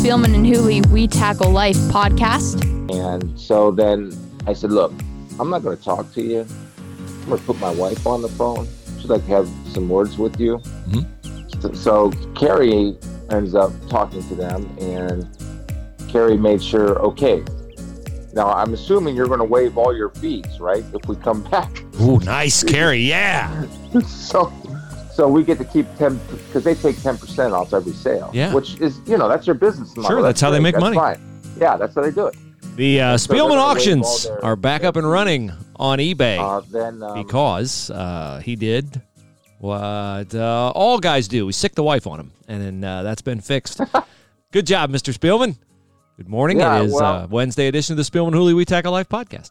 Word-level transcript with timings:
Spielman 0.00 0.34
and 0.34 0.46
Hooley 0.46 0.80
We 0.90 1.06
Tackle 1.06 1.50
Life 1.50 1.76
podcast. 1.92 2.62
And 2.90 3.38
so 3.38 3.70
then 3.70 4.16
I 4.46 4.54
said, 4.54 4.72
Look, 4.72 4.94
I'm 5.38 5.50
not 5.50 5.62
going 5.62 5.76
to 5.76 5.84
talk 5.84 6.10
to 6.14 6.22
you. 6.22 6.46
I'm 6.78 7.26
going 7.26 7.38
to 7.38 7.44
put 7.44 7.60
my 7.60 7.70
wife 7.74 8.06
on 8.06 8.22
the 8.22 8.28
phone. 8.28 8.66
She'd 8.98 9.10
like 9.10 9.20
to 9.26 9.30
have 9.30 9.48
some 9.68 9.90
words 9.90 10.16
with 10.16 10.40
you. 10.40 10.56
Mm-hmm. 10.56 11.60
So, 11.60 11.72
so 11.74 12.10
Carrie 12.34 12.96
ends 13.30 13.54
up 13.54 13.72
talking 13.90 14.26
to 14.28 14.34
them, 14.34 14.74
and 14.80 15.28
Carrie 16.08 16.38
made 16.38 16.62
sure, 16.62 16.98
okay, 17.00 17.44
now 18.32 18.46
I'm 18.46 18.72
assuming 18.72 19.14
you're 19.14 19.26
going 19.26 19.40
to 19.40 19.44
waive 19.44 19.76
all 19.76 19.94
your 19.94 20.08
fees, 20.08 20.60
right? 20.60 20.82
If 20.94 21.10
we 21.10 21.16
come 21.16 21.42
back. 21.50 21.84
Ooh, 22.00 22.18
nice, 22.20 22.64
Carrie. 22.64 23.00
Yeah. 23.00 23.66
so, 24.06 24.50
so 25.20 25.28
we 25.28 25.44
get 25.44 25.58
to 25.58 25.64
keep 25.66 25.86
ten 25.98 26.18
because 26.46 26.64
they 26.64 26.74
take 26.74 26.98
ten 27.02 27.18
percent 27.18 27.52
off 27.52 27.74
every 27.74 27.92
sale. 27.92 28.30
Yeah. 28.32 28.54
Which 28.54 28.80
is, 28.80 29.00
you 29.06 29.18
know, 29.18 29.28
that's 29.28 29.44
their 29.44 29.54
business 29.54 29.94
model. 29.94 30.10
Sure, 30.10 30.22
that's 30.22 30.40
how 30.40 30.48
they 30.50 30.60
make 30.60 30.74
That's 30.76 30.82
money. 30.82 30.96
Fine. 30.96 31.20
Yeah, 31.58 31.76
that's 31.76 31.94
how 31.94 32.00
they 32.00 32.10
do 32.10 32.28
it. 32.28 32.36
The 32.76 33.00
uh, 33.02 33.14
Spielman 33.16 33.58
auctions 33.58 34.24
their- 34.24 34.42
are 34.42 34.56
back 34.56 34.82
up 34.82 34.96
and 34.96 35.08
running 35.08 35.52
on 35.76 35.98
eBay 35.98 36.38
Uh, 36.38 36.62
then 36.70 37.02
um, 37.02 37.22
because 37.22 37.90
uh, 37.90 38.40
he 38.42 38.56
did 38.56 39.02
what 39.58 40.34
uh, 40.34 40.72
all 40.74 40.98
guys 40.98 41.28
do. 41.28 41.44
We 41.44 41.52
sic 41.52 41.74
the 41.74 41.82
wife 41.82 42.06
on 42.06 42.18
him, 42.18 42.32
and 42.48 42.62
then 42.62 42.82
uh, 42.84 43.02
that's 43.02 43.20
been 43.20 43.42
fixed. 43.42 43.78
Good 44.52 44.66
job, 44.66 44.90
Mr. 44.90 45.12
Spielman. 45.14 45.58
Good 46.16 46.28
morning. 46.30 46.60
Yeah, 46.60 46.80
it 46.80 46.86
is 46.86 46.94
well- 46.94 47.04
uh, 47.04 47.26
Wednesday 47.26 47.66
edition 47.66 47.92
of 47.92 47.98
the 47.98 48.10
Spielman 48.10 48.32
Hooley 48.32 48.54
We 48.54 48.64
Tackle 48.64 48.92
Life 48.92 49.10
podcast. 49.10 49.50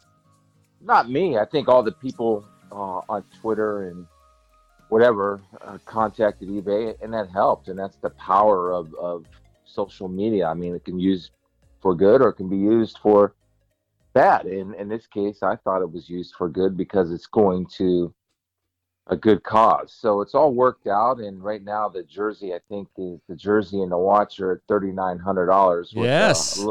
not 0.81 1.11
me. 1.11 1.37
I 1.37 1.45
think 1.45 1.67
all 1.67 1.83
the 1.83 1.91
people 1.91 2.43
uh, 2.71 3.01
on 3.07 3.23
Twitter 3.39 3.89
and 3.89 4.07
whatever 4.89 5.41
uh, 5.61 5.77
contacted 5.85 6.49
eBay, 6.49 6.95
and 7.01 7.13
that 7.13 7.29
helped. 7.29 7.67
And 7.67 7.79
that's 7.79 7.97
the 7.97 8.09
power 8.11 8.71
of, 8.71 8.93
of 8.95 9.25
social 9.65 10.07
media. 10.07 10.47
I 10.47 10.53
mean, 10.53 10.75
it 10.75 10.83
can 10.83 10.99
use 10.99 11.31
for 11.81 11.95
good 11.95 12.21
or 12.21 12.29
it 12.29 12.33
can 12.33 12.49
be 12.49 12.57
used 12.57 12.97
for 13.01 13.33
bad. 14.13 14.45
And 14.45 14.75
in 14.75 14.89
this 14.89 15.07
case, 15.07 15.41
I 15.43 15.55
thought 15.55 15.81
it 15.81 15.91
was 15.91 16.09
used 16.09 16.35
for 16.35 16.49
good 16.49 16.75
because 16.75 17.11
it's 17.11 17.27
going 17.27 17.67
to 17.77 18.13
a 19.07 19.15
good 19.15 19.43
cause. 19.43 19.95
So 19.97 20.21
it's 20.21 20.35
all 20.35 20.53
worked 20.53 20.87
out. 20.87 21.19
And 21.19 21.43
right 21.43 21.63
now, 21.63 21.89
the 21.89 22.03
jersey, 22.03 22.53
I 22.53 22.59
think, 22.69 22.89
is 22.97 23.19
the 23.27 23.35
jersey 23.35 23.81
and 23.81 23.91
the 23.91 23.97
watch 23.97 24.39
are 24.39 24.53
at 24.53 24.61
thirty 24.67 24.91
nine 24.91 25.19
hundred 25.19 25.47
dollars. 25.47 25.91
Yes. 25.95 26.63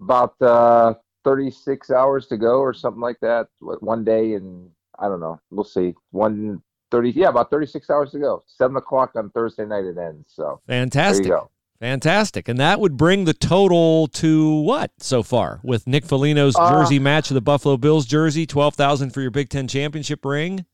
about 0.00 0.34
uh, 0.42 0.94
36 1.24 1.90
hours 1.90 2.26
to 2.28 2.36
go 2.36 2.60
or 2.60 2.72
something 2.72 3.00
like 3.00 3.18
that 3.20 3.48
What, 3.60 3.82
one 3.82 4.04
day 4.04 4.34
and 4.34 4.70
i 4.98 5.08
don't 5.08 5.18
know 5.18 5.40
we'll 5.50 5.64
see 5.64 5.94
one 6.10 6.62
30 6.90 7.10
yeah 7.10 7.28
about 7.28 7.50
36 7.50 7.88
hours 7.90 8.10
to 8.12 8.18
go 8.18 8.42
seven 8.46 8.76
o'clock 8.76 9.12
on 9.16 9.30
thursday 9.30 9.64
night 9.66 9.84
it 9.84 9.98
ends 9.98 10.32
so 10.34 10.60
there 10.66 10.80
Fantastic. 10.82 11.26
you 11.26 11.30
go 11.32 11.50
Fantastic. 11.78 12.48
And 12.48 12.58
that 12.58 12.80
would 12.80 12.96
bring 12.96 13.26
the 13.26 13.34
total 13.34 14.06
to 14.06 14.60
what 14.62 14.92
so 14.98 15.22
far 15.22 15.60
with 15.62 15.86
Nick 15.86 16.06
Foligno's 16.06 16.56
Uh, 16.56 16.70
jersey 16.70 16.98
match 16.98 17.30
of 17.30 17.34
the 17.34 17.42
Buffalo 17.42 17.76
Bills 17.76 18.06
jersey, 18.06 18.46
12000 18.46 19.10
for 19.10 19.20
your 19.20 19.30
Big 19.30 19.50
10 19.50 19.68
championship 19.68 20.24
ring. 20.24 20.64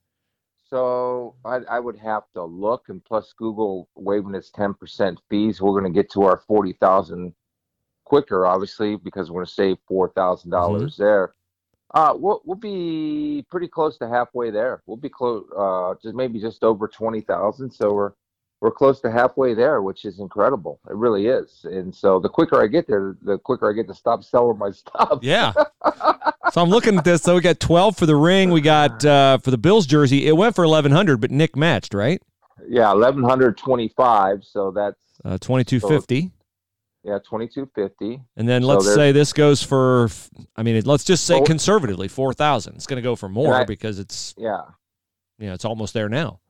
so 0.70 1.34
I, 1.44 1.56
I 1.68 1.80
would 1.80 1.96
have 1.96 2.22
to 2.34 2.44
look 2.44 2.84
and 2.88 3.05
plus 3.05 3.33
google 3.36 3.88
waiving 3.96 4.36
its 4.36 4.52
10% 4.52 5.16
fees 5.28 5.60
we're 5.60 5.72
going 5.72 5.92
to 5.92 5.98
get 6.02 6.08
to 6.12 6.22
our 6.22 6.40
40000 6.46 7.34
quicker 8.05 8.46
obviously 8.46 8.94
because 8.94 9.28
we're 9.28 9.40
going 9.42 9.46
to 9.46 9.52
save 9.52 9.78
$4000 9.90 10.96
there 10.96 11.34
uh, 11.95 12.15
we'll, 12.17 12.41
we'll 12.45 12.57
be 12.57 13.45
pretty 13.51 13.69
close 13.69 13.98
to 13.98 14.09
halfway 14.09 14.51
there. 14.51 14.83
We'll 14.87 14.97
be 14.97 15.09
close, 15.09 15.45
uh, 15.57 15.95
just 16.03 16.15
maybe 16.15 16.41
just 16.41 16.65
over 16.65 16.89
twenty 16.89 17.21
thousand. 17.21 17.71
So 17.71 17.93
we're 17.93 18.12
we're 18.61 18.71
close 18.71 19.01
to 19.01 19.11
halfway 19.11 19.55
there, 19.55 19.83
which 19.83 20.05
is 20.05 20.20
incredible. 20.20 20.79
It 20.89 20.95
really 20.95 21.27
is. 21.27 21.64
And 21.64 21.92
so 21.95 22.20
the 22.20 22.29
quicker 22.29 22.63
I 22.63 22.69
get 22.69 22.86
there, 22.86 23.17
the 23.23 23.36
quicker 23.36 23.69
I 23.69 23.73
get 23.75 23.89
to 23.89 23.95
stop 23.95 24.23
selling 24.23 24.57
my 24.57 24.70
stuff. 24.83 25.19
Yeah. 25.20 25.52
so 26.52 26.63
I'm 26.63 26.69
looking 26.70 26.97
at 26.97 27.05
this. 27.05 27.23
So 27.23 27.35
we 27.35 27.41
got 27.41 27.58
12 27.58 27.97
for 27.97 28.07
the 28.07 28.14
ring. 28.14 28.51
We 28.51 28.61
got 28.61 29.05
uh, 29.05 29.39
for 29.39 29.51
the 29.51 29.58
Bills 29.58 29.85
jersey. 29.85 30.29
It 30.29 30.36
went 30.36 30.55
for 30.55 30.63
1100, 30.64 31.20
but 31.20 31.33
Nick 31.33 31.57
matched, 31.57 31.92
right? 31.92 32.23
Yeah, 32.69 32.92
eleven 32.92 33.25
hundred 33.25 33.58
twenty-five. 33.58 34.45
So 34.45 34.70
that's 34.70 35.01
Uh, 35.25 35.39
2250. 35.39 36.31
Yeah, 37.05 37.18
twenty-two 37.24 37.70
fifty. 37.74 38.20
And 38.36 38.48
then 38.48 38.63
let's 38.63 38.85
there's- 38.85 38.96
say 38.96 39.13
this 39.13 39.33
goes 39.33 39.63
for, 39.63 40.08
I 40.57 40.63
mean, 40.63 40.83
let's 40.85 41.05
just 41.05 41.24
say 41.24 41.40
conservatively 41.42 42.08
4000. 42.08 42.74
It's 42.77 42.86
going 42.86 42.96
to 42.96 43.02
go 43.02 43.17
for 43.17 43.29
more 43.29 43.55
I- 43.55 43.64
because 43.64 43.98
it's, 43.98 44.35
Yeah, 44.39 44.63
you 45.39 45.48
know, 45.48 45.55
it's 45.55 45.64
almost 45.64 45.95
there 45.95 46.08
now. 46.08 46.40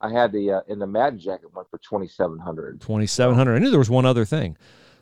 I 0.00 0.10
had 0.12 0.30
the 0.32 0.50
uh, 0.52 0.60
in 0.68 0.78
the 0.78 0.86
Madden 0.86 1.18
jacket 1.18 1.54
one 1.54 1.64
for 1.70 1.78
twenty-seven 1.78 2.38
hundred. 2.38 2.80
2700. 2.82 3.54
I 3.54 3.58
knew 3.58 3.70
there 3.70 3.78
was 3.78 3.88
one 3.90 4.04
other 4.04 4.24
thing. 4.26 4.56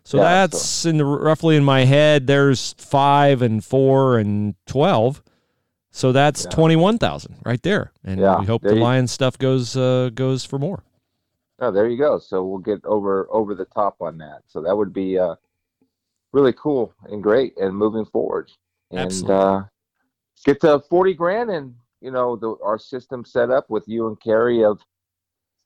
So 0.05 0.19
Yeah, 0.19 0.25
that's 0.47 0.85
in 0.85 0.99
the 0.99 1.05
roughly 1.05 1.57
in 1.57 1.65
my 1.65 1.85
head. 1.85 2.27
There's 2.27 2.75
five 2.79 3.43
and 3.43 3.65
four 3.65 4.19
and 4.19 4.55
12. 4.67 5.23
So 5.91 6.13
that's 6.13 6.45
Yeah. 6.45 6.51
21,000 6.51 7.37
right 7.45 7.63
there. 7.63 7.93
And 8.05 8.21
Yeah, 8.21 8.39
we 8.41 8.47
hope 8.47 8.63
there 8.63 8.73
the 8.73 8.77
you- 8.79 8.83
Lions 8.83 9.11
stuff 9.13 9.39
goes 9.39 9.77
uh, 9.77 10.11
goes 10.15 10.45
for 10.45 10.59
more. 10.59 10.85
Oh, 11.61 11.71
there 11.71 11.89
you 11.89 11.97
go. 11.97 12.19
So 12.19 12.45
we'll 12.45 12.59
get 12.59 12.85
over 12.85 13.29
over 13.31 13.55
the 13.55 13.67
top 13.67 13.97
on 14.01 14.19
that. 14.19 14.43
So 14.47 14.61
that 14.63 14.77
would 14.77 14.93
be 14.93 15.19
uh, 15.19 15.37
really 16.33 16.53
cool 16.53 16.93
and 17.05 17.23
great 17.23 17.57
and 17.59 17.77
moving 17.77 18.05
forward. 18.05 18.51
And 18.91 19.01
Absolutely. 19.01 19.35
uh, 19.35 19.63
get 20.45 20.61
to 20.63 20.81
forty 20.91 21.15
grand 21.15 21.51
and 21.51 21.75
you 22.01 22.11
know 22.11 22.37
the, 22.37 22.57
our 22.63 22.79
system 22.79 23.25
set 23.25 23.51
up 23.51 23.71
with 23.71 23.85
you 23.87 24.09
and 24.09 24.21
Carrie 24.21 24.65
of 24.65 24.81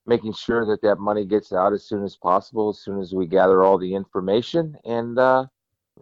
making 0.06 0.32
sure 0.32 0.64
that 0.66 0.80
that 0.82 0.98
money 0.98 1.24
gets 1.24 1.52
out 1.52 1.72
as 1.72 1.84
soon 1.84 2.04
as 2.04 2.16
possible, 2.16 2.70
as 2.70 2.78
soon 2.78 3.00
as 3.00 3.12
we 3.12 3.26
gather 3.26 3.62
all 3.62 3.78
the 3.78 3.94
information 3.94 4.76
and 4.84 5.18
uh, 5.18 5.46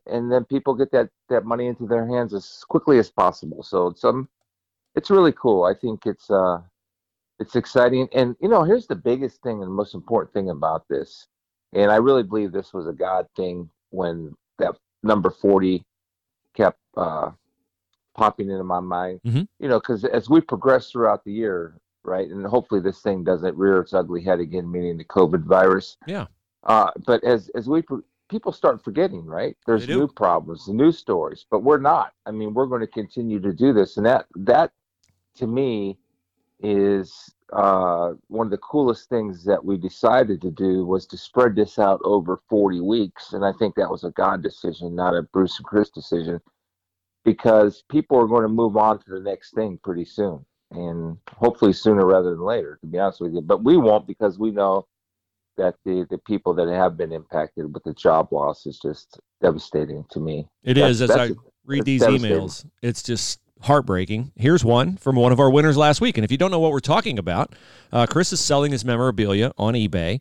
and 0.06 0.30
then 0.30 0.44
people 0.44 0.74
get 0.74 0.90
that 0.92 1.08
that 1.28 1.44
money 1.44 1.66
into 1.66 1.86
their 1.86 2.06
hands 2.06 2.34
as 2.34 2.64
quickly 2.68 2.98
as 2.98 3.10
possible. 3.10 3.62
So 3.62 3.88
it's 3.88 4.04
um 4.04 4.28
it's 4.94 5.10
really 5.10 5.32
cool. 5.32 5.64
I 5.64 5.74
think 5.74 6.06
it's 6.06 6.30
uh 6.30 6.60
it's 7.38 7.56
exciting 7.56 8.08
and 8.14 8.34
you 8.40 8.48
know 8.48 8.62
here's 8.62 8.86
the 8.86 8.94
biggest 8.96 9.42
thing 9.42 9.54
and 9.62 9.70
the 9.70 9.74
most 9.74 9.94
important 9.94 10.32
thing 10.32 10.50
about 10.50 10.86
this 10.88 11.26
and 11.74 11.90
i 11.90 11.96
really 11.96 12.22
believe 12.22 12.52
this 12.52 12.72
was 12.72 12.86
a 12.86 12.92
god 12.92 13.26
thing 13.36 13.68
when 13.90 14.32
that 14.58 14.74
number 15.02 15.30
40 15.30 15.84
kept 16.54 16.78
uh 16.96 17.30
popping 18.14 18.48
into 18.50 18.64
my 18.64 18.80
mind. 18.80 19.20
Mhm. 19.26 19.46
you 19.58 19.68
know 19.68 19.78
because 19.78 20.04
as 20.06 20.30
we 20.30 20.40
progress 20.40 20.90
throughout 20.90 21.22
the 21.24 21.32
year 21.32 21.78
right 22.02 22.28
and 22.30 22.46
hopefully 22.46 22.80
this 22.80 23.02
thing 23.02 23.22
doesn't 23.24 23.56
rear 23.56 23.80
its 23.80 23.92
ugly 23.92 24.22
head 24.22 24.40
again 24.40 24.70
meaning 24.70 24.96
the 24.96 25.04
covid 25.04 25.42
virus. 25.42 25.96
Yeah. 26.06 26.26
uh 26.64 26.90
but 27.06 27.22
as 27.24 27.50
as 27.50 27.68
we 27.68 27.82
pro- 27.82 28.02
people 28.30 28.52
start 28.52 28.82
forgetting 28.82 29.26
right? 29.26 29.56
There's 29.66 29.86
new 29.86 30.08
problems 30.08 30.66
new 30.68 30.92
stories 30.92 31.44
but 31.50 31.62
we're 31.62 31.78
not. 31.78 32.14
I 32.24 32.30
mean 32.30 32.54
we're 32.54 32.66
going 32.66 32.80
to 32.80 32.86
continue 32.86 33.38
to 33.40 33.52
do 33.52 33.72
this 33.74 33.98
and 33.98 34.06
that 34.06 34.26
that 34.36 34.72
to 35.36 35.46
me 35.46 35.98
is 36.60 37.34
uh, 37.52 38.12
one 38.28 38.46
of 38.46 38.50
the 38.50 38.58
coolest 38.58 39.08
things 39.08 39.44
that 39.44 39.64
we 39.64 39.76
decided 39.76 40.40
to 40.42 40.50
do 40.50 40.84
was 40.84 41.06
to 41.06 41.16
spread 41.16 41.54
this 41.54 41.78
out 41.78 42.00
over 42.04 42.40
40 42.48 42.80
weeks. 42.80 43.32
And 43.32 43.44
I 43.44 43.52
think 43.58 43.74
that 43.74 43.90
was 43.90 44.04
a 44.04 44.10
God 44.10 44.42
decision, 44.42 44.94
not 44.94 45.14
a 45.14 45.22
Bruce 45.22 45.58
and 45.58 45.66
Chris 45.66 45.90
decision, 45.90 46.40
because 47.24 47.84
people 47.90 48.18
are 48.18 48.26
going 48.26 48.42
to 48.42 48.48
move 48.48 48.76
on 48.76 48.98
to 49.00 49.10
the 49.10 49.20
next 49.20 49.54
thing 49.54 49.78
pretty 49.82 50.04
soon. 50.04 50.44
And 50.72 51.18
hopefully 51.36 51.72
sooner 51.72 52.04
rather 52.04 52.30
than 52.30 52.40
later, 52.40 52.78
to 52.80 52.86
be 52.86 52.98
honest 52.98 53.20
with 53.20 53.34
you. 53.34 53.40
But 53.40 53.62
we 53.62 53.76
won't 53.76 54.06
because 54.06 54.38
we 54.38 54.50
know 54.50 54.86
that 55.56 55.76
the, 55.84 56.06
the 56.10 56.18
people 56.18 56.52
that 56.54 56.68
have 56.68 56.96
been 56.96 57.12
impacted 57.12 57.72
with 57.72 57.84
the 57.84 57.94
job 57.94 58.32
loss 58.32 58.66
is 58.66 58.78
just 58.78 59.20
devastating 59.40 60.04
to 60.10 60.20
me. 60.20 60.48
It 60.64 60.74
That's- 60.74 60.90
is 60.96 61.02
as 61.02 61.08
that's- 61.10 61.30
I 61.30 61.34
read 61.64 61.84
these 61.84 62.02
emails. 62.02 62.66
It's 62.82 63.02
just 63.02 63.40
heartbreaking. 63.62 64.32
Here's 64.36 64.64
one 64.64 64.96
from 64.96 65.16
one 65.16 65.32
of 65.32 65.40
our 65.40 65.50
winners 65.50 65.76
last 65.76 66.00
week. 66.00 66.18
And 66.18 66.24
if 66.24 66.30
you 66.30 66.38
don't 66.38 66.50
know 66.50 66.60
what 66.60 66.72
we're 66.72 66.80
talking 66.80 67.18
about, 67.18 67.54
uh, 67.92 68.06
Chris 68.06 68.32
is 68.32 68.40
selling 68.40 68.72
his 68.72 68.84
memorabilia 68.84 69.52
on 69.58 69.74
eBay. 69.74 70.20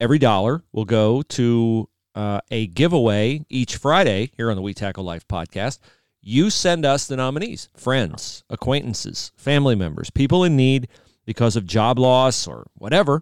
Every 0.00 0.18
dollar 0.18 0.62
will 0.72 0.84
go 0.84 1.22
to 1.22 1.88
uh, 2.14 2.40
a 2.50 2.66
giveaway 2.66 3.44
each 3.48 3.76
Friday 3.76 4.30
here 4.36 4.50
on 4.50 4.56
the 4.56 4.62
We 4.62 4.74
Tackle 4.74 5.04
Life 5.04 5.26
podcast. 5.26 5.78
You 6.20 6.50
send 6.50 6.86
us 6.86 7.06
the 7.06 7.16
nominees, 7.16 7.68
friends, 7.76 8.44
acquaintances, 8.48 9.32
family 9.36 9.74
members, 9.74 10.10
people 10.10 10.44
in 10.44 10.56
need 10.56 10.88
because 11.26 11.56
of 11.56 11.66
job 11.66 11.98
loss 11.98 12.46
or 12.46 12.66
whatever 12.74 13.20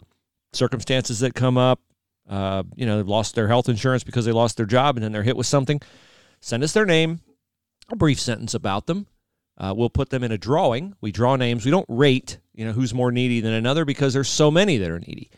circumstances 0.53 1.21
that 1.21 1.35
come 1.35 1.57
up. 1.57 1.81
Uh, 2.29 2.63
you 2.77 2.87
know, 2.87 2.97
they've 2.97 3.09
lost 3.09 3.35
their 3.35 3.49
health 3.49 3.69
insurance 3.69 4.05
because 4.05 4.25
they 4.25 4.33
lost 4.33 4.57
their 4.57 4.67
job 4.67 4.97
and 4.97 5.05
then 5.05 5.13
they're 5.13 5.23
hit 5.23 5.37
with 5.37 5.47
something. 5.47 5.81
Send 6.41 6.63
us 6.63 6.73
their 6.73 6.87
name, 6.87 7.21
a 7.91 7.97
brief 7.97 8.21
sentence 8.21 8.55
about 8.55 8.87
them. 8.87 9.07
Uh, 9.59 9.73
we'll 9.77 9.91
put 9.91 10.11
them 10.11 10.25
in 10.25 10.33
a 10.33 10.39
drawing. 10.39 10.95
We 11.01 11.13
draw 11.13 11.37
names. 11.37 11.65
We 11.65 11.71
don't 11.71 11.87
rate, 11.89 12.39
you 12.55 12.65
know, 12.65 12.73
who's 12.73 12.95
more 12.95 13.13
needy 13.13 13.41
than 13.41 13.53
another 13.53 13.85
because 13.85 14.15
there's 14.15 14.29
so 14.29 14.51
many 14.51 14.79
that 14.79 14.91
are 14.91 14.99
needy. 15.01 15.31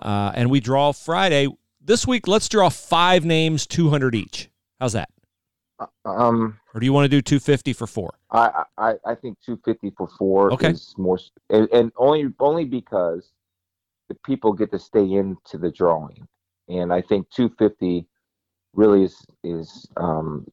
Uh, 0.00 0.32
and 0.34 0.50
we 0.50 0.60
draw 0.60 0.92
Friday. 0.92 1.48
This 1.80 2.06
week, 2.06 2.26
let's 2.26 2.48
draw 2.48 2.68
five 2.68 3.24
names, 3.24 3.66
200 3.66 4.14
each. 4.14 4.48
How's 4.80 4.94
that? 4.94 5.10
Um, 6.04 6.58
Or 6.74 6.80
do 6.80 6.86
you 6.86 6.92
want 6.92 7.04
to 7.04 7.08
do 7.08 7.20
250 7.20 7.72
for 7.72 7.86
four? 7.88 8.14
I, 8.30 8.64
I 8.78 8.94
I 9.04 9.14
think 9.16 9.36
250 9.44 9.90
for 9.96 10.06
four 10.06 10.52
Okay. 10.52 10.70
is 10.70 10.94
more, 10.96 11.18
and, 11.50 11.68
and 11.72 11.90
only 11.96 12.32
only 12.38 12.64
because 12.64 13.32
the 14.08 14.14
people 14.24 14.52
get 14.52 14.70
to 14.70 14.78
stay 14.78 15.02
into 15.12 15.58
the 15.58 15.72
drawing, 15.72 16.28
and 16.68 16.92
I 16.92 17.02
think 17.02 17.28
250 17.30 18.06
really 18.74 19.02
is 19.02 19.26
is 19.42 19.88
um, 19.96 20.46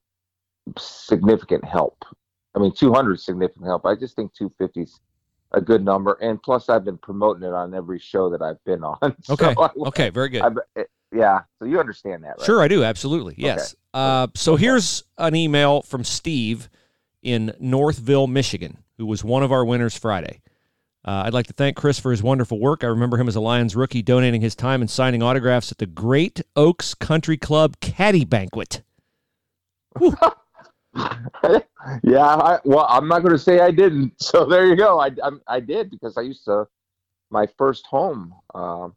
significant 0.80 1.64
help. 1.64 2.04
I 2.56 2.60
mean, 2.60 2.72
200 2.74 3.14
is 3.14 3.24
significant 3.26 3.66
help. 3.66 3.86
I 3.86 3.96
just 3.96 4.16
think 4.16 4.34
250 4.34 4.82
is 4.82 5.00
a 5.52 5.62
good 5.62 5.84
number, 5.84 6.14
and 6.22 6.42
plus 6.42 6.70
I've 6.70 6.84
been 6.86 6.98
promoting 6.98 7.44
it 7.44 7.54
on 7.54 7.74
every 7.74 8.00
show 8.00 8.30
that 8.30 8.42
I've 8.42 8.64
been 8.66 8.84
on. 8.84 9.16
So 9.24 9.34
Okay. 9.34 9.56
I- 9.58 9.70
Okay, 9.88 10.10
very 10.10 10.30
good. 10.30 10.42
I- 10.76 10.86
yeah, 11.12 11.40
so 11.58 11.66
you 11.66 11.80
understand 11.80 12.24
that, 12.24 12.36
right? 12.38 12.46
Sure, 12.46 12.62
I 12.62 12.68
do. 12.68 12.84
Absolutely. 12.84 13.34
Yes. 13.38 13.76
Uh, 13.96 14.28
so 14.36 14.56
here's 14.56 15.04
an 15.18 15.36
email 15.36 15.82
from 15.82 16.04
Steve 16.04 16.70
in 17.24 17.52
Northville, 17.60 18.28
Michigan, 18.28 18.78
who 19.00 19.08
was 19.08 19.24
one 19.24 19.42
of 19.42 19.52
our 19.52 19.66
winners 19.66 19.98
Friday. 19.98 20.42
Uh, 21.04 21.24
I'd 21.26 21.34
like 21.34 21.48
to 21.48 21.54
thank 21.54 21.76
Chris 21.78 21.98
for 21.98 22.12
his 22.12 22.22
wonderful 22.22 22.60
work. 22.60 22.84
I 22.84 22.88
remember 22.88 23.18
him 23.18 23.28
as 23.28 23.36
a 23.36 23.40
Lions 23.42 23.76
rookie, 23.76 24.04
donating 24.04 24.42
his 24.42 24.54
time 24.56 24.82
and 24.82 24.90
signing 24.90 25.24
autographs 25.24 25.72
at 25.72 25.80
the 25.80 25.88
Great 25.88 26.42
Oaks 26.56 26.94
Country 26.94 27.38
Club 27.38 27.80
Caddy 27.80 28.24
Banquet. 28.26 28.84
yeah, 32.04 32.26
I, 32.26 32.60
well, 32.66 32.86
I'm 32.90 33.08
not 33.08 33.20
going 33.20 33.34
to 33.34 33.40
say 33.40 33.60
I 33.60 33.72
didn't. 33.72 34.14
So 34.20 34.46
there 34.46 34.66
you 34.66 34.76
go. 34.76 35.00
I, 35.00 35.08
I, 35.24 35.30
I 35.48 35.60
did 35.60 35.90
because 35.90 36.18
I 36.18 36.22
used 36.22 36.46
to. 36.46 36.68
My 37.32 37.48
first 37.58 37.86
home 37.86 38.34
um, 38.56 38.96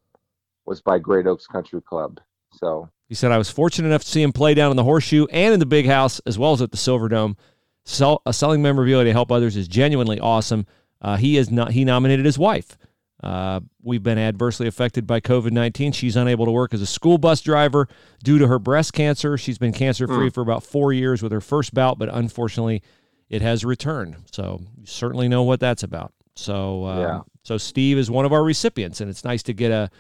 was 0.65 0.81
by 0.81 0.99
Great 0.99 1.27
Oaks 1.27 1.47
Country 1.47 1.83
Club. 1.83 2.19
So 2.53 2.89
He 3.09 3.15
said, 3.15 3.31
I 3.31 3.39
was 3.39 3.51
fortunate 3.51 3.89
enough 3.89 4.05
to 4.05 4.09
see 4.09 4.23
him 4.23 4.33
play 4.33 4.55
down 4.55 4.71
in 4.71 4.77
the 4.77 4.85
Horseshoe 4.85 5.27
and 5.31 5.53
in 5.53 5.61
the 5.61 5.67
Big 5.67 5.87
House, 5.87 6.19
as 6.21 6.39
well 6.39 6.53
as 6.53 6.63
at 6.63 6.71
the 6.71 6.79
Silverdome. 6.79 7.37
Sell, 7.85 8.23
uh, 8.25 8.33
selling 8.33 8.63
memorabilia 8.63 9.05
to 9.05 9.13
help 9.13 9.31
others 9.33 9.57
is 9.57 9.69
genuinely 9.69 10.19
awesome. 10.21 10.67
Uh, 11.01 11.17
he 11.17 11.37
is 11.37 11.51
not. 11.51 11.73
He 11.73 11.85
nominated 11.85 12.25
his 12.25 12.39
wife. 12.39 12.79
Uh, 13.23 13.61
we've 13.83 14.03
been 14.03 14.19
adversely 14.19 14.67
affected 14.67 15.07
by 15.07 15.21
COVID 15.21 15.53
19. 15.53 15.93
She's 15.93 16.17
unable 16.17 16.45
to 16.45 16.51
work 16.51 16.75
as 16.75 16.81
a 16.83 16.87
school 16.87 17.19
bus 17.19 17.41
driver 17.41 17.87
due 18.25 18.39
to 18.39 18.49
her 18.49 18.59
breast 18.59 18.93
cancer. 18.93 19.39
She's 19.39 19.59
been 19.59 19.73
cancer 19.73 20.07
free 20.09 20.29
for 20.31 20.41
about 20.41 20.65
four 20.65 20.93
years 20.93 21.23
with 21.23 21.31
her 21.33 21.41
first 21.41 21.73
bout, 21.73 21.99
but 21.99 22.09
unfortunately, 22.13 22.83
it 23.31 23.41
has 23.43 23.65
returned. 23.65 24.17
So 24.33 24.61
you 24.77 24.87
certainly 24.87 25.29
know 25.29 25.45
what 25.45 25.61
that's 25.61 25.83
about. 25.85 26.13
So, 26.35 26.85
uh, 26.85 26.99
Yeah. 27.01 27.21
so 27.45 27.59
Steve 27.59 27.97
is 27.99 28.11
one 28.11 28.25
of 28.25 28.33
our 28.33 28.43
recipients, 28.43 29.01
and 29.01 29.09
it's 29.09 29.25
nice 29.25 29.43
to 29.45 29.53
get 29.53 29.71
a 29.71 29.91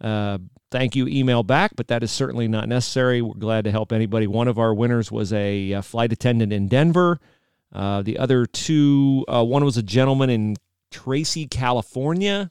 uh, 0.00 0.38
thank 0.70 0.96
you 0.96 1.06
email 1.06 1.42
back, 1.44 1.70
but 1.76 1.86
that 1.88 2.02
is 2.02 2.10
certainly 2.10 2.48
not 2.48 2.68
necessary. 2.68 3.22
We're 3.22 3.34
glad 3.34 3.64
to 3.64 3.70
help 3.70 3.92
anybody. 3.92 4.26
One 4.26 4.48
of 4.48 4.58
our 4.58 4.74
winners 4.74 5.10
was 5.12 5.32
a, 5.32 5.72
uh 5.74 5.82
flight 5.82 6.12
attendant 6.12 6.52
in 6.52 6.66
Denver. 6.68 7.20
Uh, 7.72 8.02
the 8.02 8.18
other 8.18 8.44
two, 8.46 9.24
uh, 9.28 9.44
one 9.44 9.64
was 9.64 9.76
a 9.76 9.82
gentleman 9.82 10.30
in 10.30 10.56
Tracy, 10.90 11.46
California, 11.46 12.50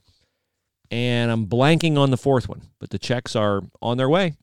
and 0.94 1.31
I'm 1.31 1.48
blanking 1.48 1.98
on 1.98 2.12
the 2.12 2.18
fourth 2.18 2.48
one, 2.48 2.62
but 2.80 2.92
the 2.92 3.00
checks 3.00 3.36
are 3.36 3.63
on 3.81 3.98
their 3.98 4.07
way. 4.07 4.36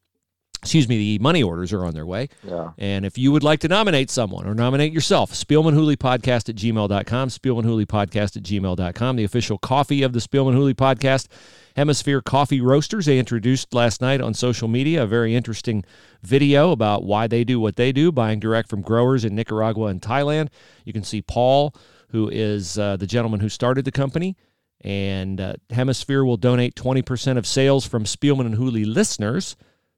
Excuse 0.62 0.88
me, 0.88 0.96
the 0.98 1.22
money 1.22 1.42
orders 1.44 1.72
are 1.72 1.86
on 1.86 1.94
their 1.94 2.04
way. 2.04 2.28
yeah, 2.42 2.72
And 2.76 3.06
if 3.06 3.16
you 3.16 3.30
would 3.32 3.44
like 3.44 3.60
to 3.60 3.68
nominate 3.68 4.10
someone 4.10 4.46
or 4.46 4.54
nominate 4.54 4.92
yourself, 4.92 5.32
Spielman 5.32 5.72
Podcast 5.96 6.48
at 6.50 6.56
gmail.com, 6.56 7.28
Spielman 7.28 7.86
Podcast 7.86 8.36
at 8.36 8.42
gmail.com, 8.42 9.16
the 9.16 9.24
official 9.24 9.56
coffee 9.58 10.02
of 10.02 10.12
the 10.12 10.18
Spielman 10.18 10.52
Hooley 10.52 10.74
Podcast, 10.74 11.28
Hemisphere 11.76 12.20
Coffee 12.20 12.60
Roasters. 12.60 13.06
They 13.06 13.18
introduced 13.18 13.72
last 13.72 14.02
night 14.02 14.20
on 14.20 14.34
social 14.34 14.68
media 14.68 15.04
a 15.04 15.06
very 15.06 15.34
interesting 15.34 15.82
video 16.22 16.72
about 16.72 17.04
why 17.04 17.26
they 17.26 17.44
do 17.44 17.58
what 17.60 17.76
they 17.76 17.92
do, 17.92 18.12
buying 18.12 18.40
direct 18.40 18.68
from 18.68 18.82
growers 18.82 19.24
in 19.24 19.34
Nicaragua 19.34 19.86
and 19.86 20.02
Thailand. 20.02 20.48
You 20.84 20.92
can 20.92 21.04
see 21.04 21.22
Paul, 21.22 21.74
who 22.10 22.28
is 22.28 22.76
uh, 22.78 22.96
the 22.96 23.06
gentleman 23.06 23.40
who 23.40 23.48
started 23.48 23.86
the 23.86 23.92
company. 23.92 24.36
And 24.82 25.40
uh, 25.40 25.54
Hemisphere 25.70 26.24
will 26.24 26.36
donate 26.36 26.74
20% 26.74 27.36
of 27.36 27.46
sales 27.46 27.86
from 27.86 28.04
Spielman 28.04 28.46
and 28.46 28.54
Hooley 28.54 28.84
listeners 28.84 29.56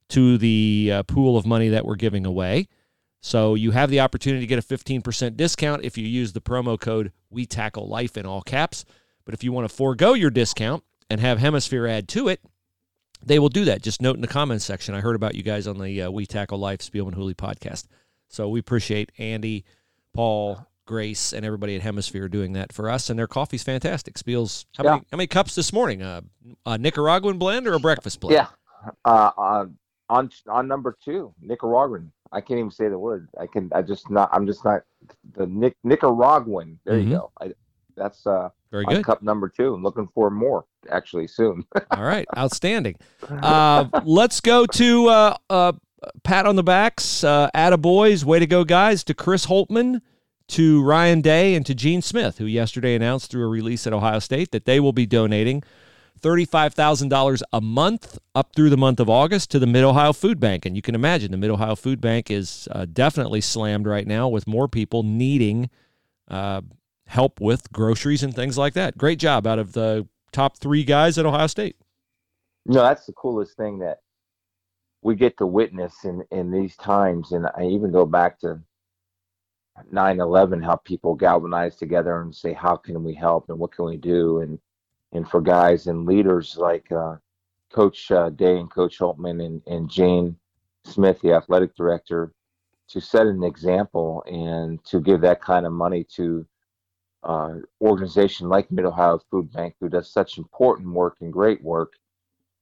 to 0.08 0.36
the 0.38 0.90
uh, 0.92 1.02
pool 1.04 1.36
of 1.36 1.46
money 1.46 1.68
that 1.68 1.84
we're 1.84 1.96
giving 1.96 2.26
away. 2.26 2.68
So 3.20 3.54
you 3.54 3.70
have 3.70 3.88
the 3.88 4.00
opportunity 4.00 4.44
to 4.44 4.48
get 4.48 4.58
a 4.58 4.62
15% 4.62 5.36
discount 5.36 5.84
if 5.84 5.96
you 5.96 6.06
use 6.06 6.32
the 6.32 6.40
promo 6.40 6.78
code 6.78 7.12
We 7.30 7.46
Tackle 7.46 7.88
Life 7.88 8.16
in 8.16 8.26
all 8.26 8.42
caps. 8.42 8.84
But 9.24 9.34
if 9.34 9.44
you 9.44 9.52
want 9.52 9.68
to 9.68 9.74
forego 9.74 10.14
your 10.14 10.30
discount 10.30 10.82
and 11.08 11.20
have 11.20 11.38
Hemisphere 11.38 11.86
add 11.86 12.08
to 12.08 12.28
it, 12.28 12.40
they 13.24 13.38
will 13.38 13.48
do 13.48 13.64
that. 13.66 13.82
Just 13.82 14.02
note 14.02 14.16
in 14.16 14.22
the 14.22 14.26
comments 14.26 14.64
section. 14.64 14.96
I 14.96 15.00
heard 15.00 15.14
about 15.14 15.36
you 15.36 15.44
guys 15.44 15.68
on 15.68 15.78
the 15.78 16.02
uh, 16.02 16.10
We 16.10 16.26
Tackle 16.26 16.58
Life 16.58 16.80
Spielman 16.80 17.14
Hooley 17.14 17.34
podcast. 17.34 17.86
So 18.28 18.48
we 18.48 18.58
appreciate 18.58 19.12
Andy, 19.18 19.64
Paul, 20.12 20.66
Grace, 20.86 21.32
and 21.32 21.44
everybody 21.46 21.76
at 21.76 21.82
Hemisphere 21.82 22.28
doing 22.28 22.52
that 22.54 22.72
for 22.72 22.90
us. 22.90 23.08
And 23.10 23.18
their 23.18 23.26
coffee's 23.26 23.62
fantastic. 23.62 24.14
Spiels, 24.14 24.64
how, 24.76 24.84
Yeah. 24.84 24.90
many, 24.92 25.04
how 25.12 25.16
many 25.16 25.26
cups 25.28 25.54
this 25.54 25.72
morning? 25.72 26.02
Uh, 26.02 26.22
a 26.66 26.76
Nicaraguan 26.78 27.38
blend 27.38 27.66
or 27.66 27.74
a 27.74 27.78
breakfast 27.80 28.20
blend? 28.20 28.34
yeah. 28.34 28.46
Uh, 29.04 29.30
uh, 29.38 29.66
on 30.08 30.28
on 30.48 30.66
number 30.68 30.96
two, 31.04 31.32
Nicaraguan. 31.40 32.10
I 32.32 32.40
can't 32.40 32.58
even 32.58 32.70
say 32.72 32.88
the 32.88 32.98
word. 32.98 33.28
I 33.38 33.46
can. 33.46 33.70
I 33.72 33.82
just 33.82 34.10
not. 34.10 34.28
I'm 34.32 34.46
just 34.46 34.64
not 34.64 34.82
the 35.36 35.46
Nic- 35.46 35.76
Nicaraguan. 35.84 36.78
There 36.84 36.96
Mhm. 36.98 37.04
you 37.04 37.10
go. 37.10 37.30
I, 37.40 37.52
that's 37.96 38.26
uh, 38.26 38.48
Very 38.72 38.84
good. 38.86 39.04
cup 39.04 39.22
number 39.22 39.48
two. 39.48 39.72
I'm 39.74 39.82
looking 39.84 40.08
for 40.14 40.30
more 40.30 40.64
actually 40.90 41.28
soon. 41.28 41.64
All 41.92 42.02
right, 42.02 42.26
outstanding. 42.36 42.96
Uh, 43.30 43.86
let's 44.04 44.40
go 44.40 44.66
to 44.66 45.06
uh, 45.08 45.36
uh, 45.48 45.72
pat 46.24 46.46
on 46.46 46.56
the 46.56 46.62
backs, 46.64 47.22
uh, 47.22 47.50
attaboys, 47.54 48.24
way 48.24 48.40
to 48.40 48.46
go, 48.46 48.64
guys, 48.64 49.04
to 49.04 49.14
Chris 49.14 49.46
Holtmann, 49.46 50.00
to 50.52 50.82
Ryan 50.82 51.22
Day, 51.22 51.54
and 51.54 51.64
to 51.64 51.74
Gene 51.74 52.02
Smith, 52.02 52.36
who 52.38 52.44
yesterday 52.44 52.94
announced 52.94 53.30
through 53.30 53.44
a 53.44 53.48
release 53.48 53.86
at 53.86 53.94
Ohio 53.94 54.18
State 54.18 54.50
that 54.52 54.66
they 54.66 54.80
will 54.80 54.92
be 54.92 55.06
donating 55.06 55.62
$35,000 56.20 57.42
a 57.52 57.60
month 57.60 58.18
up 58.34 58.54
through 58.54 58.68
the 58.68 58.76
month 58.76 59.00
of 59.00 59.08
August 59.08 59.50
to 59.50 59.58
the 59.58 59.66
Mid 59.66 59.82
Ohio 59.82 60.12
Food 60.12 60.38
Bank. 60.38 60.66
And 60.66 60.76
you 60.76 60.82
can 60.82 60.94
imagine 60.94 61.30
the 61.30 61.38
Mid 61.38 61.50
Ohio 61.50 61.74
Food 61.74 62.02
Bank 62.02 62.30
is 62.30 62.68
uh, 62.70 62.84
definitely 62.84 63.40
slammed 63.40 63.86
right 63.86 64.06
now 64.06 64.28
with 64.28 64.46
more 64.46 64.68
people 64.68 65.02
needing 65.02 65.70
uh, 66.28 66.60
help 67.06 67.40
with 67.40 67.72
groceries 67.72 68.22
and 68.22 68.34
things 68.34 68.58
like 68.58 68.74
that. 68.74 68.98
Great 68.98 69.18
job 69.18 69.46
out 69.46 69.58
of 69.58 69.72
the 69.72 70.06
top 70.32 70.58
three 70.58 70.84
guys 70.84 71.16
at 71.16 71.24
Ohio 71.24 71.46
State. 71.46 71.76
No, 72.66 72.82
that's 72.82 73.06
the 73.06 73.12
coolest 73.12 73.56
thing 73.56 73.78
that 73.78 73.98
we 75.02 75.16
get 75.16 75.38
to 75.38 75.46
witness 75.46 76.04
in 76.04 76.22
in 76.30 76.50
these 76.50 76.76
times. 76.76 77.32
And 77.32 77.46
I 77.56 77.64
even 77.64 77.90
go 77.90 78.06
back 78.06 78.38
to 78.40 78.60
9/11, 79.92 80.62
how 80.62 80.76
people 80.76 81.14
galvanize 81.14 81.76
together 81.76 82.20
and 82.20 82.34
say, 82.34 82.52
"How 82.52 82.76
can 82.76 83.02
we 83.04 83.14
help? 83.14 83.48
And 83.48 83.58
what 83.58 83.72
can 83.72 83.86
we 83.86 83.96
do?" 83.96 84.40
And 84.40 84.58
and 85.12 85.28
for 85.28 85.40
guys 85.40 85.86
and 85.86 86.06
leaders 86.06 86.56
like 86.56 86.90
uh, 86.92 87.16
Coach 87.72 88.10
uh, 88.10 88.30
Day 88.30 88.58
and 88.58 88.70
Coach 88.70 88.98
Holtmann 88.98 89.44
and 89.44 89.62
and 89.66 89.90
Gene 89.90 90.36
Smith, 90.84 91.20
the 91.20 91.32
athletic 91.32 91.74
director, 91.74 92.32
to 92.88 93.00
set 93.00 93.26
an 93.26 93.42
example 93.42 94.22
and 94.26 94.82
to 94.84 95.00
give 95.00 95.20
that 95.22 95.40
kind 95.40 95.66
of 95.66 95.72
money 95.72 96.04
to 96.16 96.46
uh, 97.24 97.54
organization 97.80 98.48
like 98.48 98.70
Mid 98.70 98.84
Ohio 98.84 99.20
Food 99.30 99.52
Bank, 99.52 99.74
who 99.80 99.88
does 99.88 100.12
such 100.12 100.38
important 100.38 100.88
work 100.92 101.16
and 101.20 101.32
great 101.32 101.62
work 101.62 101.94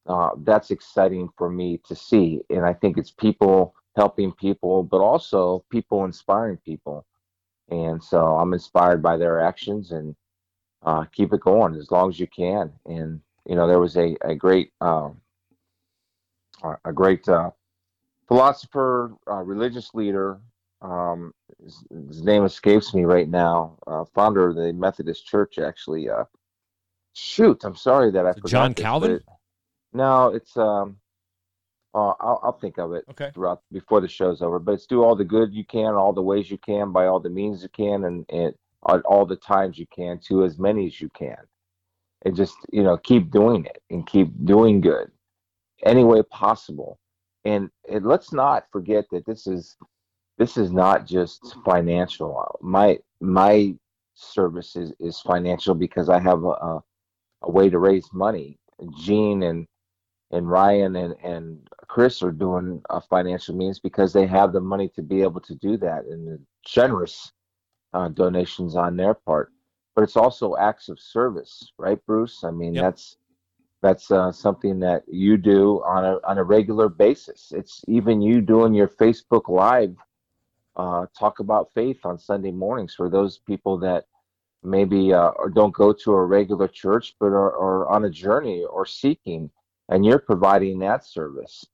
uh, 0.07 0.31
that's 0.43 0.71
exciting 0.71 1.29
for 1.37 1.49
me 1.49 1.79
to 1.87 1.95
see. 1.95 2.41
And 2.49 2.65
I 2.65 2.73
think 2.73 2.97
it's 2.97 3.11
people 3.11 3.75
helping 3.95 4.31
people, 4.31 4.83
but 4.83 5.01
also 5.01 5.63
people 5.69 6.05
inspiring 6.05 6.57
people. 6.57 7.05
And 7.69 8.03
so 8.03 8.37
I'm 8.37 8.53
inspired 8.53 9.01
by 9.01 9.17
their 9.17 9.39
actions 9.41 9.91
and 9.91 10.15
uh, 10.83 11.05
keep 11.05 11.33
it 11.33 11.41
going 11.41 11.75
as 11.75 11.91
long 11.91 12.09
as 12.09 12.19
you 12.19 12.27
can. 12.27 12.71
And, 12.85 13.21
you 13.47 13.55
know, 13.55 13.67
there 13.67 13.79
was 13.79 13.97
a, 13.97 14.15
a 14.23 14.35
great, 14.35 14.71
um, 14.81 15.21
a- 16.85 16.93
great 16.93 17.27
uh, 17.29 17.51
philosopher, 18.27 19.13
uh, 19.29 19.41
religious 19.43 19.93
leader. 19.93 20.39
Um, 20.81 21.33
his, 21.63 21.83
his 22.07 22.23
name 22.23 22.43
escapes 22.43 22.93
me 22.93 23.05
right 23.05 23.29
now. 23.29 23.77
Uh, 23.85 24.03
founder 24.15 24.49
of 24.49 24.55
the 24.55 24.73
Methodist 24.73 25.27
Church, 25.27 25.59
actually. 25.59 26.09
Uh, 26.09 26.23
shoot, 27.13 27.63
I'm 27.63 27.75
sorry 27.75 28.11
that 28.11 28.25
I 28.25 28.33
forgot. 28.33 28.49
John 28.49 28.73
Calvin? 28.73 29.21
but- 29.25 29.35
no, 29.93 30.27
it's 30.29 30.55
um. 30.55 30.97
Uh, 31.93 32.13
I'll 32.21 32.39
I'll 32.43 32.59
think 32.59 32.77
of 32.77 32.93
it 32.93 33.05
Okay. 33.09 33.31
throughout 33.33 33.61
before 33.71 33.99
the 34.01 34.07
show's 34.07 34.41
over. 34.41 34.59
But 34.59 34.73
it's 34.73 34.85
do 34.85 35.03
all 35.03 35.15
the 35.15 35.25
good 35.25 35.53
you 35.53 35.65
can, 35.65 35.93
all 35.93 36.13
the 36.13 36.21
ways 36.21 36.49
you 36.49 36.57
can, 36.57 36.91
by 36.91 37.07
all 37.07 37.19
the 37.19 37.29
means 37.29 37.63
you 37.63 37.69
can, 37.69 38.05
and 38.05 38.25
and 38.29 38.53
at 38.89 39.01
all 39.03 39.25
the 39.25 39.35
times 39.35 39.77
you 39.77 39.87
can, 39.87 40.19
to 40.27 40.43
as 40.45 40.57
many 40.57 40.87
as 40.87 41.01
you 41.01 41.09
can, 41.09 41.37
and 42.23 42.35
just 42.35 42.55
you 42.71 42.83
know 42.83 42.97
keep 42.97 43.29
doing 43.31 43.65
it 43.65 43.81
and 43.89 44.07
keep 44.07 44.29
doing 44.45 44.79
good, 44.81 45.11
any 45.83 46.03
way 46.03 46.21
possible. 46.23 46.97
And, 47.43 47.69
let's 48.01 48.31
not 48.31 48.65
forget 48.71 49.05
that 49.11 49.25
this 49.25 49.47
is 49.47 49.75
this 50.37 50.57
is 50.57 50.71
not 50.71 51.05
just 51.05 51.55
financial. 51.65 52.57
My 52.61 52.99
my 53.19 53.75
service 54.15 54.75
is, 54.75 54.93
is 54.99 55.19
financial 55.19 55.75
because 55.75 56.09
I 56.09 56.19
have 56.19 56.43
a, 56.43 56.49
a, 56.49 56.83
a 57.43 57.51
way 57.51 57.69
to 57.69 57.79
raise 57.79 58.07
money. 58.13 58.57
Gene 58.97 59.43
and 59.43 59.67
and 60.31 60.49
Ryan 60.49 60.95
and, 60.95 61.15
and 61.23 61.67
Chris 61.91 62.23
are 62.23 62.31
doing 62.31 62.81
a 62.89 63.01
financial 63.01 63.53
means 63.53 63.77
because 63.77 64.13
they 64.13 64.25
have 64.25 64.53
the 64.53 64.61
money 64.61 64.87
to 64.87 65.01
be 65.01 65.21
able 65.21 65.41
to 65.41 65.53
do 65.55 65.75
that 65.75 66.05
and 66.05 66.25
the 66.25 66.39
generous 66.65 67.33
uh, 67.93 68.07
donations 68.07 68.77
on 68.77 68.95
their 68.95 69.13
part. 69.13 69.51
But 69.93 70.03
it's 70.03 70.15
also 70.15 70.55
acts 70.55 70.87
of 70.87 70.97
service, 71.01 71.73
right, 71.77 71.99
Bruce? 72.05 72.45
I 72.45 72.51
mean, 72.51 72.75
Yep. 72.75 72.83
that's 72.83 73.17
that's 73.81 74.09
uh, 74.09 74.31
something 74.31 74.79
that 74.79 75.03
you 75.09 75.35
do 75.35 75.83
on 75.83 76.05
a 76.05 76.19
on 76.23 76.37
a 76.37 76.43
regular 76.45 76.87
basis. 76.87 77.51
It's 77.53 77.83
even 77.89 78.21
you 78.21 78.39
doing 78.39 78.73
your 78.73 78.87
Facebook 78.87 79.49
Live 79.49 79.97
uh, 80.77 81.07
talk 81.19 81.39
about 81.39 81.73
faith 81.73 82.05
on 82.05 82.17
Sunday 82.17 82.51
mornings 82.51 82.95
for 82.95 83.09
those 83.09 83.39
people 83.39 83.77
that 83.79 84.05
maybe 84.63 85.11
uh, 85.11 85.31
or 85.31 85.49
don't 85.49 85.73
go 85.73 85.91
to 85.91 86.13
a 86.13 86.25
regular 86.25 86.69
church 86.69 87.15
but 87.19 87.33
are, 87.33 87.51
are 87.51 87.89
on 87.89 88.05
a 88.05 88.09
journey 88.09 88.63
or 88.63 88.85
seeking, 88.85 89.49
and 89.89 90.05
you're 90.05 90.19
providing 90.19 90.79
that 90.79 91.03
service. 91.05 91.65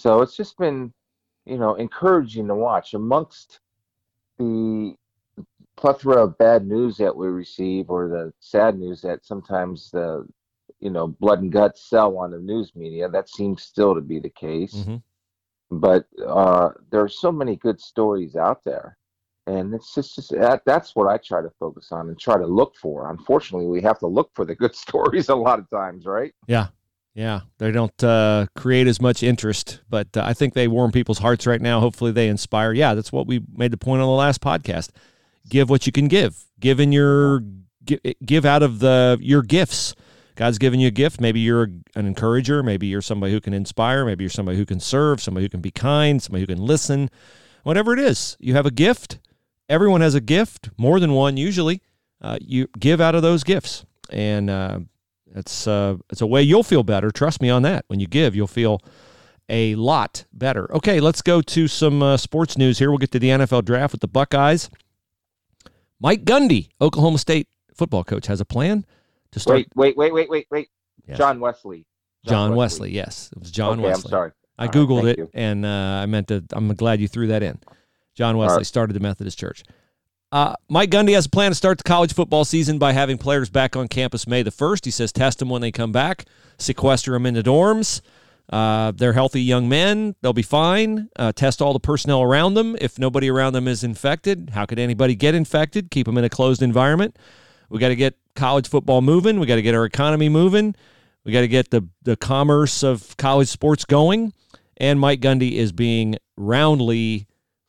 So 0.00 0.22
it's 0.22 0.34
just 0.34 0.56
been, 0.56 0.94
you 1.44 1.58
know, 1.58 1.74
encouraging 1.74 2.48
to 2.48 2.54
watch 2.54 2.94
amongst 2.94 3.60
the 4.38 4.94
plethora 5.76 6.24
of 6.24 6.38
bad 6.38 6.66
news 6.66 6.96
that 6.96 7.14
we 7.14 7.28
receive 7.28 7.90
or 7.90 8.08
the 8.08 8.32
sad 8.40 8.78
news 8.78 9.02
that 9.02 9.26
sometimes 9.26 9.90
the 9.90 10.26
you 10.78 10.88
know 10.88 11.06
blood 11.06 11.42
and 11.42 11.52
guts 11.52 11.82
sell 11.82 12.16
on 12.16 12.30
the 12.30 12.38
news 12.38 12.74
media. 12.74 13.10
That 13.10 13.28
seems 13.28 13.62
still 13.62 13.94
to 13.94 14.00
be 14.00 14.18
the 14.18 14.30
case. 14.30 14.74
Mm-hmm. 14.74 14.96
but 15.70 16.06
uh, 16.26 16.70
there 16.90 17.02
are 17.02 17.08
so 17.08 17.30
many 17.30 17.56
good 17.56 17.78
stories 17.78 18.36
out 18.36 18.64
there. 18.64 18.96
And 19.46 19.74
it's 19.74 19.94
just, 19.94 20.14
just 20.14 20.30
that, 20.30 20.62
that's 20.64 20.94
what 20.94 21.08
i 21.08 21.16
try 21.18 21.42
to 21.42 21.50
focus 21.58 21.88
on 21.92 22.08
and 22.08 22.18
try 22.18 22.38
to 22.38 22.46
look 22.46 22.74
for. 22.76 23.10
Unfortunately 23.10 23.66
we 23.66 23.82
have 23.82 23.98
to 23.98 24.06
look 24.06 24.30
for 24.34 24.46
the 24.46 24.54
good 24.54 24.74
stories 24.86 25.28
a 25.28 25.34
lot 25.34 25.58
of 25.58 25.68
times 25.68 26.06
right? 26.06 26.32
Yeah. 26.46 26.68
Yeah. 27.14 27.40
They 27.58 27.72
don't 27.72 28.04
uh, 28.04 28.46
create 28.56 28.86
as 28.86 29.00
much 29.00 29.22
interest, 29.22 29.80
but 29.88 30.16
uh, 30.16 30.22
I 30.24 30.32
think 30.32 30.54
they 30.54 30.68
warm 30.68 30.92
people's 30.92 31.18
hearts 31.18 31.46
right 31.46 31.60
now. 31.60 31.80
Hopefully 31.80 32.12
they 32.12 32.28
inspire. 32.28 32.72
Yeah, 32.72 32.94
that's 32.94 33.12
what 33.12 33.26
we 33.26 33.42
made 33.52 33.72
the 33.72 33.76
point 33.76 34.00
on 34.00 34.06
the 34.06 34.14
last 34.14 34.40
podcast. 34.40 34.90
Give 35.48 35.68
what 35.68 35.86
you 35.86 35.92
can 35.92 36.08
give. 36.08 36.44
Give 36.60 36.78
in 36.80 36.92
your 36.92 37.42
gi- 37.84 38.16
give 38.24 38.44
out 38.44 38.62
of 38.62 38.78
the 38.78 39.18
your 39.20 39.42
gifts. 39.42 39.94
God's 40.36 40.58
given 40.58 40.80
you 40.80 40.88
a 40.88 40.92
gift. 40.92 41.20
Maybe 41.20 41.40
you're 41.40 41.64
an 41.94 42.06
encourager. 42.06 42.62
Maybe 42.62 42.86
you're 42.86 43.02
somebody 43.02 43.32
who 43.32 43.40
can 43.40 43.52
inspire. 43.52 44.04
Maybe 44.04 44.24
you're 44.24 44.30
somebody 44.30 44.56
who 44.56 44.64
can 44.64 44.80
serve. 44.80 45.20
Somebody 45.20 45.44
who 45.44 45.50
can 45.50 45.60
be 45.60 45.70
kind. 45.70 46.22
Somebody 46.22 46.42
who 46.42 46.46
can 46.46 46.64
listen. 46.64 47.10
Whatever 47.62 47.92
it 47.92 47.98
is, 47.98 48.36
you 48.40 48.54
have 48.54 48.64
a 48.64 48.70
gift. 48.70 49.18
Everyone 49.68 50.00
has 50.00 50.14
a 50.14 50.20
gift, 50.20 50.70
more 50.76 50.98
than 50.98 51.12
one 51.12 51.36
usually. 51.36 51.82
Uh, 52.22 52.38
you 52.40 52.68
give 52.78 53.00
out 53.00 53.14
of 53.14 53.22
those 53.22 53.44
gifts, 53.44 53.84
and 54.10 54.50
uh, 54.50 54.80
it's 55.34 55.66
uh, 55.66 55.96
it's 56.10 56.20
a 56.20 56.26
way 56.26 56.42
you'll 56.42 56.62
feel 56.62 56.82
better. 56.82 57.10
Trust 57.10 57.40
me 57.42 57.50
on 57.50 57.62
that. 57.62 57.84
When 57.88 58.00
you 58.00 58.06
give, 58.06 58.34
you'll 58.34 58.46
feel 58.46 58.80
a 59.48 59.74
lot 59.74 60.24
better. 60.32 60.72
Okay, 60.74 61.00
let's 61.00 61.22
go 61.22 61.40
to 61.42 61.66
some 61.68 62.02
uh, 62.02 62.16
sports 62.16 62.56
news 62.56 62.78
here. 62.78 62.90
We'll 62.90 62.98
get 62.98 63.10
to 63.12 63.18
the 63.18 63.28
NFL 63.28 63.64
draft 63.64 63.92
with 63.92 64.00
the 64.00 64.08
Buckeyes. 64.08 64.70
Mike 66.00 66.24
Gundy, 66.24 66.68
Oklahoma 66.80 67.18
State 67.18 67.48
football 67.74 68.04
coach, 68.04 68.26
has 68.26 68.40
a 68.40 68.44
plan 68.44 68.84
to 69.32 69.40
start. 69.40 69.56
wait 69.56 69.68
wait 69.74 69.96
wait 69.96 70.12
wait 70.12 70.28
wait 70.30 70.46
wait 70.50 70.68
Yes. 71.06 71.16
john 71.18 71.40
wesley 71.40 71.86
John 72.26 72.54
Wesley. 72.54 72.90
Yes, 72.92 73.30
it 73.34 73.38
was 73.40 73.50
John 73.50 73.78
okay, 73.80 73.88
Wesley. 73.88 74.04
i'm 74.04 74.10
sorry 74.10 74.32
I 74.58 74.64
All 74.64 74.66
right, 74.68 74.74
googled 74.76 75.04
thank 75.04 75.08
it, 75.08 75.18
you. 75.18 75.30
and 75.32 75.64
uh, 75.64 75.68
I 76.02 76.06
meant 76.06 76.28
to. 76.28 76.44
I'm 76.52 76.68
glad 76.74 77.00
you 77.00 77.08
threw 77.08 77.28
that 77.28 77.42
in. 77.42 77.58
John 78.14 78.36
Wesley 78.36 78.58
right. 78.58 78.66
started 78.66 78.92
the 78.92 79.00
Methodist 79.00 79.38
Church. 79.38 79.62
Uh, 80.32 80.54
Mike 80.68 80.90
Gundy 80.90 81.14
has 81.14 81.26
a 81.26 81.30
plan 81.30 81.50
to 81.50 81.56
start 81.56 81.78
the 81.78 81.84
college 81.84 82.14
football 82.14 82.44
season 82.44 82.78
by 82.78 82.92
having 82.92 83.18
players 83.18 83.50
back 83.50 83.74
on 83.74 83.88
campus 83.88 84.28
May 84.28 84.42
the 84.42 84.52
first. 84.52 84.84
He 84.84 84.90
says 84.90 85.12
test 85.12 85.40
them 85.40 85.48
when 85.48 85.60
they 85.60 85.72
come 85.72 85.90
back, 85.90 86.26
sequester 86.56 87.12
them 87.12 87.26
in 87.26 87.34
the 87.34 87.42
dorms. 87.42 88.00
Uh, 88.48 88.92
they're 88.92 89.12
healthy 89.12 89.42
young 89.42 89.68
men; 89.68 90.14
they'll 90.22 90.32
be 90.32 90.42
fine. 90.42 91.08
Uh, 91.16 91.32
test 91.32 91.60
all 91.60 91.72
the 91.72 91.80
personnel 91.80 92.22
around 92.22 92.54
them. 92.54 92.76
If 92.80 92.98
nobody 92.98 93.28
around 93.28 93.54
them 93.54 93.66
is 93.66 93.82
infected, 93.82 94.50
how 94.54 94.66
could 94.66 94.78
anybody 94.78 95.14
get 95.14 95.34
infected? 95.34 95.90
Keep 95.90 96.06
them 96.06 96.18
in 96.18 96.24
a 96.24 96.28
closed 96.28 96.62
environment. 96.62 97.16
We 97.68 97.78
got 97.78 97.88
to 97.88 97.96
get 97.96 98.16
college 98.34 98.68
football 98.68 99.02
moving. 99.02 99.38
We 99.38 99.46
got 99.46 99.56
to 99.56 99.62
get 99.62 99.74
our 99.74 99.84
economy 99.84 100.28
moving. 100.28 100.74
We 101.24 101.32
got 101.32 101.42
to 101.42 101.48
get 101.48 101.70
the 101.70 101.86
the 102.02 102.16
commerce 102.16 102.82
of 102.82 103.16
college 103.16 103.48
sports 103.48 103.84
going. 103.84 104.32
And 104.76 104.98
Mike 104.98 105.20
Gundy 105.20 105.52
is 105.52 105.72
being 105.72 106.16
roundly 106.36 107.28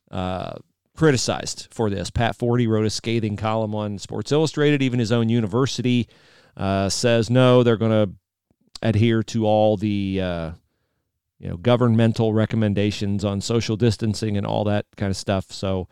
uh, 0.10 0.54
criticized 1.02 1.68
for 1.72 1.90
this. 1.90 2.12
Pat 2.12 2.38
Forde 2.38 2.68
wrote 2.68 2.86
a 2.86 2.90
scathing 2.92 3.36
column 3.36 3.74
on 3.74 3.98
Sports 3.98 4.32
Illustrated. 4.32 4.84
Even 4.84 5.00
his 5.00 5.12
own 5.12 5.30
university 5.30 6.08
uh, 6.56 6.90
says 6.90 7.28
no, 7.28 7.64
they're 7.64 7.76
going 7.76 8.08
to 8.08 8.14
adhere 8.84 9.24
to 9.24 9.48
all 9.48 9.78
the 9.78 10.22
uh, 10.22 10.52
you 11.40 11.50
know 11.50 11.58
governmental 11.58 12.34
recommendations 12.34 13.26
on 13.26 13.42
social 13.42 13.76
distancing 13.76 14.38
and 14.38 14.46
all 14.46 14.64
that 14.66 14.86
kind 14.96 15.10
of 15.10 15.18
stuff. 15.18 15.52
So. 15.52 15.88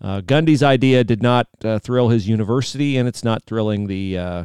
Uh, 0.00 0.20
Gundy's 0.20 0.62
idea 0.62 1.02
did 1.02 1.24
not 1.24 1.48
uh, 1.64 1.80
thrill 1.80 2.08
his 2.08 2.28
university, 2.28 2.96
and 2.96 3.08
it's 3.08 3.24
not 3.24 3.42
thrilling 3.42 3.88
the 3.88 4.16
uh, 4.16 4.44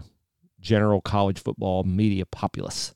general 0.60 1.00
college 1.00 1.38
football 1.40 1.84
media 1.84 2.26
populace. 2.26 2.96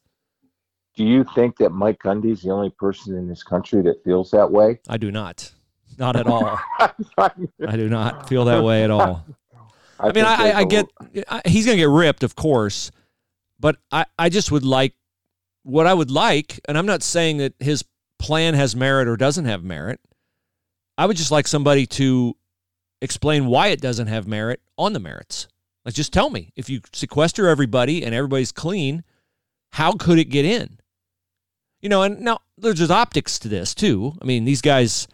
do 0.96 1.04
you 1.04 1.24
think 1.36 1.56
that 1.58 1.70
mike 1.70 2.00
gundy's 2.00 2.42
the 2.42 2.50
only 2.50 2.72
person 2.72 3.16
in 3.16 3.28
this 3.28 3.44
country 3.44 3.84
that 3.84 4.04
feels 4.04 4.32
that 4.32 4.50
way 4.50 4.80
I 4.90 4.98
do 4.98 5.12
not, 5.12 5.52
not 5.98 6.16
at 6.16 6.27
all. 6.27 6.60
I 7.18 7.75
do 7.75 7.89
not 7.89 8.30
feel 8.30 8.46
that 8.46 8.63
way 8.63 8.84
at 8.84 8.92
all. 8.92 9.25
I 10.00 10.12
mean, 10.12 10.25
I, 10.25 10.38
there's 10.38 10.56
I, 10.56 10.60
I 10.60 10.63
get 10.66 10.86
I, 11.27 11.42
he's 11.46 11.66
going 11.66 11.77
to 11.77 11.82
get 11.82 11.89
ripped, 11.89 12.24
of 12.24 12.36
course, 12.36 12.92
but 13.60 13.77
I, 13.92 14.06
I 14.18 14.30
just 14.30 14.51
would 14.51 14.63
like 14.63 14.94
what 15.63 15.88
I 15.88 15.94
would 15.94 16.12
like, 16.12 16.60
and 16.68 16.77
I'm 16.77 16.86
not 16.86 17.04
saying 17.04 17.38
that 17.38 17.54
his 17.60 17.84
plan 18.20 18.54
has 18.54 18.75
merit 18.75 19.08
or 19.08 19.18
doesn't 19.18 19.46
have 19.46 19.63
merit. 19.63 20.00
I 20.98 21.06
would 21.06 21.18
just 21.18 21.32
like 21.32 21.48
somebody 21.48 21.86
to 21.88 22.36
explain 23.01 23.48
why 23.48 23.68
it 23.68 23.82
doesn't 23.82 24.08
have 24.08 24.27
merit 24.27 24.62
on 24.77 24.94
the 24.94 25.00
merits. 25.00 25.48
Like, 25.86 25.94
just 25.94 26.13
tell 26.13 26.30
me 26.30 26.51
if 26.56 26.70
you 26.70 26.82
sequester 26.94 27.48
everybody 27.48 28.04
and 28.04 28.13
everybody's 28.13 28.51
clean, 28.51 29.04
how 29.72 29.94
could 29.94 30.20
it 30.20 30.25
get 30.25 30.46
in? 30.46 30.80
You 31.82 31.89
know, 31.89 32.04
and 32.04 32.22
now 32.22 32.39
there's 32.58 32.80
just 32.80 32.92
optics 32.92 33.38
to 33.39 33.48
this 33.48 33.75
too. 33.75 34.13
I 34.22 34.25
mean, 34.25 34.46
these 34.46 34.62
guys, 34.62 35.08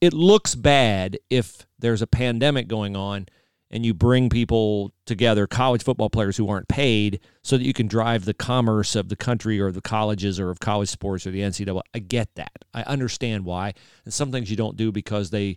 it 0.00 0.12
looks 0.12 0.54
bad 0.54 1.18
if 1.28 1.66
there's 1.78 2.02
a 2.02 2.06
pandemic 2.06 2.68
going 2.68 2.96
on 2.96 3.26
and 3.70 3.86
you 3.86 3.94
bring 3.94 4.28
people 4.28 4.92
together, 5.06 5.46
college 5.46 5.84
football 5.84 6.10
players 6.10 6.36
who 6.36 6.48
aren't 6.48 6.66
paid, 6.66 7.20
so 7.42 7.56
that 7.56 7.64
you 7.64 7.72
can 7.72 7.86
drive 7.86 8.24
the 8.24 8.34
commerce 8.34 8.96
of 8.96 9.08
the 9.08 9.16
country 9.16 9.60
or 9.60 9.70
the 9.70 9.80
colleges 9.80 10.40
or 10.40 10.50
of 10.50 10.58
college 10.58 10.88
sports 10.88 11.26
or 11.26 11.30
the 11.30 11.40
NCAA. 11.40 11.80
I 11.94 12.00
get 12.00 12.34
that. 12.34 12.52
I 12.74 12.82
understand 12.82 13.44
why. 13.44 13.74
And 14.04 14.12
some 14.12 14.32
things 14.32 14.50
you 14.50 14.56
don't 14.56 14.76
do 14.76 14.90
because 14.90 15.30
they 15.30 15.56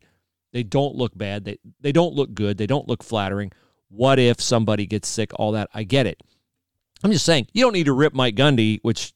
they 0.51 0.61
don't 0.61 0.95
look 0.95 1.17
bad. 1.17 1.45
They 1.45 1.57
they 1.81 1.91
don't 1.91 2.13
look 2.13 2.33
good. 2.35 2.57
They 2.57 2.67
don't 2.67 2.87
look 2.87 3.01
flattering. 3.01 3.51
What 3.89 4.19
if 4.19 4.39
somebody 4.39 4.85
gets 4.85 5.07
sick? 5.07 5.31
All 5.35 5.51
that. 5.53 5.69
I 5.73 5.83
get 5.83 6.05
it. 6.05 6.21
I'm 7.03 7.11
just 7.11 7.25
saying 7.25 7.47
you 7.51 7.63
don't 7.63 7.73
need 7.73 7.85
to 7.85 7.93
rip 7.93 8.13
Mike 8.13 8.35
Gundy, 8.35 8.79
which 8.83 9.13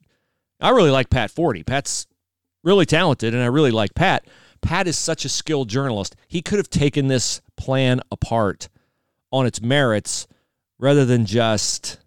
I 0.59 0.69
really 0.71 0.91
like 0.91 1.11
Pat 1.11 1.29
Forde. 1.29 1.65
Pat's 1.67 2.07
really 2.63 2.85
talented, 2.87 3.35
and 3.35 3.43
I 3.43 3.47
really 3.47 3.71
like 3.71 3.93
Pat. 3.93 4.25
Pat 4.61 4.87
is 4.87 4.97
such 4.97 5.25
a 5.25 5.29
skilled 5.29 5.69
journalist. 5.69 6.15
He 6.27 6.41
could 6.41 6.57
have 6.57 6.69
taken 6.69 7.07
this 7.07 7.41
plan 7.55 8.01
apart 8.11 8.69
on 9.31 9.45
its 9.45 9.61
merits 9.61 10.27
rather 10.79 11.05
than 11.05 11.25
just 11.25 11.99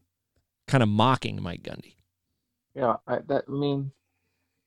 kind 0.66 0.83
of 0.83 0.88
mocking 0.88 1.42
Mike 1.42 1.62
Gundy. 1.62 1.95
Yeah, 2.75 2.97
I, 3.07 3.19
that 3.26 3.45
I 3.49 3.50
mean, 3.50 3.90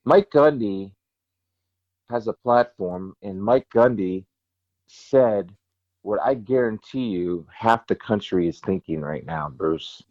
Mike 0.05 0.29
Gundy 0.31 0.91
has 2.09 2.27
a 2.27 2.33
platform, 2.33 3.15
and 3.21 3.41
Mike 3.41 3.67
Gundy 3.73 4.25
said 4.87 5.51
what 6.01 6.19
I 6.21 6.33
guarantee 6.33 7.07
you 7.07 7.47
half 7.51 7.87
the 7.87 7.95
country 7.95 8.47
is 8.47 8.59
thinking 8.59 9.01
right 9.01 9.25
now, 9.25 9.49
Bruce. 9.49 10.03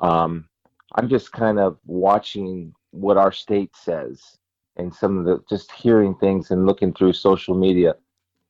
Um, 0.00 0.48
I'm 0.96 1.08
just 1.08 1.30
kind 1.32 1.58
of 1.58 1.78
watching 1.86 2.74
what 2.90 3.16
our 3.16 3.32
state 3.32 3.74
says, 3.76 4.38
and 4.76 4.94
some 4.94 5.18
of 5.18 5.24
the 5.24 5.42
just 5.48 5.70
hearing 5.72 6.14
things 6.16 6.50
and 6.50 6.66
looking 6.66 6.92
through 6.92 7.12
social 7.12 7.54
media, 7.54 7.94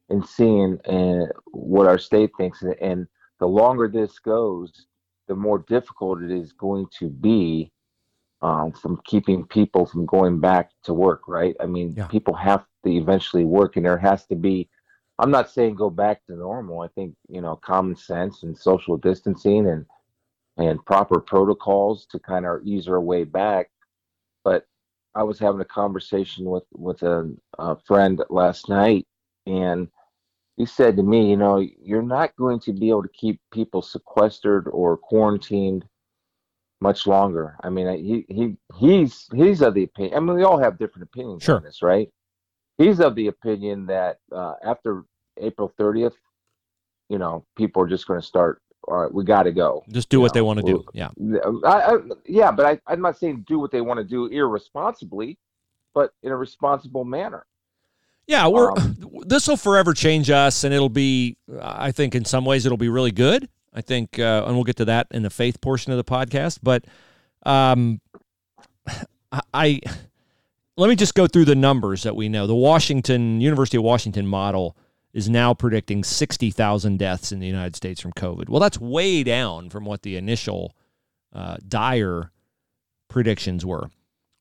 and 0.09 0.25
seeing 0.27 0.79
uh, 0.87 1.27
what 1.53 1.87
our 1.87 1.99
state 1.99 2.31
thinks, 2.37 2.63
and, 2.63 2.75
and 2.81 3.07
the 3.41 3.47
longer 3.47 3.89
this 3.89 4.19
goes, 4.19 4.87
the 5.29 5.35
more 5.35 5.59
difficult 5.69 6.23
it 6.23 6.31
is 6.31 6.53
going 6.53 6.87
to 6.99 7.09
be 7.09 7.73
um, 8.43 8.73
from 8.73 9.01
keeping 9.05 9.47
people 9.47 9.87
from 9.87 10.05
going 10.07 10.41
back 10.41 10.71
to 10.85 10.93
work, 10.93 11.23
right? 11.29 11.55
I 11.61 11.67
mean, 11.67 11.95
Yeah. 11.97 12.09
people 12.09 12.35
have 12.35 12.65
to 12.85 12.91
eventually 12.91 13.45
work, 13.45 13.77
and 13.77 13.87
there 13.87 13.99
has 13.99 14.27
to 14.27 14.35
be. 14.37 14.69
I'm 15.19 15.31
not 15.31 15.51
saying 15.51 15.77
go 15.77 15.91
back 15.91 16.25
to 16.27 16.35
normal. 16.35 16.81
I 16.81 16.89
think 16.89 17.15
you 17.29 17.41
know 17.41 17.57
common 17.57 17.97
sense 17.97 18.43
and 18.43 18.57
social 18.57 18.97
distancing 18.97 19.69
and 19.69 19.87
and 20.57 20.85
proper 20.85 21.21
protocols 21.21 22.07
to 22.07 22.19
kind 22.19 22.45
of 22.47 22.61
ease 22.65 22.89
our 22.89 23.01
way 23.01 23.25
back. 23.25 23.71
But 24.45 24.67
I 25.15 25.23
was 25.23 25.39
having 25.39 25.61
a 25.61 25.65
conversation 25.67 26.45
with 26.47 26.65
with 26.73 27.03
a, 27.03 27.35
a 27.59 27.77
friend 27.77 28.23
last 28.31 28.69
night, 28.69 29.07
and 29.47 29.89
he 30.57 30.67
said 30.67 30.97
to 30.97 31.03
me, 31.03 31.31
you 31.31 31.37
know, 31.37 31.59
you're 31.59 32.03
not 32.03 32.35
going 32.37 32.61
to 32.61 32.73
be 32.73 32.91
able 32.91 33.03
to 33.03 33.09
keep 33.09 33.41
people 33.53 33.83
sequestered 33.83 34.69
or 34.69 34.97
quarantined 34.97 35.85
much 36.81 37.07
longer. 37.07 37.57
I 37.63 37.71
mean, 37.71 37.87
he 37.99 38.25
he 38.35 38.57
he's 38.79 39.29
he's 39.35 39.61
of 39.63 39.75
the 39.75 39.85
opinion. 39.85 40.17
I 40.17 40.21
mean, 40.21 40.37
we 40.37 40.45
all 40.45 40.59
have 40.59 40.79
different 40.79 41.09
opinions 41.13 41.43
Sure. 41.45 41.57
on 41.57 41.63
this, 41.63 41.83
right? 41.83 42.09
He's 42.79 43.01
of 43.01 43.15
the 43.15 43.29
opinion 43.29 43.87
that 43.87 44.19
uh, 44.35 44.55
after 44.65 45.05
April 45.39 45.73
30th, 45.79 46.15
you 47.09 47.19
know, 47.19 47.45
people 47.57 47.83
are 47.83 47.89
just 47.89 48.07
going 48.07 48.21
to 48.21 48.27
start 48.27 48.62
all 48.89 48.99
right, 48.99 49.13
we 49.13 49.25
got 49.25 49.45
to 49.45 49.53
go. 49.53 49.85
Just 49.91 50.09
do 50.09 50.17
You 50.17 50.21
what 50.21 50.35
they 50.35 50.43
want 50.43 50.61
to 50.61 50.67
do. 50.67 50.85
Yeah. 50.93 51.11
I, 51.65 51.95
I, 51.95 51.99
yeah, 52.27 52.51
but 52.51 52.67
I, 52.67 52.81
I'm 52.87 53.01
not 53.01 53.19
saying 53.19 53.45
do 53.47 53.59
what 53.59 53.71
they 53.71 53.81
want 53.81 53.99
to 53.99 54.05
do 54.05 54.27
irresponsibly, 54.27 55.39
but 55.95 56.13
in 56.23 56.33
a 56.33 56.37
responsible 56.37 57.05
manner. 57.05 57.47
Yeah, 58.27 58.49
we're 58.49 58.73
Um, 58.73 58.97
this 59.27 59.47
will 59.47 59.57
forever 59.57 59.95
change 59.95 60.31
us, 60.31 60.65
and 60.65 60.75
it'll 60.75 60.89
be. 60.89 61.37
I 61.61 61.93
think 61.93 62.15
in 62.15 62.25
some 62.25 62.45
ways 62.45 62.67
it'll 62.67 62.79
be 62.79 62.89
really 62.89 63.13
good. 63.13 63.49
I 63.75 63.81
think, 63.81 64.19
uh, 64.19 64.45
and 64.47 64.55
we'll 64.55 64.65
get 64.65 64.77
to 64.77 64.85
that 64.87 65.07
in 65.13 65.23
the 65.23 65.31
faith 65.31 65.61
portion 65.61 65.93
of 65.93 65.99
the 65.99 66.05
podcast. 66.05 66.59
But 66.63 66.85
um, 67.45 68.01
I, 69.33 69.41
I 69.55 69.81
let 70.77 70.89
me 70.89 70.97
just 70.97 71.15
go 71.15 71.27
through 71.27 71.45
the 71.45 71.55
numbers 71.55 72.03
that 72.03 72.17
we 72.17 72.29
know. 72.29 72.47
The 72.47 72.55
Washington 72.55 73.41
University 73.41 73.77
of 73.77 73.85
Washington 73.85 74.27
model 74.27 74.77
is 75.15 75.29
now 75.29 75.53
predicting 75.55 76.03
sixty 76.05 76.51
thousand 76.51 76.99
deaths 76.99 77.33
in 77.33 77.39
the 77.41 77.47
United 77.47 77.77
States 77.77 78.01
from 78.01 78.13
COVID. 78.13 78.49
Well, 78.49 78.61
that's 78.61 78.81
way 78.81 79.23
down 79.23 79.69
from 79.71 79.85
what 79.85 80.03
the 80.03 80.17
initial 80.17 80.75
uh, 81.35 81.57
dire 81.67 82.31
predictions 83.09 83.65
were. 83.65 83.91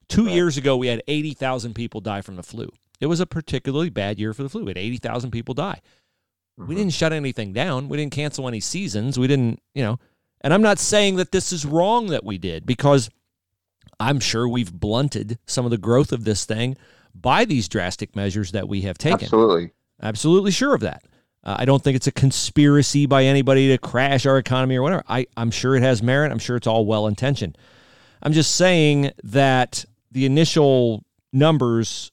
Two 0.07 0.25
Right. 0.25 0.33
years 0.35 0.57
ago, 0.57 0.77
we 0.77 0.87
had 0.87 1.01
eighty 1.07 1.33
thousand 1.33 1.73
people 1.75 2.01
die 2.01 2.21
from 2.21 2.35
the 2.35 2.43
flu. 2.43 2.69
It 2.99 3.07
was 3.07 3.19
a 3.19 3.25
particularly 3.25 3.89
bad 3.89 4.19
year 4.19 4.33
for 4.33 4.43
the 4.43 4.49
flu. 4.49 4.63
We 4.63 4.69
had 4.69 4.77
80,000 4.77 5.31
people 5.31 5.55
die. 5.55 5.81
We 6.55 6.75
didn't 6.75 6.93
shut 6.93 7.11
anything 7.11 7.51
down. 7.51 7.89
We 7.89 7.97
didn't 7.97 8.11
cancel 8.13 8.47
any 8.47 8.59
seasons. 8.59 9.17
We 9.17 9.25
didn't, 9.25 9.59
you 9.73 9.81
know. 9.83 9.97
And 10.41 10.53
I'm 10.53 10.61
not 10.61 10.77
saying 10.77 11.15
that 11.15 11.31
this 11.31 11.51
is 11.51 11.65
wrong 11.65 12.07
that 12.07 12.23
we 12.23 12.37
did 12.37 12.63
because 12.67 13.09
I'm 13.99 14.19
sure 14.19 14.47
we've 14.47 14.71
blunted 14.71 15.39
some 15.47 15.65
of 15.65 15.71
the 15.71 15.79
growth 15.79 16.11
of 16.11 16.25
this 16.25 16.45
thing 16.45 16.77
by 17.15 17.43
these 17.43 17.67
drastic 17.67 18.15
measures 18.15 18.51
that 18.51 18.67
we 18.69 18.81
have 18.81 18.99
taken. 18.99 19.23
Absolutely. 19.23 19.71
Absolutely 20.01 20.51
sure 20.51 20.73
of 20.73 20.81
that. 20.81 21.03
Uh, 21.43 21.55
I 21.59 21.65
don't 21.65 21.83
think 21.83 21.95
it's 21.95 22.07
a 22.07 22.11
conspiracy 22.11 23.05
by 23.05 23.23
anybody 23.23 23.69
to 23.69 23.77
crash 23.77 24.25
our 24.25 24.37
economy 24.37 24.75
or 24.77 24.83
whatever. 24.83 25.03
I, 25.07 25.27
I'm 25.35 25.51
sure 25.51 25.75
it 25.75 25.81
has 25.81 26.03
merit. 26.03 26.31
I'm 26.31 26.39
sure 26.39 26.55
it's 26.55 26.67
all 26.67 26.85
well 26.85 27.07
intentioned. 27.07 27.57
I'm 28.21 28.33
just 28.33 28.55
saying 28.55 29.11
that 29.23 29.85
the 30.11 30.25
initial 30.25 31.03
numbers 31.33 32.11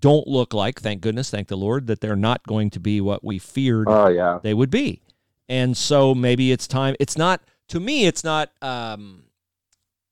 don't 0.00 0.26
look 0.26 0.52
like, 0.52 0.80
thank 0.80 1.00
goodness, 1.00 1.30
thank 1.30 1.48
the 1.48 1.56
Lord, 1.56 1.86
that 1.86 2.00
they're 2.00 2.16
not 2.16 2.46
going 2.46 2.70
to 2.70 2.80
be 2.80 3.00
what 3.00 3.24
we 3.24 3.38
feared 3.38 3.86
Oh 3.88 4.08
yeah. 4.08 4.38
they 4.42 4.52
would 4.52 4.70
be. 4.70 5.00
And 5.48 5.74
so 5.76 6.14
maybe 6.14 6.52
it's 6.52 6.66
time. 6.66 6.94
It's 7.00 7.16
not, 7.16 7.42
to 7.68 7.80
me, 7.80 8.06
it's 8.06 8.22
not 8.22 8.50
um, 8.60 9.24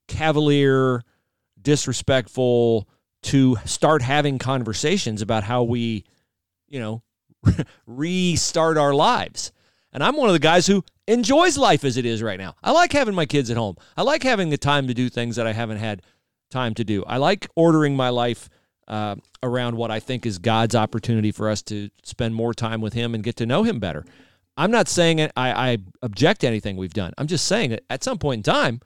cavalier, 0.09 1.03
disrespectful 1.61 2.89
to 3.25 3.57
start 3.67 4.01
having 4.01 4.39
conversations 4.39 5.21
about 5.21 5.45
how 5.45 5.63
we, 5.63 6.05
you 6.69 6.81
know, 6.81 7.03
restart 7.87 8.79
our 8.79 8.95
lives. 8.95 9.53
And 9.93 10.03
I'm 10.03 10.17
one 10.17 10.29
of 10.29 10.35
the 10.35 10.39
guys 10.39 10.67
who 10.67 10.85
enjoys 11.09 11.57
life 11.57 11.85
as 11.85 11.97
it 11.97 12.05
is 12.05 12.23
right 12.23 12.39
now. 12.39 12.55
I 12.63 12.73
like 12.73 12.93
having 12.93 13.15
my 13.15 13.27
kids 13.27 13.51
at 13.51 13.57
home. 13.57 13.77
I 13.97 14.03
like 14.03 14.23
having 14.23 14.51
the 14.51 14.59
time 14.59 14.89
to 14.89 14.95
do 14.95 15.09
things 15.09 15.37
that 15.37 15.47
I 15.47 15.53
haven't 15.53 15.79
had 15.79 16.03
time 16.51 16.75
to 16.75 16.85
do. 16.85 17.05
I 17.05 17.17
like 17.17 17.49
ordering 17.57 17.97
my 17.97 18.11
life 18.11 18.49
uh, 18.89 19.17
around 19.43 19.77
what 19.77 19.91
I 19.91 20.01
think 20.01 20.27
is 20.27 20.39
God's 20.39 20.75
opportunity 20.75 21.33
for 21.33 21.49
us 21.49 21.63
to 21.63 21.91
spend 22.03 22.35
more 22.35 22.55
time 22.55 22.81
with 22.81 22.93
Him 22.93 23.15
and 23.15 23.25
get 23.25 23.37
to 23.37 23.47
know 23.47 23.63
Him 23.63 23.81
better. 23.81 24.05
I'm 24.57 24.71
not 24.71 24.89
saying 24.89 25.21
I, 25.21 25.31
I 25.37 25.79
object 26.03 26.43
to 26.43 26.47
anything 26.47 26.77
we've 26.77 26.95
done. 26.95 27.13
I'm 27.19 27.27
just 27.27 27.47
saying 27.47 27.71
that 27.71 27.85
at 27.91 28.03
some 28.03 28.19
point 28.19 28.47
in 28.47 28.53
time, 28.53 28.81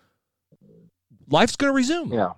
life's 1.28 1.56
going 1.56 1.70
to 1.70 1.74
resume. 1.74 2.12
Yeah. 2.12 2.32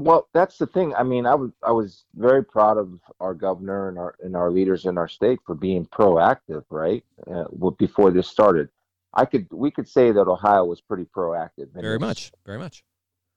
Well, 0.00 0.28
that's 0.32 0.56
the 0.56 0.66
thing. 0.66 0.94
I 0.94 1.02
mean, 1.02 1.26
I 1.26 1.34
was 1.34 1.50
I 1.62 1.72
was 1.72 2.04
very 2.14 2.42
proud 2.42 2.78
of 2.78 2.98
our 3.20 3.34
governor 3.34 3.88
and 3.88 3.98
our 3.98 4.14
and 4.20 4.34
our 4.34 4.50
leaders 4.50 4.86
in 4.86 4.96
our 4.96 5.08
state 5.08 5.40
for 5.44 5.54
being 5.54 5.84
proactive, 5.86 6.64
right? 6.70 7.04
Uh, 7.30 7.44
before 7.78 8.10
this 8.10 8.26
started, 8.26 8.70
I 9.12 9.26
could 9.26 9.46
we 9.50 9.70
could 9.70 9.86
say 9.88 10.10
that 10.10 10.26
Ohio 10.26 10.64
was 10.64 10.80
pretty 10.80 11.04
proactive. 11.04 11.72
Very 11.74 11.98
much. 11.98 12.32
Very 12.46 12.58
much. 12.58 12.82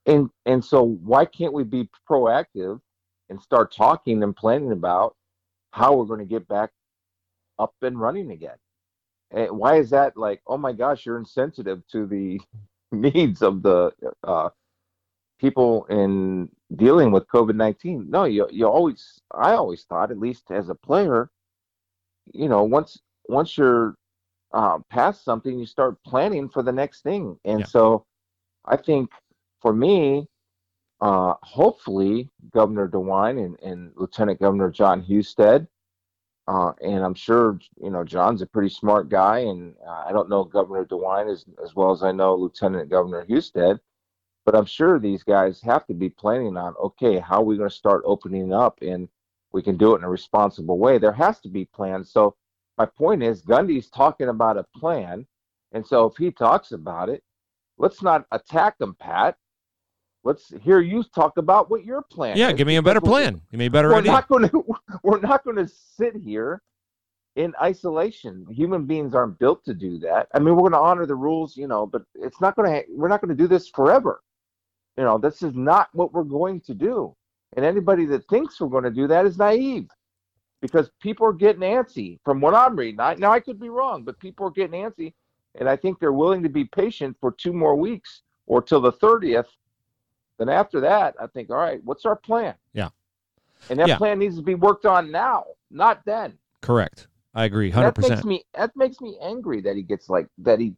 And 0.06 0.30
and 0.46 0.64
so 0.64 0.84
why 0.84 1.26
can't 1.26 1.54
we 1.54 1.64
be 1.64 1.90
proactive 2.10 2.80
and 3.30 3.42
start 3.42 3.74
talking 3.74 4.24
and 4.24 4.34
planning 4.34 4.72
about 4.72 5.18
how 5.72 5.96
we're 5.96 6.06
going 6.06 6.20
to 6.20 6.26
get 6.26 6.48
back 6.48 6.72
up 7.60 7.74
and 7.82 8.00
running 8.00 8.32
again? 8.32 8.58
And 9.32 9.52
why 9.52 9.78
is 9.78 9.90
that 9.90 10.16
like, 10.16 10.42
oh 10.48 10.58
my 10.58 10.72
gosh, 10.72 11.06
you're 11.06 11.18
insensitive 11.18 11.86
to 11.88 12.06
the 12.06 12.40
needs 12.94 13.42
of 13.42 13.64
the 13.64 13.92
uh, 14.24 14.50
people 15.44 15.86
in 15.90 16.50
dealing 16.78 17.12
with 17.12 17.28
COVID 17.28 17.56
nineteen? 17.56 18.10
No, 18.10 18.24
you 18.24 18.48
you 18.50 18.66
always 18.68 19.22
I 19.50 19.52
always 19.54 19.84
thought, 19.84 20.10
at 20.12 20.18
least 20.28 20.50
as 20.52 20.70
a 20.70 20.76
player, 20.76 21.30
you 22.34 22.48
know, 22.48 22.64
once 22.64 22.92
once 23.28 23.58
you're 23.58 23.96
uh, 24.54 24.78
past 24.90 25.24
something, 25.26 25.60
you 25.60 25.66
start 25.66 26.02
planning 26.04 26.48
for 26.48 26.64
the 26.64 26.72
next 26.72 27.02
thing. 27.04 27.38
And 27.44 27.60
Yeah. 27.62 27.66
so, 27.76 28.06
I 28.66 28.78
think 28.78 29.10
for 29.62 29.74
me, 29.74 30.28
uh, 31.02 31.34
hopefully 31.44 32.30
Governor 32.52 32.88
DeWine 32.88 33.38
and, 33.46 33.60
and 33.70 33.92
Lieutenant 33.96 34.40
Governor 34.40 34.70
Jon 34.70 35.02
Husted, 35.04 35.68
uh, 36.48 36.72
and 36.82 37.04
I'm 37.04 37.16
sure 37.16 37.60
you 37.84 37.90
know 37.90 38.04
Jon's 38.06 38.42
a 38.42 38.46
pretty 38.46 38.70
smart 38.70 39.10
guy, 39.10 39.40
and 39.40 39.76
uh, 39.86 40.04
I 40.08 40.12
don't 40.14 40.30
know 40.30 40.44
Governor 40.46 40.86
DeWine 40.86 41.30
as 41.30 41.46
as 41.64 41.76
well 41.76 41.92
as 41.92 42.02
I 42.04 42.12
know 42.14 42.36
Lieutenant 42.36 42.90
Governor 42.90 43.26
Husted, 43.30 43.80
but 44.46 44.56
I'm 44.56 44.66
sure 44.66 45.00
these 45.00 45.24
guys 45.24 45.62
have 45.62 45.86
to 45.88 45.94
be 45.94 46.10
planning 46.10 46.58
on 46.58 46.76
okay, 46.82 47.20
how 47.20 47.42
are 47.42 47.44
we 47.44 47.58
going 47.58 47.70
to 47.70 47.76
start 47.76 48.04
opening 48.06 48.54
up, 48.54 48.78
and 48.82 49.08
we 49.52 49.62
can 49.62 49.78
do 49.78 49.94
it 49.94 50.00
in 50.00 50.04
a 50.04 50.10
responsible 50.10 50.78
way. 50.78 50.98
There 50.98 51.14
has 51.14 51.40
to 51.42 51.50
be 51.50 51.66
plans. 51.66 52.12
So 52.12 52.36
my 52.78 52.86
point 52.86 53.24
is, 53.24 53.42
Gundy's 53.42 53.90
talking 53.90 54.30
about 54.30 54.58
a 54.58 54.66
plan, 54.76 55.26
and 55.72 55.86
so 55.86 56.06
if 56.06 56.18
he 56.18 56.32
talks 56.32 56.72
about 56.72 57.10
it, 57.10 57.24
let's 57.78 58.02
not 58.02 58.26
attack 58.32 58.76
him, 58.80 58.96
Pat. 59.00 59.38
Let's 60.26 60.54
hear 60.62 60.80
you 60.80 61.04
talk 61.04 61.38
about 61.38 61.70
what 61.70 61.84
your 61.84 62.02
plan. 62.02 62.38
Yeah, 62.38 62.50
is, 62.50 62.54
give 62.56 62.68
me 62.68 62.78
a 62.78 62.82
better 62.82 63.02
plan. 63.02 63.42
Give 63.52 63.60
me 63.60 63.66
a 63.66 63.72
better 63.72 63.90
we're 63.90 63.98
idea. 63.98 64.12
not 64.12 64.28
to 64.30 64.66
we're 65.04 65.20
not 65.20 65.44
going 65.44 65.58
to 65.58 65.68
sit 65.68 66.16
here 66.16 66.62
in 67.36 67.54
isolation 67.62 68.46
human 68.50 68.86
beings 68.86 69.16
aren't 69.16 69.40
built 69.40 69.64
to 69.66 69.74
do 69.74 69.98
that 69.98 70.28
i 70.36 70.40
mean 70.40 70.56
we're 70.56 70.62
going 70.62 70.72
to 70.72 70.78
honor 70.78 71.06
the 71.06 71.16
rules 71.16 71.58
you 71.58 71.68
know 71.68 71.86
but 71.86 72.04
it's 72.16 72.40
not 72.40 72.56
going 72.56 72.72
to 72.72 72.84
we're 72.92 73.08
not 73.08 73.22
going 73.22 73.36
to 73.36 73.42
do 73.44 73.48
this 73.48 73.70
forever 73.70 74.22
you 74.98 75.04
know 75.04 75.18
this 75.18 75.42
is 75.42 75.54
not 75.56 75.90
what 75.94 76.14
we're 76.14 76.24
going 76.24 76.60
to 76.62 76.74
do 76.74 77.16
and 77.56 77.66
anybody 77.66 78.06
that 78.06 78.28
thinks 78.28 78.60
we're 78.60 78.68
going 78.68 78.84
to 78.84 78.92
do 78.92 79.08
that 79.08 79.26
is 79.26 79.38
naive 79.38 79.88
because 80.62 80.90
people 81.02 81.26
are 81.26 81.34
getting 81.34 81.62
antsy 81.62 82.20
from 82.24 82.40
what 82.42 82.54
i'm 82.54 82.76
reading 82.76 83.00
I, 83.00 83.16
now 83.16 83.32
i 83.32 83.40
could 83.40 83.60
be 83.60 83.70
wrong 83.70 84.04
but 84.04 84.20
people 84.20 84.48
are 84.48 84.52
getting 84.52 84.82
antsy 84.84 85.14
and 85.60 85.68
i 85.70 85.76
think 85.76 86.00
they're 86.00 86.14
willing 86.14 86.44
to 86.44 86.50
be 86.50 86.66
patient 86.66 87.18
for 87.20 87.32
two 87.32 87.54
more 87.54 87.76
weeks 87.76 88.22
or 88.48 88.62
till 88.62 88.82
the 88.82 88.94
30th 88.94 89.46
then 90.38 90.50
after 90.50 90.80
that 90.82 91.16
i 91.20 91.28
think 91.28 91.50
all 91.50 91.58
right 91.58 91.82
what's 91.84 92.06
our 92.06 92.16
plan 92.16 92.54
Yeah. 92.74 92.90
and 93.70 93.80
that 93.80 93.88
Yeah. 93.88 93.98
plan 93.98 94.20
needs 94.20 94.36
to 94.38 94.44
be 94.44 94.56
worked 94.56 94.86
on 94.86 95.12
now 95.12 95.46
not 95.72 96.02
then 96.06 96.38
Correct. 96.62 97.08
I 97.36 97.44
agree. 97.44 97.72
100%. 97.72 98.10
makes 98.10 98.24
me 98.24 98.44
that 98.54 98.72
makes 98.76 99.02
me 99.02 99.18
angry 99.22 99.60
that 99.62 99.76
he 99.76 99.82
gets 99.82 100.08
like 100.10 100.28
that 100.38 100.60
he 100.60 100.76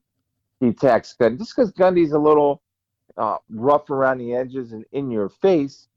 he 0.60 0.70
attacks 0.70 1.16
Gundy 1.20 1.38
just 1.38 1.56
because 1.56 1.72
Gundy's 1.74 2.14
a 2.14 2.18
little 2.18 2.62
uh, 3.18 3.38
rough 3.50 3.90
around 3.90 4.18
the 4.20 4.34
edges 4.34 4.72
and 4.72 4.86
in 4.92 5.10
your 5.12 5.30
face. 5.30 5.88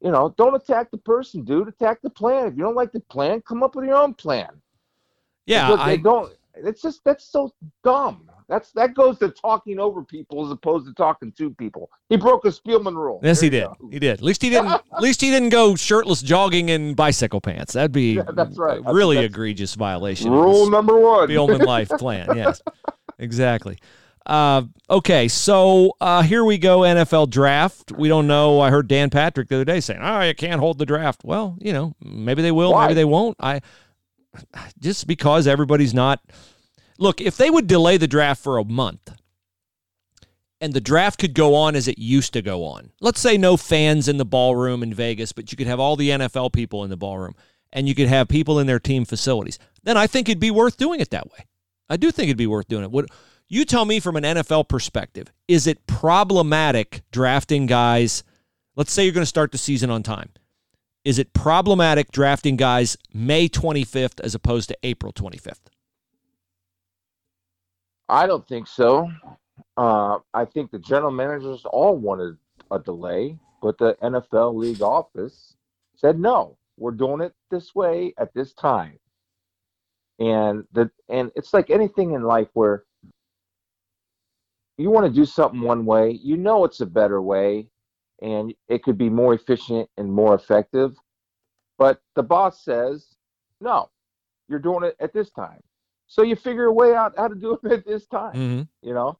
You 0.00 0.10
know, 0.10 0.34
don't 0.36 0.54
attack 0.54 0.90
the 0.90 0.98
person, 0.98 1.44
dude. 1.44 1.68
Attack 1.68 2.02
the 2.02 2.10
plan. 2.10 2.46
If 2.48 2.56
you 2.56 2.62
don't 2.62 2.74
like 2.74 2.92
the 2.92 3.00
plan, 3.00 3.40
come 3.42 3.62
up 3.62 3.74
with 3.74 3.86
your 3.86 3.96
own 3.96 4.12
plan. 4.14 4.48
yeah, 5.46 5.68
But 5.68 5.80
I, 5.80 5.96
don't. 5.96 6.32
It's 6.54 6.82
just 6.82 7.02
that's 7.04 7.24
so 7.24 7.52
dumb. 7.82 8.28
That's 8.46 8.70
that 8.72 8.92
goes 8.94 9.18
to 9.20 9.30
talking 9.30 9.78
over 9.80 10.04
people 10.04 10.44
as 10.44 10.52
opposed 10.52 10.86
to 10.86 10.92
talking 10.92 11.32
to 11.38 11.50
people. 11.54 11.90
He 12.10 12.16
broke 12.18 12.44
a 12.44 12.48
Spielman 12.48 12.94
rule. 12.94 13.18
yes, 13.22 13.40
he 13.40 13.48
did. 13.48 13.64
go. 13.64 13.88
He 13.90 13.98
did. 13.98 14.10
At 14.12 14.22
least 14.22 14.42
he 14.42 14.50
didn't. 14.50 14.68
at 14.94 15.00
least 15.00 15.22
he 15.22 15.30
didn't 15.30 15.48
go 15.48 15.74
shirtless 15.74 16.20
jogging 16.20 16.68
in 16.68 16.92
bicycle 16.94 17.40
pants. 17.40 17.72
That'd 17.72 17.90
be 17.92 18.16
Yeah, 18.16 18.24
that's 18.34 18.58
right. 18.58 18.82
really 18.84 19.16
That's- 19.16 19.30
egregious 19.32 19.74
violation. 19.74 20.30
Rule 20.30 20.68
number 20.70 20.98
one. 20.98 21.28
Spielman 21.30 21.64
life 21.64 21.88
plan. 21.98 22.28
Yes, 22.36 22.60
exactly. 23.18 23.78
Uh, 24.26 24.62
okay, 24.88 25.28
so 25.28 25.96
uh, 26.00 26.22
here 26.22 26.44
we 26.44 26.56
go. 26.56 26.80
NFL 26.80 27.30
draft. 27.30 27.92
We 27.92 28.08
don't 28.08 28.26
know. 28.26 28.60
I 28.60 28.70
heard 28.70 28.88
Dan 28.88 29.10
Patrick 29.10 29.48
the 29.48 29.56
other 29.56 29.64
day 29.64 29.80
saying, 29.80 30.00
"Oh, 30.02 30.20
you 30.22 30.34
can't 30.34 30.60
hold 30.60 30.78
the 30.78 30.86
draft." 30.86 31.24
Well, 31.24 31.56
you 31.60 31.72
know, 31.72 31.94
maybe 32.00 32.40
they 32.40 32.52
will. 32.52 32.72
Why? 32.72 32.86
Maybe 32.86 32.94
they 32.94 33.04
won't. 33.04 33.36
I 33.40 33.60
just 34.80 35.06
because 35.06 35.46
everybody's 35.46 35.94
not. 35.94 36.20
Look, 36.98 37.20
if 37.20 37.36
they 37.36 37.50
would 37.50 37.66
delay 37.66 37.96
the 37.96 38.06
draft 38.06 38.42
for 38.42 38.56
a 38.56 38.64
month, 38.64 39.12
and 40.60 40.72
the 40.72 40.80
draft 40.80 41.20
could 41.20 41.34
go 41.34 41.54
on 41.54 41.76
as 41.76 41.88
it 41.88 41.98
used 41.98 42.32
to 42.32 42.40
go 42.40 42.64
on. 42.64 42.90
Let's 43.00 43.20
say 43.20 43.36
no 43.36 43.56
fans 43.56 44.08
in 44.08 44.16
the 44.16 44.24
ballroom 44.24 44.82
in 44.82 44.94
Vegas, 44.94 45.32
but 45.32 45.52
you 45.52 45.56
could 45.56 45.66
have 45.66 45.80
all 45.80 45.96
the 45.96 46.10
NFL 46.10 46.52
people 46.52 46.84
in 46.84 46.90
the 46.90 46.96
ballroom, 46.96 47.34
and 47.72 47.86
you 47.86 47.94
could 47.94 48.08
have 48.08 48.28
people 48.28 48.58
in 48.58 48.66
their 48.66 48.80
team 48.80 49.04
facilities. 49.04 49.58
Then 49.82 49.98
I 49.98 50.06
think 50.06 50.28
it'd 50.28 50.40
be 50.40 50.50
worth 50.50 50.78
doing 50.78 51.00
it 51.00 51.10
that 51.10 51.30
way. 51.30 51.46
I 51.90 51.98
do 51.98 52.10
think 52.10 52.28
it'd 52.28 52.38
be 52.38 52.46
worth 52.46 52.68
doing 52.68 52.84
it. 52.84 52.90
What 52.90 53.06
you 53.48 53.64
tell 53.64 53.84
me 53.84 54.00
from 54.00 54.16
an 54.16 54.24
NFL 54.24 54.68
perspective, 54.68 55.32
is 55.48 55.66
it 55.66 55.86
problematic 55.86 57.02
drafting 57.10 57.66
guys? 57.66 58.24
Let's 58.76 58.92
say 58.92 59.04
you're 59.04 59.12
going 59.12 59.22
to 59.22 59.26
start 59.26 59.52
the 59.52 59.58
season 59.58 59.90
on 59.90 60.02
time. 60.02 60.30
Is 61.04 61.18
it 61.18 61.34
problematic 61.34 62.10
drafting 62.10 62.56
guys 62.56 62.96
May 63.12 63.48
25th 63.48 64.20
as 64.20 64.34
opposed 64.34 64.68
to 64.70 64.78
April 64.82 65.12
25th? 65.12 65.60
I 68.08 68.26
don't 68.26 68.46
think 68.48 68.66
so. 68.66 69.10
Uh, 69.76 70.18
I 70.32 70.44
think 70.46 70.70
the 70.70 70.78
general 70.78 71.10
managers 71.10 71.64
all 71.66 71.96
wanted 71.96 72.36
a 72.70 72.78
delay, 72.78 73.38
but 73.60 73.76
the 73.78 73.96
NFL 74.02 74.54
league 74.54 74.82
office 74.82 75.56
said 75.96 76.18
no. 76.18 76.56
We're 76.76 76.92
doing 76.92 77.20
it 77.20 77.34
this 77.50 77.74
way 77.74 78.14
at 78.18 78.32
this 78.34 78.52
time. 78.54 78.98
And 80.18 80.64
the 80.72 80.90
and 81.08 81.30
it's 81.34 81.52
like 81.52 81.70
anything 81.70 82.12
in 82.12 82.22
life 82.22 82.48
where 82.52 82.84
you 84.78 84.90
want 84.90 85.06
to 85.06 85.12
do 85.12 85.24
something 85.24 85.60
one 85.60 85.84
way, 85.84 86.18
you 86.22 86.36
know 86.36 86.64
it's 86.64 86.80
a 86.80 86.86
better 86.86 87.22
way, 87.22 87.68
and 88.22 88.54
it 88.68 88.82
could 88.82 88.98
be 88.98 89.08
more 89.08 89.34
efficient 89.34 89.88
and 89.96 90.12
more 90.12 90.34
effective. 90.34 90.96
But 91.78 92.00
the 92.14 92.22
boss 92.22 92.64
says, 92.64 93.14
no, 93.60 93.90
you're 94.48 94.58
doing 94.58 94.84
it 94.84 94.96
at 95.00 95.12
this 95.12 95.30
time. 95.30 95.60
So 96.06 96.22
you 96.22 96.36
figure 96.36 96.66
a 96.66 96.72
way 96.72 96.94
out 96.94 97.14
how 97.16 97.28
to 97.28 97.34
do 97.34 97.58
it 97.62 97.72
at 97.72 97.86
this 97.86 98.06
time. 98.06 98.34
Mm-hmm. 98.34 98.88
You 98.88 98.94
know, 98.94 99.18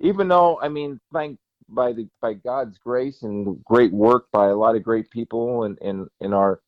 even 0.00 0.28
though 0.28 0.60
I 0.60 0.68
mean, 0.68 1.00
thank 1.12 1.38
by 1.68 1.92
the 1.92 2.08
by 2.20 2.34
God's 2.34 2.78
grace 2.78 3.22
and 3.22 3.62
great 3.64 3.92
work 3.92 4.26
by 4.32 4.48
a 4.48 4.56
lot 4.56 4.76
of 4.76 4.82
great 4.82 5.10
people 5.10 5.64
in 5.64 5.76
in, 5.80 6.06
in 6.20 6.32
our 6.32 6.60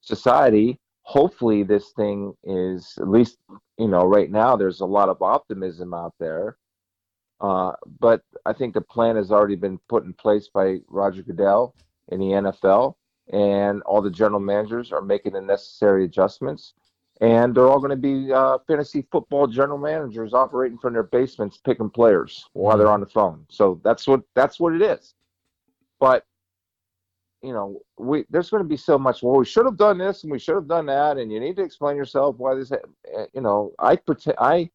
society, 0.00 0.78
hopefully 1.02 1.62
this 1.62 1.92
thing 1.92 2.34
is 2.44 2.94
at 2.98 3.08
least 3.08 3.38
you 3.78 3.88
know 3.88 4.04
right 4.04 4.30
now 4.30 4.56
there's 4.56 4.80
a 4.80 4.86
lot 4.86 5.08
of 5.08 5.22
optimism 5.22 5.94
out 5.94 6.14
there. 6.18 6.56
Uh, 7.42 7.72
but 8.00 8.22
I 8.46 8.54
think 8.54 8.72
the 8.72 8.80
plan 8.80 9.16
has 9.16 9.30
already 9.30 9.56
been 9.56 9.78
put 9.88 10.04
in 10.04 10.14
place 10.14 10.48
by 10.48 10.78
Roger 10.88 11.22
Goodell 11.22 11.74
in 12.08 12.20
the 12.20 12.26
NFL, 12.26 12.94
and 13.32 13.82
all 13.82 14.00
the 14.00 14.10
general 14.10 14.40
managers 14.40 14.92
are 14.92 15.02
making 15.02 15.32
the 15.32 15.40
necessary 15.42 16.04
adjustments 16.04 16.72
and 17.22 17.54
they're 17.54 17.68
all 17.68 17.78
going 17.78 17.90
to 17.90 17.96
be 17.96 18.32
uh, 18.32 18.58
fantasy 18.66 19.06
football 19.12 19.46
general 19.46 19.78
managers 19.78 20.34
operating 20.34 20.76
from 20.76 20.92
their 20.92 21.04
basements 21.04 21.56
picking 21.56 21.88
players 21.88 22.48
while 22.52 22.76
they're 22.76 22.90
on 22.90 23.00
the 23.00 23.06
phone. 23.06 23.46
So 23.48 23.80
that's 23.84 24.08
what 24.08 24.22
that's 24.34 24.58
what 24.58 24.74
it 24.74 24.82
is. 24.82 25.14
But 26.00 26.26
you 27.40 27.52
know, 27.52 27.80
we 27.96 28.24
there's 28.28 28.50
going 28.50 28.62
to 28.62 28.68
be 28.68 28.76
so 28.76 28.98
much. 28.98 29.22
Well, 29.22 29.36
we 29.36 29.44
should 29.44 29.66
have 29.66 29.76
done 29.76 29.98
this 29.98 30.24
and 30.24 30.32
we 30.32 30.40
should 30.40 30.56
have 30.56 30.66
done 30.66 30.86
that, 30.86 31.16
and 31.16 31.30
you 31.30 31.38
need 31.38 31.54
to 31.56 31.62
explain 31.62 31.96
yourself 31.96 32.36
why 32.38 32.56
this. 32.56 32.72
Eh, 32.72 33.26
you 33.32 33.40
know, 33.40 33.72
I 33.78 33.94
pretend 33.94 34.36
I 34.40 34.68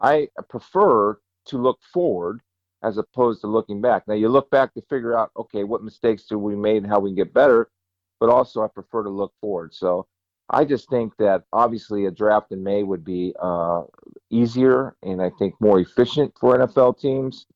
I 0.00 0.28
prefer 0.48 1.18
to 1.50 1.58
look 1.58 1.78
forward 1.92 2.40
as 2.82 2.98
opposed 2.98 3.42
to 3.42 3.46
looking 3.46 3.80
back. 3.80 4.08
Now 4.08 4.14
you 4.14 4.28
look 4.28 4.50
back 4.50 4.74
to 4.74 4.82
figure 4.82 5.16
out 5.16 5.30
okay, 5.36 5.64
what 5.64 5.84
mistakes 5.84 6.24
did 6.24 6.36
we 6.36 6.56
made 6.56 6.82
and 6.82 6.86
how 6.86 7.00
we 7.00 7.10
can 7.10 7.16
get 7.16 7.34
better. 7.34 7.70
But 8.18 8.30
also, 8.30 8.62
I 8.62 8.68
prefer 8.68 9.02
to 9.02 9.10
look 9.10 9.32
forward. 9.40 9.74
So 9.74 10.06
I 10.50 10.64
just 10.64 10.90
think 10.90 11.16
that 11.18 11.44
obviously 11.52 12.06
a 12.06 12.10
draft 12.10 12.52
in 12.52 12.62
May 12.62 12.82
would 12.82 13.04
be 13.04 13.34
uh, 13.40 13.82
easier 14.30 14.96
and 15.02 15.22
I 15.22 15.30
think 15.38 15.54
more 15.60 15.80
efficient 15.80 16.34
for 16.38 16.56
NFL 16.58 16.98
teams. 16.98 17.46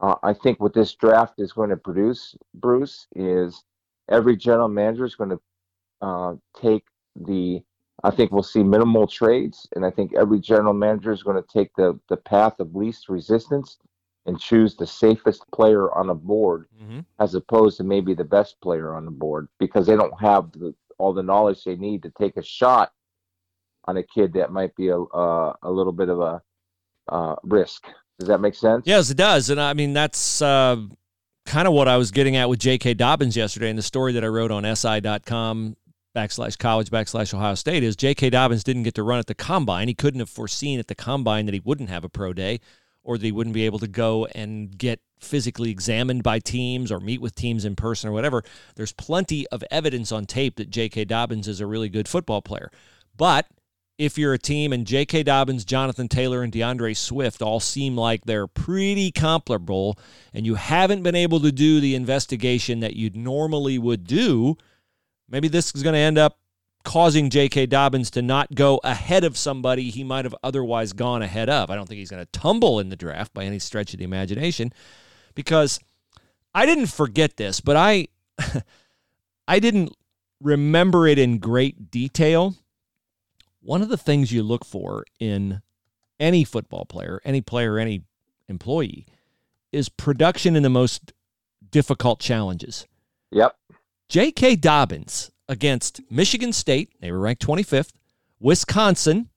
Uh, 0.00 0.16
I 0.22 0.34
think 0.34 0.60
what 0.60 0.74
this 0.74 0.94
draft 0.94 1.34
is 1.38 1.52
going 1.52 1.70
to 1.70 1.76
produce, 1.76 2.36
Bruce, 2.54 3.06
is 3.16 3.64
every 4.10 4.36
general 4.36 4.68
manager 4.68 5.06
is 5.06 5.14
going 5.14 5.30
to 5.30 5.40
uh, 6.02 6.34
take 6.60 6.84
the. 7.16 7.62
I 8.06 8.12
think 8.12 8.30
we'll 8.30 8.44
see 8.44 8.62
minimal 8.62 9.08
trades, 9.08 9.66
and 9.74 9.84
I 9.84 9.90
think 9.90 10.14
every 10.14 10.38
general 10.38 10.72
manager 10.72 11.10
is 11.10 11.24
going 11.24 11.42
to 11.42 11.48
take 11.52 11.74
the 11.74 11.98
the 12.08 12.16
path 12.16 12.60
of 12.60 12.76
least 12.76 13.08
resistance 13.08 13.78
and 14.26 14.38
choose 14.38 14.76
the 14.76 14.86
safest 14.86 15.42
player 15.52 15.92
on 15.92 16.06
the 16.06 16.14
board, 16.14 16.68
mm-hmm. 16.80 17.00
as 17.18 17.34
opposed 17.34 17.78
to 17.78 17.84
maybe 17.84 18.14
the 18.14 18.22
best 18.22 18.60
player 18.60 18.94
on 18.94 19.06
the 19.06 19.10
board, 19.10 19.48
because 19.58 19.88
they 19.88 19.96
don't 19.96 20.20
have 20.20 20.52
the 20.52 20.72
all 20.98 21.12
the 21.12 21.22
knowledge 21.22 21.64
they 21.64 21.74
need 21.74 22.04
to 22.04 22.10
take 22.10 22.36
a 22.36 22.44
shot 22.44 22.92
on 23.86 23.96
a 23.96 24.04
kid 24.04 24.32
that 24.34 24.52
might 24.52 24.74
be 24.76 24.88
a 24.90 25.00
uh, 25.00 25.52
a 25.64 25.70
little 25.70 25.92
bit 25.92 26.08
of 26.08 26.20
a 26.20 26.40
uh, 27.08 27.34
risk. 27.42 27.88
Does 28.20 28.28
that 28.28 28.38
make 28.38 28.54
sense? 28.54 28.84
Yes, 28.86 29.10
it 29.10 29.16
does. 29.16 29.50
And 29.50 29.60
I 29.60 29.74
mean, 29.74 29.94
that's 29.94 30.40
uh, 30.40 30.76
kind 31.44 31.66
of 31.66 31.74
what 31.74 31.88
I 31.88 31.96
was 31.96 32.12
getting 32.12 32.36
at 32.36 32.48
with 32.48 32.60
J.K. 32.60 32.94
Dobbins 32.94 33.36
yesterday 33.36 33.68
in 33.68 33.74
the 33.74 33.82
story 33.82 34.12
that 34.12 34.22
I 34.22 34.28
wrote 34.28 34.52
on 34.52 34.76
SI.com 34.76 35.76
backslash 36.16 36.56
college 36.58 36.90
backslash 36.90 37.34
Ohio 37.34 37.54
State 37.54 37.82
is 37.82 37.94
J.K. 37.94 38.30
Dobbins 38.30 38.64
didn't 38.64 38.84
get 38.84 38.94
to 38.94 39.02
run 39.02 39.18
at 39.18 39.26
the 39.26 39.34
combine. 39.34 39.86
He 39.86 39.94
couldn't 39.94 40.20
have 40.20 40.30
foreseen 40.30 40.78
at 40.78 40.86
the 40.86 40.94
combine 40.94 41.44
that 41.44 41.52
he 41.52 41.60
wouldn't 41.62 41.90
have 41.90 42.04
a 42.04 42.08
pro 42.08 42.32
day 42.32 42.60
or 43.04 43.18
that 43.18 43.24
he 43.24 43.32
wouldn't 43.32 43.54
be 43.54 43.66
able 43.66 43.78
to 43.80 43.86
go 43.86 44.24
and 44.34 44.76
get 44.76 45.00
physically 45.20 45.70
examined 45.70 46.22
by 46.22 46.38
teams 46.38 46.90
or 46.90 47.00
meet 47.00 47.20
with 47.20 47.34
teams 47.34 47.64
in 47.64 47.76
person 47.76 48.08
or 48.08 48.12
whatever, 48.12 48.42
there's 48.74 48.92
plenty 48.92 49.46
of 49.48 49.62
evidence 49.70 50.10
on 50.10 50.24
tape 50.24 50.56
that 50.56 50.70
J.K. 50.70 51.04
Dobbins 51.04 51.46
is 51.46 51.60
a 51.60 51.66
really 51.66 51.90
good 51.90 52.08
football 52.08 52.40
player. 52.40 52.70
But 53.16 53.46
if 53.98 54.18
you're 54.18 54.34
a 54.34 54.38
team 54.38 54.72
and 54.72 54.86
J.K. 54.86 55.22
Dobbins, 55.22 55.64
Jonathan 55.64 56.08
Taylor, 56.08 56.42
and 56.42 56.52
D'Andre 56.52 56.94
Swift 56.94 57.42
all 57.42 57.60
seem 57.60 57.96
like 57.96 58.24
they're 58.24 58.46
pretty 58.46 59.10
comparable, 59.10 59.98
and 60.32 60.44
you 60.44 60.54
haven't 60.54 61.02
been 61.02 61.14
able 61.14 61.40
to 61.40 61.52
do 61.52 61.80
the 61.80 61.94
investigation 61.94 62.80
that 62.80 62.96
you 62.96 63.10
normally 63.14 63.78
would 63.78 64.06
do, 64.06 64.56
maybe 65.28 65.48
this 65.48 65.72
is 65.74 65.82
going 65.82 65.94
to 65.94 65.98
end 65.98 66.18
up 66.18 66.38
causing 66.84 67.30
J.K. 67.30 67.66
Dobbins 67.66 68.10
to 68.12 68.22
not 68.22 68.54
go 68.54 68.80
ahead 68.84 69.24
of 69.24 69.36
somebody 69.36 69.90
he 69.90 70.04
might 70.04 70.24
have 70.24 70.34
otherwise 70.44 70.92
gone 70.92 71.20
ahead 71.20 71.50
of. 71.50 71.68
I 71.68 71.74
don't 71.74 71.88
think 71.88 71.98
he's 71.98 72.10
going 72.10 72.24
to 72.24 72.30
tumble 72.30 72.78
in 72.78 72.90
the 72.90 72.96
draft 72.96 73.34
by 73.34 73.44
any 73.44 73.58
stretch 73.58 73.92
of 73.92 73.98
the 73.98 74.04
imagination 74.04 74.72
because 75.34 75.80
I 76.54 76.64
didn't 76.64 76.86
forget 76.86 77.36
this, 77.36 77.60
but 77.60 77.76
I 77.76 78.08
I 79.48 79.58
didn't 79.58 79.94
remember 80.40 81.06
it 81.06 81.18
in 81.18 81.38
great 81.38 81.90
detail. 81.90 82.54
One 83.60 83.82
of 83.82 83.88
the 83.88 83.96
things 83.96 84.32
you 84.32 84.42
look 84.42 84.64
for 84.64 85.04
in 85.18 85.60
any 86.20 86.44
football 86.44 86.84
player, 86.84 87.20
any 87.24 87.40
player, 87.40 87.78
any 87.78 88.02
employee 88.48 89.06
is 89.72 89.88
production 89.88 90.56
in 90.56 90.62
the 90.62 90.70
most 90.70 91.12
difficult 91.70 92.20
challenges. 92.20 92.86
Yep. 93.32 93.56
J.K. 94.08 94.56
Dobbins 94.56 95.30
against 95.48 96.00
Michigan 96.10 96.52
State, 96.52 96.92
they 97.00 97.10
were 97.10 97.18
ranked 97.18 97.44
25th, 97.44 97.92
Wisconsin, 98.38 99.30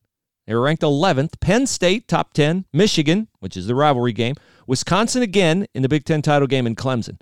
they 0.45 0.53
were 0.53 0.61
ranked 0.61 0.83
11th, 0.83 1.39
Penn 1.39 1.65
State, 1.67 2.07
top 2.07 2.33
10, 2.33 2.65
Michigan, 2.73 3.27
which 3.39 3.57
is 3.57 3.67
the 3.67 3.75
rivalry 3.75 4.13
game, 4.13 4.35
Wisconsin 4.67 5.21
again 5.21 5.67
in 5.73 5.81
the 5.81 5.89
Big 5.89 6.05
Ten 6.05 6.21
title 6.21 6.47
game 6.47 6.67
in 6.67 6.75
Clemson, 6.75 7.19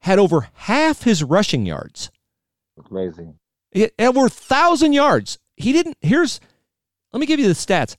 had 0.00 0.18
over 0.18 0.48
half 0.52 1.02
his 1.02 1.22
rushing 1.22 1.66
yards. 1.66 2.10
Amazing. 2.90 3.38
It, 3.72 3.94
over 3.98 4.20
1,000 4.20 4.92
yards. 4.92 5.38
He 5.56 5.72
didn't, 5.72 5.96
here's, 6.00 6.40
let 7.12 7.20
me 7.20 7.26
give 7.26 7.40
you 7.40 7.48
the 7.48 7.54
stats 7.54 7.96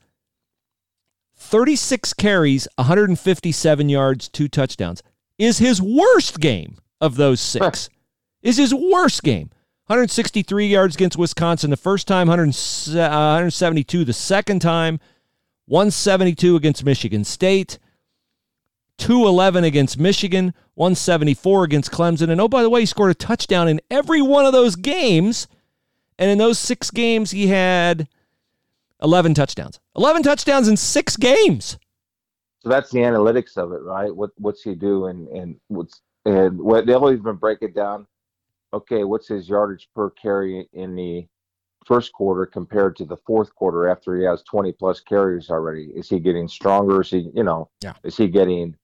36 1.35 2.13
carries, 2.13 2.67
157 2.75 3.89
yards, 3.89 4.29
two 4.29 4.47
touchdowns 4.47 5.01
is 5.37 5.57
his 5.57 5.81
worst 5.81 6.39
game 6.39 6.77
of 6.99 7.15
those 7.15 7.39
six. 7.39 7.89
is 8.41 8.57
his 8.57 8.73
worst 8.73 9.23
game. 9.23 9.49
163 9.87 10.67
yards 10.67 10.95
against 10.95 11.17
Wisconsin 11.17 11.71
the 11.71 11.77
first 11.77 12.07
time, 12.07 12.27
172 12.27 14.01
uh, 14.01 14.03
the 14.03 14.13
second 14.13 14.59
time, 14.59 14.99
172 15.65 16.55
against 16.55 16.85
Michigan 16.85 17.23
State, 17.23 17.79
211 18.99 19.63
against 19.63 19.97
Michigan, 19.97 20.53
174 20.75 21.63
against 21.63 21.91
Clemson. 21.91 22.29
And 22.29 22.39
oh, 22.39 22.47
by 22.47 22.61
the 22.61 22.69
way, 22.69 22.81
he 22.81 22.85
scored 22.85 23.11
a 23.11 23.15
touchdown 23.15 23.67
in 23.67 23.81
every 23.89 24.21
one 24.21 24.45
of 24.45 24.53
those 24.53 24.75
games. 24.75 25.47
And 26.19 26.29
in 26.29 26.37
those 26.37 26.59
six 26.59 26.91
games, 26.91 27.31
he 27.31 27.47
had 27.47 28.07
11 29.01 29.33
touchdowns. 29.33 29.79
11 29.95 30.23
touchdowns 30.23 30.67
in 30.67 30.77
six 30.77 31.17
games. 31.17 31.79
So 32.59 32.69
that's 32.69 32.91
the 32.91 32.99
analytics 32.99 33.57
of 33.57 33.71
it, 33.71 33.81
right? 33.81 34.13
What 34.13 34.31
what's 34.37 34.61
he 34.61 34.75
do 34.75 35.05
and 35.05 35.27
and 35.29 35.55
what's 35.69 36.01
and 36.25 36.59
what 36.59 36.85
they'll 36.85 37.09
even 37.09 37.35
break 37.35 37.59
it 37.61 37.73
down. 37.73 38.05
Okay, 38.73 39.03
what's 39.03 39.27
his 39.27 39.49
yardage 39.49 39.89
per 39.95 40.09
carry 40.11 40.69
in 40.73 40.95
the 40.95 41.27
first 41.85 42.11
quarter 42.13 42.45
compared 42.45 42.95
to 42.97 43.05
the 43.05 43.17
fourth 43.17 43.53
quarter 43.55 43.87
after 43.87 44.15
he 44.15 44.23
has 44.23 44.43
20 44.43 44.71
plus 44.73 44.99
carries 44.99 45.49
already? 45.49 45.91
Is 45.95 46.09
he 46.09 46.19
getting 46.19 46.47
stronger? 46.47 47.01
Is 47.01 47.09
he, 47.09 47.31
you 47.33 47.43
know, 47.43 47.69
yeah. 47.81 47.93
is 48.03 48.15
he 48.17 48.27
getting 48.27 48.75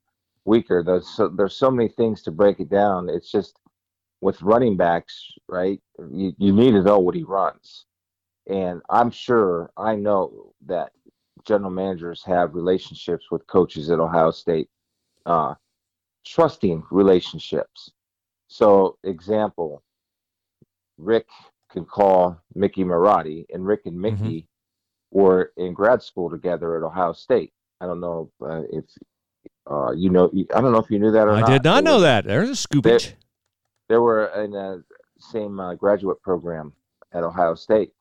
weaker. 0.46 0.84
There's 0.84 1.08
so, 1.08 1.28
there's 1.28 1.58
so 1.58 1.70
many 1.70 1.90
things 1.90 2.22
to 2.24 2.32
break 2.32 2.60
it 2.60 2.70
down. 2.70 3.10
It's 3.10 3.32
just 3.32 3.58
with 4.22 4.42
running 4.42 4.78
backs, 4.78 5.32
right? 5.50 5.82
You, 6.00 6.34
you 6.38 6.54
need 6.54 6.72
to 6.72 6.84
know 6.84 7.00
what 7.00 7.16
he 7.16 7.24
runs, 7.24 7.86
and 8.48 8.82
I'm 8.90 9.12
sure 9.12 9.72
I 9.76 9.96
know 9.96 10.54
that 10.68 10.92
general 11.46 11.72
managers 11.72 12.24
have 12.26 12.56
relationships 12.56 13.26
with 13.30 13.46
coaches 13.48 13.90
at 13.90 14.00
Ohio 14.00 14.32
State, 14.32 14.70
uh, 15.26 15.56
trusting 16.26 16.84
relationships. 16.92 17.92
So, 18.48 18.98
example, 19.04 19.84
Rick 20.98 21.28
can 21.72 21.86
call 21.86 22.42
Mickey 22.54 22.84
Marotti, 22.84 23.46
and 23.54 23.66
Rick 23.66 23.82
and 23.86 24.00
Mickey 24.00 24.42
mm-hmm. 24.42 25.20
were 25.20 25.52
in 25.58 25.74
grad 25.74 26.02
school 26.02 26.30
together 26.30 26.78
at 26.78 26.84
Ohio 26.84 27.14
State. 27.14 27.54
I 27.82 27.86
don't 27.86 28.00
know 28.00 28.32
uh, 28.42 28.62
if 28.72 28.86
uh, 29.70 29.92
you 29.92 30.10
know, 30.10 30.32
I 30.56 30.62
don't 30.62 30.72
know 30.72 30.80
if 30.80 30.90
you 30.92 31.00
knew 31.00 31.12
that 31.12 31.28
or 31.28 31.32
I 31.32 31.42
not. 31.42 31.50
did 31.50 31.64
not 31.64 31.84
know 31.84 32.00
that. 32.02 32.26
There's 32.26 32.50
a 32.50 32.54
scoopage. 32.54 33.10
They, 33.10 33.16
they 33.90 33.98
were 33.98 34.28
in 34.44 34.52
the 34.52 34.84
same 35.18 35.60
uh, 35.60 35.74
graduate 35.76 36.22
program 36.22 36.74
at 37.14 37.24
Ohio 37.24 37.56
State. 37.56 37.92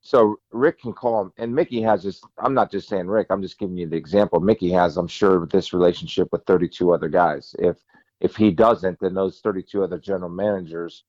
so 0.00 0.36
Rick 0.50 0.80
can 0.80 0.92
call 0.92 1.20
him, 1.20 1.32
and 1.38 1.54
Mickey 1.54 1.80
has 1.82 2.02
this. 2.02 2.20
I'm 2.38 2.54
not 2.54 2.70
just 2.70 2.88
saying 2.88 3.06
Rick. 3.06 3.28
I'm 3.30 3.42
just 3.42 3.58
giving 3.58 3.76
you 3.76 3.88
the 3.88 3.96
example. 3.96 4.40
Mickey 4.40 4.70
has, 4.72 4.96
I'm 4.96 5.08
sure, 5.08 5.46
this 5.46 5.72
relationship 5.72 6.28
with 6.32 6.44
32 6.46 6.92
other 6.92 7.08
guys. 7.08 7.54
If 7.58 7.76
if 8.20 8.36
he 8.36 8.50
doesn't, 8.50 8.98
then 9.00 9.14
those 9.14 9.40
32 9.40 9.82
other 9.82 9.98
general 9.98 10.30
managers 10.30 11.04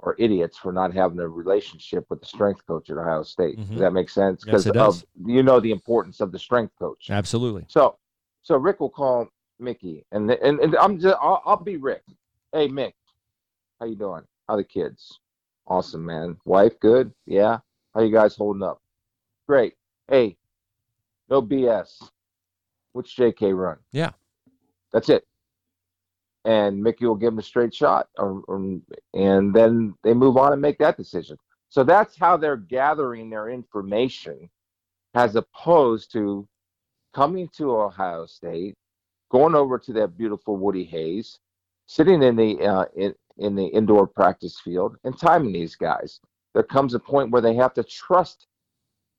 are 0.00 0.16
idiots 0.18 0.56
for 0.58 0.72
not 0.72 0.92
having 0.92 1.18
a 1.20 1.28
relationship 1.28 2.04
with 2.10 2.20
the 2.20 2.26
strength 2.26 2.66
coach 2.66 2.90
at 2.90 2.96
Ohio 2.98 3.22
State. 3.22 3.58
Mhm. 3.58 3.68
Does 3.70 3.78
that 3.80 3.92
make 3.92 4.08
sense? 4.10 4.44
Yes, 4.46 4.66
it 4.66 4.74
does. 4.74 5.04
you 5.24 5.42
know 5.42 5.60
the 5.60 5.70
importance 5.70 6.20
of 6.20 6.32
the 6.32 6.38
strength 6.38 6.72
coach. 6.78 7.08
Absolutely. 7.10 7.64
So 7.68 7.98
so 8.42 8.56
Rick 8.56 8.80
will 8.80 8.90
call 8.90 9.28
Mickey, 9.60 10.04
and 10.10 10.28
and, 10.30 10.58
and 10.58 10.76
I'm 10.76 10.98
just 10.98 11.16
I'll, 11.20 11.40
I'll 11.44 11.56
be 11.62 11.76
Rick. 11.76 12.02
Hey 12.52 12.68
Mick, 12.68 12.94
how 13.78 13.86
you 13.86 13.94
doing? 13.94 14.22
How 14.48 14.56
the 14.56 14.64
kids? 14.64 15.20
Awesome, 15.68 16.04
man. 16.04 16.36
Wife 16.44 16.78
good? 16.80 17.12
Yeah. 17.26 17.58
How 17.94 18.00
you 18.02 18.10
guys 18.12 18.34
holding 18.34 18.62
up? 18.64 18.80
Great. 19.46 19.74
Hey, 20.08 20.36
no 21.28 21.40
BS. 21.40 22.08
Which 22.92 23.16
JK 23.16 23.56
run? 23.56 23.78
Yeah. 23.92 24.10
That's 24.92 25.08
it. 25.08 25.24
And 26.44 26.82
Mickey 26.82 27.06
will 27.06 27.14
give 27.14 27.32
him 27.32 27.38
a 27.38 27.42
straight 27.42 27.72
shot, 27.72 28.08
or, 28.18 28.42
or, 28.48 28.56
and 29.14 29.54
then 29.54 29.94
they 30.02 30.12
move 30.12 30.36
on 30.36 30.52
and 30.52 30.60
make 30.60 30.78
that 30.78 30.96
decision. 30.96 31.36
So 31.68 31.84
that's 31.84 32.18
how 32.18 32.36
they're 32.36 32.56
gathering 32.56 33.30
their 33.30 33.48
information, 33.48 34.50
as 35.14 35.36
opposed 35.36 36.12
to 36.12 36.48
coming 37.14 37.48
to 37.56 37.76
Ohio 37.76 38.26
State, 38.26 38.74
going 39.30 39.54
over 39.54 39.78
to 39.78 39.92
that 39.94 40.18
beautiful 40.18 40.56
Woody 40.56 40.84
Hayes, 40.84 41.38
sitting 41.86 42.22
in 42.22 42.36
the 42.36 42.60
uh, 42.60 42.84
in, 42.96 43.14
in 43.38 43.54
the 43.54 43.66
indoor 43.66 44.06
practice 44.06 44.60
field 44.60 44.96
and 45.04 45.18
timing 45.18 45.52
these 45.52 45.76
guys. 45.76 46.20
There 46.54 46.62
comes 46.62 46.94
a 46.94 46.98
point 46.98 47.30
where 47.30 47.40
they 47.40 47.54
have 47.54 47.72
to 47.74 47.84
trust 47.84 48.46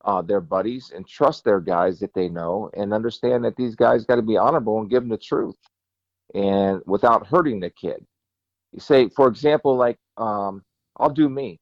uh, 0.05 0.21
their 0.21 0.41
buddies 0.41 0.91
and 0.93 1.07
trust 1.07 1.43
their 1.43 1.59
guys 1.59 1.99
that 1.99 2.13
they 2.13 2.29
know 2.29 2.69
and 2.75 2.93
understand 2.93 3.43
that 3.45 3.55
these 3.55 3.75
guys 3.75 4.05
got 4.05 4.17
to 4.17 4.21
be 4.21 4.37
honorable 4.37 4.79
and 4.79 4.89
give 4.89 5.01
them 5.01 5.09
the 5.09 5.17
truth 5.17 5.55
and 6.33 6.81
without 6.85 7.27
hurting 7.27 7.59
the 7.59 7.69
kid. 7.69 8.05
You 8.71 8.79
say, 8.79 9.09
for 9.09 9.27
example, 9.27 9.75
like 9.75 9.97
um, 10.17 10.63
I'll 10.97 11.09
do 11.09 11.29
me. 11.29 11.59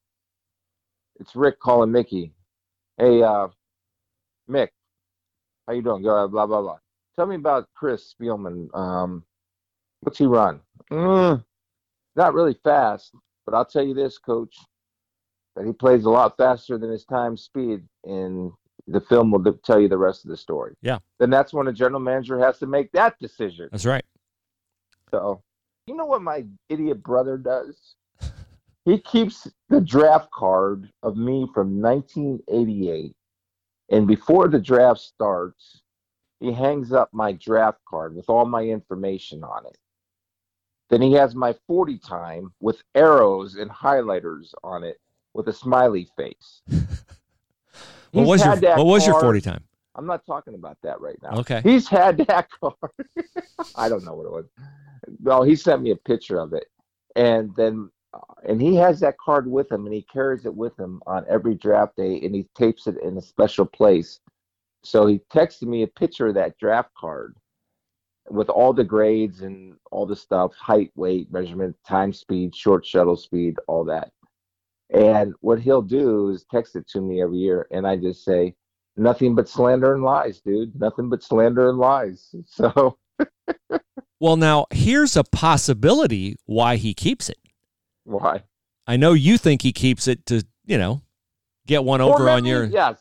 It's 1.20 1.36
Rick 1.36 1.60
calling 1.60 1.92
Mickey. 1.92 2.34
Hey, 2.98 3.22
uh, 3.22 3.48
Mick, 4.50 4.70
how 5.68 5.74
you 5.74 5.82
doing? 5.82 6.04
Go 6.04 6.28
blah 6.28 6.46
blah 6.46 6.62
blah. 6.62 6.78
Tell 7.16 7.26
me 7.26 7.36
about 7.36 7.68
Chris 7.76 8.14
Spielman. 8.14 8.74
Um, 8.76 9.24
what's 10.02 10.18
he 10.18 10.26
run? 10.26 10.62
Mm, 10.92 11.44
not 12.16 12.34
really 12.34 12.58
fast, 12.64 13.12
but 13.46 13.54
I'll 13.54 13.66
tell 13.66 13.84
you 13.84 13.94
this, 13.94 14.18
Coach, 14.18 14.56
that 15.56 15.66
he 15.66 15.74
plays 15.74 16.06
a 16.06 16.10
lot 16.10 16.38
faster 16.38 16.78
than 16.78 16.90
his 16.90 17.06
time 17.06 17.36
speed, 17.36 17.84
and 18.06 18.52
the 18.88 19.02
film 19.02 19.32
will 19.32 19.54
tell 19.66 19.80
you 19.80 19.88
the 19.88 19.98
rest 19.98 20.26
of 20.26 20.32
the 20.32 20.38
story. 20.38 20.76
Yeah. 20.82 21.00
Then 21.20 21.30
that's 21.30 21.54
when 21.54 21.68
a 21.68 21.74
general 21.74 22.00
manager 22.00 22.40
has 22.40 22.58
to 22.60 22.68
make 22.68 22.92
that 22.94 23.20
decision. 23.20 23.70
That's 23.72 23.86
right. 23.86 24.04
So, 25.12 25.44
you 25.88 25.96
know 25.96 26.06
what 26.06 26.22
my 26.22 26.46
idiot 26.70 27.04
brother 27.04 27.38
does? 27.38 27.96
He 28.86 28.98
keeps 29.00 29.48
the 29.70 29.82
draft 29.82 30.32
card 30.32 30.90
of 31.04 31.16
me 31.16 31.48
from 31.54 31.82
1988, 31.82 33.14
and 33.92 34.08
before 34.08 34.48
the 34.48 34.60
draft 34.60 35.02
starts, 35.02 35.82
he 36.40 36.52
hangs 36.52 36.92
up 36.92 37.10
my 37.14 37.34
draft 37.34 37.80
card 37.88 38.16
with 38.16 38.28
all 38.30 38.46
my 38.46 38.64
information 38.64 39.44
on 39.44 39.66
it. 39.68 39.78
Then 40.90 41.02
he 41.02 41.14
has 41.14 41.36
my 41.36 41.56
40 41.68 42.00
time 42.00 42.52
with 42.60 42.82
arrows 42.96 43.56
and 43.56 43.70
highlighters 43.70 44.54
on 44.64 44.84
it 44.84 44.98
with 45.34 45.48
a 45.48 45.54
smiley 45.54 46.10
face. 46.18 46.62
What 48.12 48.28
was 48.28 48.44
your 48.44 48.58
What 48.58 48.86
was 48.86 49.08
your 49.08 49.20
forty 49.20 49.42
time? 49.42 49.64
I'm 49.96 50.06
not 50.06 50.26
talking 50.26 50.54
about 50.54 50.78
that 50.84 51.02
right 51.02 51.18
now. 51.22 51.40
Okay. 51.40 51.62
He's 51.64 51.88
had 51.88 52.18
that 52.28 52.50
card. 52.62 52.76
I 53.76 53.90
don't 53.90 54.04
know 54.04 54.16
what 54.16 54.26
it 54.26 54.32
was. 54.32 54.46
Well, 55.22 55.44
he 55.44 55.56
sent 55.56 55.82
me 55.82 55.92
a 55.92 55.96
picture 55.96 56.40
of 56.40 56.54
it, 56.54 56.66
and 57.16 57.54
then 57.56 57.90
uh, 58.14 58.20
and 58.48 58.62
he 58.62 58.76
has 58.76 59.00
that 59.00 59.18
card 59.18 59.50
with 59.50 59.72
him, 59.72 59.86
and 59.86 59.94
he 59.94 60.04
carries 60.04 60.46
it 60.46 60.56
with 60.56 60.78
him 60.80 61.02
on 61.08 61.26
every 61.30 61.56
draft 61.56 61.96
day, 61.96 62.20
and 62.22 62.36
he 62.36 62.48
tapes 62.56 62.88
it 62.88 62.98
in 63.02 63.18
a 63.18 63.22
special 63.22 63.66
place. 63.66 64.20
So 64.84 65.06
he 65.08 65.20
texted 65.32 65.64
me 65.68 65.84
a 65.84 65.88
picture 65.88 66.28
of 66.28 66.36
that 66.36 66.58
draft 66.58 66.90
card 66.98 67.36
with 68.30 68.50
all 68.50 68.74
the 68.74 68.84
grades 68.84 69.42
and 69.42 69.76
all 69.92 70.06
the 70.06 70.16
stuff, 70.16 70.54
height, 70.56 70.92
weight, 70.96 71.32
measurement, 71.32 71.76
time, 71.88 72.14
speed, 72.14 72.56
short 72.56 72.86
shuttle 72.86 73.18
speed, 73.18 73.58
all 73.68 73.84
that. 73.86 74.12
And 74.92 75.34
what 75.42 75.60
he'll 75.60 75.82
do 75.82 76.30
is 76.30 76.46
text 76.52 76.76
it 76.76 76.88
to 76.90 77.02
me 77.02 77.22
every 77.22 77.38
year, 77.38 77.68
and 77.72 77.88
I 77.88 77.96
just 77.98 78.24
say, 78.26 78.56
nothing 78.98 79.36
but 79.36 79.48
slander 79.48 79.94
and 79.94 80.04
lies, 80.04 80.42
dude. 80.42 80.78
Nothing 80.80 81.10
but 81.10 81.24
slander 81.24 81.70
and 81.70 81.78
lies. 81.78 82.34
So 82.46 82.98
Well, 84.22 84.38
now 84.38 84.68
here's 84.72 85.18
a 85.18 85.24
possibility 85.24 86.36
why 86.46 86.76
he 86.76 86.94
keeps 86.94 87.28
it. 87.28 87.40
why? 88.04 88.44
I 88.86 88.96
know 88.96 89.14
you 89.14 89.40
think 89.40 89.64
he 89.64 89.74
keeps 89.74 90.08
it 90.08 90.28
to, 90.28 90.46
you 90.64 90.78
know, 90.78 91.02
get 91.66 91.84
one 91.84 92.02
over 92.02 92.18
Torment 92.20 92.38
on 92.38 92.44
me? 92.44 92.50
your. 92.52 92.64
yes. 92.66 93.00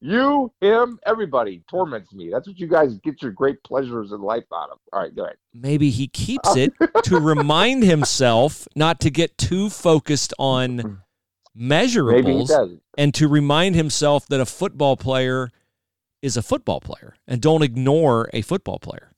You, 0.00 0.52
him, 0.60 0.98
everybody 1.06 1.62
torments 1.70 2.12
me. 2.12 2.28
That's 2.32 2.48
what 2.48 2.58
you 2.58 2.66
guys 2.66 2.98
get 3.04 3.22
your 3.22 3.30
great 3.30 3.62
pleasures 3.62 4.10
in 4.10 4.20
life 4.20 4.44
out 4.52 4.70
of. 4.70 4.78
All 4.92 5.00
right, 5.00 5.14
go 5.14 5.24
ahead. 5.24 5.36
Maybe 5.54 5.90
he 5.90 6.08
keeps 6.08 6.56
it 6.56 6.72
to 7.04 7.18
remind 7.20 7.84
himself 7.84 8.66
not 8.74 8.98
to 9.00 9.10
get 9.10 9.38
too 9.38 9.70
focused 9.70 10.34
on 10.40 10.76
Maybe 10.76 10.92
he 11.62 11.68
measurables 11.68 12.48
does. 12.48 12.70
and 12.96 13.14
to 13.14 13.28
remind 13.28 13.76
himself 13.76 14.26
that 14.28 14.40
a 14.40 14.46
football 14.46 14.96
player 14.96 15.50
is 16.20 16.36
a 16.36 16.42
football 16.42 16.80
player 16.80 17.14
and 17.28 17.40
don't 17.40 17.62
ignore 17.62 18.28
a 18.32 18.42
football 18.42 18.78
player. 18.80 19.12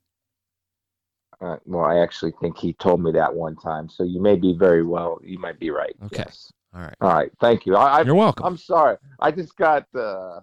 Uh, 1.40 1.56
well, 1.64 1.84
I 1.84 2.00
actually 2.00 2.32
think 2.40 2.58
he 2.58 2.74
told 2.74 3.02
me 3.02 3.12
that 3.12 3.34
one 3.34 3.56
time. 3.56 3.88
So 3.88 4.04
you 4.04 4.20
may 4.20 4.36
be 4.36 4.52
very 4.52 4.82
well. 4.82 5.18
You 5.24 5.38
might 5.38 5.58
be 5.58 5.70
right. 5.70 5.94
Okay. 6.04 6.16
Yes. 6.26 6.52
All 6.74 6.82
right. 6.82 6.94
All 7.00 7.14
right. 7.14 7.30
Thank 7.40 7.66
you. 7.66 7.76
I, 7.76 7.98
I 7.98 8.02
You're 8.02 8.14
welcome. 8.14 8.44
I'm 8.46 8.56
sorry. 8.56 8.96
I 9.18 9.30
just 9.30 9.56
got 9.56 9.86
uh, 9.94 10.40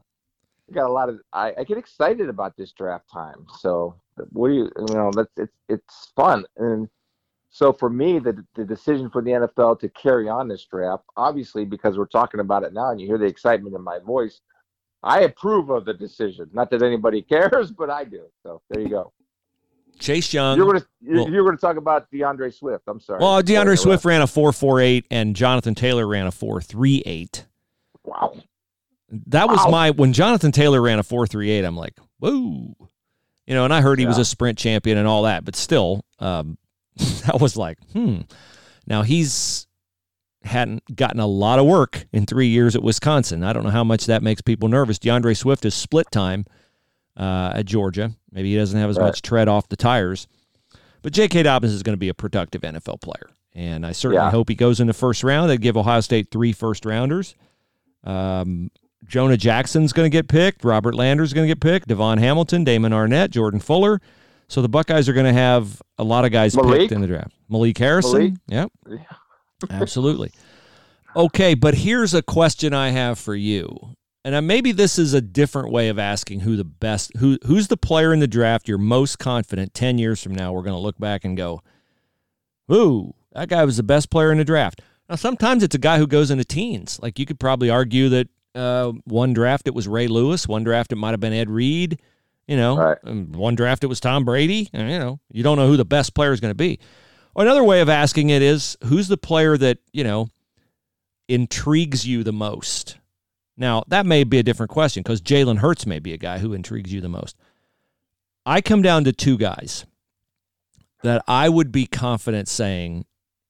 got 0.73 0.87
a 0.87 0.91
lot 0.91 1.09
of. 1.09 1.19
I, 1.33 1.53
I 1.59 1.63
get 1.63 1.77
excited 1.77 2.29
about 2.29 2.57
this 2.57 2.71
draft 2.71 3.05
time. 3.11 3.45
So 3.59 3.95
what 4.31 4.49
do 4.49 4.55
you 4.55 4.71
you 4.87 4.95
know? 4.95 5.11
That's 5.15 5.31
it's 5.37 5.57
it's 5.69 6.11
fun 6.15 6.45
and. 6.57 6.89
So 7.49 7.71
for 7.71 7.89
me, 7.89 8.19
the 8.19 8.45
the 8.55 8.65
decision 8.65 9.09
for 9.09 9.21
the 9.21 9.31
NFL 9.31 9.79
to 9.79 9.89
carry 9.89 10.27
on 10.27 10.47
this 10.47 10.65
draft, 10.65 11.05
obviously 11.15 11.63
because 11.63 11.97
we're 11.97 12.05
talking 12.05 12.41
about 12.41 12.63
it 12.63 12.73
now, 12.73 12.91
and 12.91 12.99
you 12.99 13.07
hear 13.07 13.17
the 13.17 13.25
excitement 13.25 13.73
in 13.73 13.81
my 13.81 13.99
voice, 13.99 14.41
I 15.01 15.21
approve 15.21 15.69
of 15.69 15.85
the 15.85 15.93
decision. 15.93 16.49
Not 16.51 16.69
that 16.71 16.83
anybody 16.83 17.21
cares, 17.29 17.71
but 17.71 17.89
I 17.89 18.03
do. 18.03 18.25
So 18.43 18.61
there 18.69 18.81
you 18.81 18.89
go. 18.89 19.13
Chase 19.99 20.33
Young. 20.33 20.57
You're 20.57 20.85
you're, 21.01 21.15
well- 21.23 21.29
you're 21.29 21.45
gonna 21.45 21.57
talk 21.57 21.77
about 21.77 22.09
D'Andre 22.11 22.49
Swift. 22.51 22.83
I'm 22.87 22.99
sorry. 22.99 23.19
well, 23.19 23.41
D'Andre 23.41 23.75
to 23.75 23.81
Swift 23.81 24.05
ran 24.05 24.21
a 24.21 24.25
4.48 24.25 25.05
and 25.11 25.35
Jonathan 25.35 25.75
Taylor 25.75 26.07
ran 26.07 26.27
a 26.27 26.31
4.38. 26.31 27.05
interrupt. 27.05 27.45
Wow. 28.03 28.35
That 29.27 29.47
was 29.49 29.59
Wow. 29.65 29.71
my 29.71 29.91
when 29.91 30.13
Jonathan 30.13 30.51
Taylor 30.51 30.81
ran 30.81 30.99
a 30.99 31.03
4.38. 31.03 31.65
I'm 31.65 31.77
like, 31.77 31.93
whoa, 32.19 32.31
you 33.45 33.53
know. 33.55 33.63
And 33.63 33.73
I 33.73 33.81
heard 33.81 33.99
he 33.99 34.05
was 34.05 34.17
a 34.17 34.25
sprint 34.25 34.57
champion 34.57 34.97
and 34.97 35.07
all 35.07 35.23
that, 35.23 35.45
but 35.45 35.55
still, 35.55 36.03
um, 36.19 36.57
that 37.25 37.39
was 37.39 37.55
like, 37.57 37.77
hmm. 37.93 38.21
Now 38.85 39.03
he's 39.03 39.65
hadn't 40.43 40.95
gotten 40.95 41.19
a 41.19 41.27
lot 41.27 41.59
of 41.59 41.65
work 41.65 42.05
in 42.13 42.25
three 42.25 42.47
years 42.47 42.75
at 42.75 42.81
Wisconsin. 42.83 43.43
I 43.43 43.51
don't 43.51 43.63
know 43.63 43.69
how 43.69 43.83
much 43.83 44.05
that 44.05 44.23
makes 44.23 44.41
people 44.41 44.69
nervous. 44.69 44.97
D'Andre 44.99 45.33
Swift 45.33 45.65
is 45.65 45.73
split 45.75 46.07
time 46.11 46.45
uh, 47.17 47.51
at 47.55 47.65
Georgia. 47.65 48.11
Maybe 48.31 48.51
he 48.51 48.57
doesn't 48.57 48.79
have 48.79 48.89
as 48.89 48.97
Right. 48.97 49.05
much 49.07 49.21
tread 49.21 49.47
off 49.47 49.67
the 49.69 49.75
tires. 49.75 50.27
But 51.01 51.13
J.K. 51.13 51.43
Dobbins 51.43 51.73
is 51.73 51.83
going 51.83 51.93
to 51.95 51.99
be 51.99 52.09
a 52.09 52.13
productive 52.13 52.61
NFL 52.61 53.01
player. 53.01 53.29
And 53.55 53.85
I 53.85 53.91
certainly 53.91 54.23
Yeah. 54.23 54.31
hope 54.31 54.49
he 54.49 54.55
goes 54.55 54.79
in 54.79 54.87
the 54.87 54.93
first 54.93 55.23
round. 55.23 55.49
They'd 55.49 55.61
give 55.61 55.77
Ohio 55.77 56.01
State 56.01 56.29
three 56.31 56.51
first 56.53 56.85
rounders. 56.85 57.33
Um, 58.03 58.69
Jonah 59.05 59.37
Jackson's 59.37 59.93
going 59.93 60.05
to 60.09 60.15
get 60.15 60.27
picked. 60.27 60.63
Robert 60.63 60.93
Landers 60.95 61.33
going 61.33 61.47
to 61.47 61.51
get 61.53 61.61
picked. 61.61 61.87
DaVon 61.87 62.19
Hamilton, 62.19 62.63
Damon 62.63 62.91
Arnette, 62.91 63.29
Jordan 63.31 63.59
Fuller. 63.59 64.01
So 64.47 64.61
the 64.61 64.69
Buckeyes 64.69 65.09
are 65.09 65.13
going 65.13 65.25
to 65.25 65.33
have 65.33 65.81
a 65.97 66.03
lot 66.03 66.23
of 66.25 66.31
guys 66.31 66.55
Malik? 66.55 66.81
picked 66.81 66.91
in 66.93 67.01
the 67.01 67.07
draft. 67.07 67.31
Malik 67.49 67.77
Harrison. 67.77 68.13
Malik? 68.13 68.33
Yep. 68.47 68.71
Yeah. 68.89 68.97
Absolutely. 69.71 70.31
Okay, 71.15 71.53
but 71.55 71.73
here's 71.73 72.13
a 72.13 72.21
question 72.21 72.73
I 72.73 72.89
have 72.89 73.17
for 73.17 73.33
you. 73.35 73.95
And 74.27 74.35
uh, 74.35 74.41
maybe 74.41 74.73
this 74.73 74.99
is 74.99 75.13
a 75.13 75.21
different 75.21 75.71
way 75.71 75.87
of 75.87 75.97
asking 75.97 76.41
who 76.41 76.57
the 76.57 76.65
best 76.65 77.15
who 77.15 77.37
who's 77.45 77.69
the 77.69 77.77
player 77.77 78.11
in 78.11 78.19
the 78.19 78.27
draft 78.27 78.67
you're 78.67 78.77
most 78.77 79.19
confident 79.19 79.73
10 79.73 79.99
years 79.99 80.21
from 80.21 80.35
now 80.35 80.51
we're 80.51 80.63
going 80.63 80.75
to 80.75 80.81
look 80.81 80.99
back 80.99 81.23
and 81.23 81.37
go, 81.37 81.61
"Ooh, 82.69 83.13
that 83.31 83.47
guy 83.47 83.63
was 83.63 83.77
the 83.77 83.83
best 83.83 84.09
player 84.09 84.29
in 84.33 84.37
the 84.37 84.43
draft." 84.43 84.81
Now 85.07 85.15
sometimes 85.15 85.63
it's 85.63 85.75
a 85.75 85.79
guy 85.79 85.97
who 85.97 86.07
goes 86.07 86.29
into 86.29 86.43
teens. 86.43 86.99
Like 87.01 87.19
you 87.19 87.25
could 87.25 87.39
probably 87.39 87.69
argue 87.69 88.09
that 88.09 88.27
uh, 88.53 88.91
one 89.05 89.31
draft 89.31 89.65
it 89.65 89.73
was 89.73 89.87
Ray 89.87 90.09
Lewis, 90.09 90.45
one 90.45 90.65
draft 90.65 90.91
it 90.91 90.97
might 90.97 91.11
have 91.11 91.21
been 91.21 91.31
Ed 91.31 91.49
Reed, 91.49 91.97
you 92.49 92.57
know, 92.57 92.75
Right. 92.75 92.97
one 93.05 93.55
draft 93.55 93.85
it 93.85 93.87
was 93.87 94.01
Tom 94.01 94.25
Brady, 94.25 94.69
and 94.73 94.91
you 94.91 94.99
know, 94.99 95.21
you 95.31 95.41
don't 95.41 95.57
know 95.57 95.67
who 95.67 95.77
the 95.77 95.85
best 95.85 96.13
player 96.13 96.33
is 96.33 96.41
going 96.41 96.51
to 96.51 96.53
be. 96.53 96.79
Or 97.33 97.43
another 97.43 97.63
way 97.63 97.79
of 97.79 97.87
asking 97.87 98.31
it 98.31 98.41
is 98.41 98.75
who's 98.83 99.07
the 99.07 99.15
player 99.15 99.57
that, 99.57 99.77
you 99.93 100.03
know, 100.03 100.27
intrigues 101.29 102.05
you 102.05 102.25
the 102.25 102.33
most? 102.33 102.97
Now, 103.57 103.83
that 103.87 104.05
may 104.05 104.23
be 104.23 104.37
a 104.37 104.43
different 104.43 104.69
question 104.69 105.01
because 105.03 105.21
Jalen 105.21 105.57
Hurts 105.57 105.85
may 105.87 105.99
be 105.99 106.13
a 106.13 106.17
guy 106.17 106.37
who 106.37 106.53
intrigues 106.53 106.93
you 106.93 107.01
the 107.01 107.09
most. 107.09 107.35
I 108.45 108.61
come 108.61 108.81
down 108.81 109.03
to 109.05 109.11
two 109.11 109.37
guys 109.37 109.85
that 111.03 111.23
I 111.27 111.49
would 111.49 111.71
be 111.71 111.85
confident 111.85 112.47
saying 112.47 113.05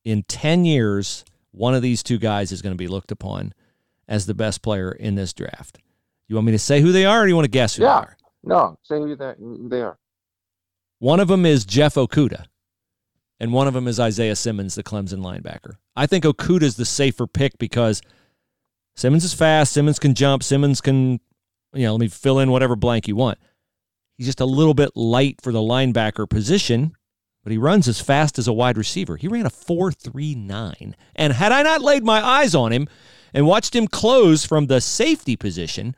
in 0.05 0.23
10 0.23 0.65
years, 0.65 1.25
one 1.51 1.75
of 1.75 1.81
these 1.81 2.03
two 2.03 2.17
guys 2.17 2.51
is 2.51 2.61
going 2.61 2.73
to 2.73 2.77
be 2.77 2.87
looked 2.87 3.11
upon 3.11 3.53
as 4.07 4.25
the 4.25 4.33
best 4.33 4.61
player 4.61 4.91
in 4.91 5.15
this 5.15 5.33
draft. 5.33 5.77
You 6.27 6.35
want 6.35 6.45
me 6.45 6.51
to 6.53 6.59
say 6.59 6.81
who 6.81 6.91
they 6.91 7.05
are 7.05 7.21
or 7.21 7.25
do 7.25 7.29
you 7.29 7.35
want 7.35 7.45
to 7.45 7.51
guess 7.51 7.75
who 7.75 7.83
Yeah. 7.83 7.99
they 8.01 8.05
are? 8.07 8.17
No, 8.43 8.77
say 8.83 8.97
who 8.97 9.15
they, 9.15 9.81
are. 9.81 9.97
One 10.99 11.19
of 11.19 11.27
them 11.27 11.45
is 11.45 11.65
Jeff 11.65 11.95
Okudah, 11.95 12.45
and 13.39 13.51
one 13.51 13.67
of 13.67 13.73
them 13.73 13.87
is 13.87 13.99
Isaiah 13.99 14.35
Simmons, 14.35 14.75
the 14.75 14.83
Clemson 14.83 15.19
linebacker. 15.19 15.75
I 15.95 16.05
think 16.07 16.23
Okudah's 16.23 16.77
the 16.77 16.85
safer 16.85 17.27
pick 17.27 17.57
because 17.57 18.01
Simmons 18.97 19.23
is 19.23 19.33
fast, 19.33 19.73
Simmons 19.73 19.99
can 19.99 20.15
jump, 20.15 20.41
Simmons 20.41 20.81
can, 20.81 21.19
you 21.73 21.85
know, 21.85 21.93
let 21.93 22.01
me 22.01 22.07
fill 22.07 22.39
in 22.39 22.49
whatever 22.49 22.75
blank 22.75 23.07
you 23.07 23.15
want. 23.15 23.37
He's 24.17 24.25
just 24.25 24.41
a 24.41 24.45
little 24.45 24.73
bit 24.73 24.89
light 24.95 25.39
for 25.39 25.51
the 25.51 25.59
linebacker 25.59 26.27
position, 26.27 26.93
but 27.43 27.51
he 27.51 27.59
runs 27.59 27.87
as 27.87 28.01
fast 28.01 28.39
as 28.39 28.47
a 28.47 28.53
wide 28.53 28.75
receiver. 28.75 29.15
He 29.15 29.27
ran 29.27 29.45
a 29.45 29.51
4.39. 29.51 30.95
And 31.15 31.33
had 31.33 31.51
I 31.51 31.61
not 31.61 31.83
laid 31.83 32.03
my 32.03 32.25
eyes 32.25 32.55
on 32.55 32.73
him 32.73 32.87
and 33.35 33.45
watched 33.45 33.75
him 33.75 33.87
close 33.87 34.43
from 34.43 34.65
the 34.65 34.81
safety 34.81 35.35
position 35.35 35.95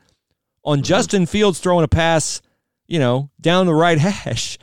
on 0.62 0.78
mm-hmm. 0.78 0.84
Justin 0.84 1.24
Fields 1.24 1.58
throwing 1.58 1.84
a 1.84 1.88
pass, 1.88 2.42
you 2.86 2.98
know, 2.98 3.30
down 3.40 3.64
the 3.64 3.74
right 3.74 3.98
hash, 3.98 4.58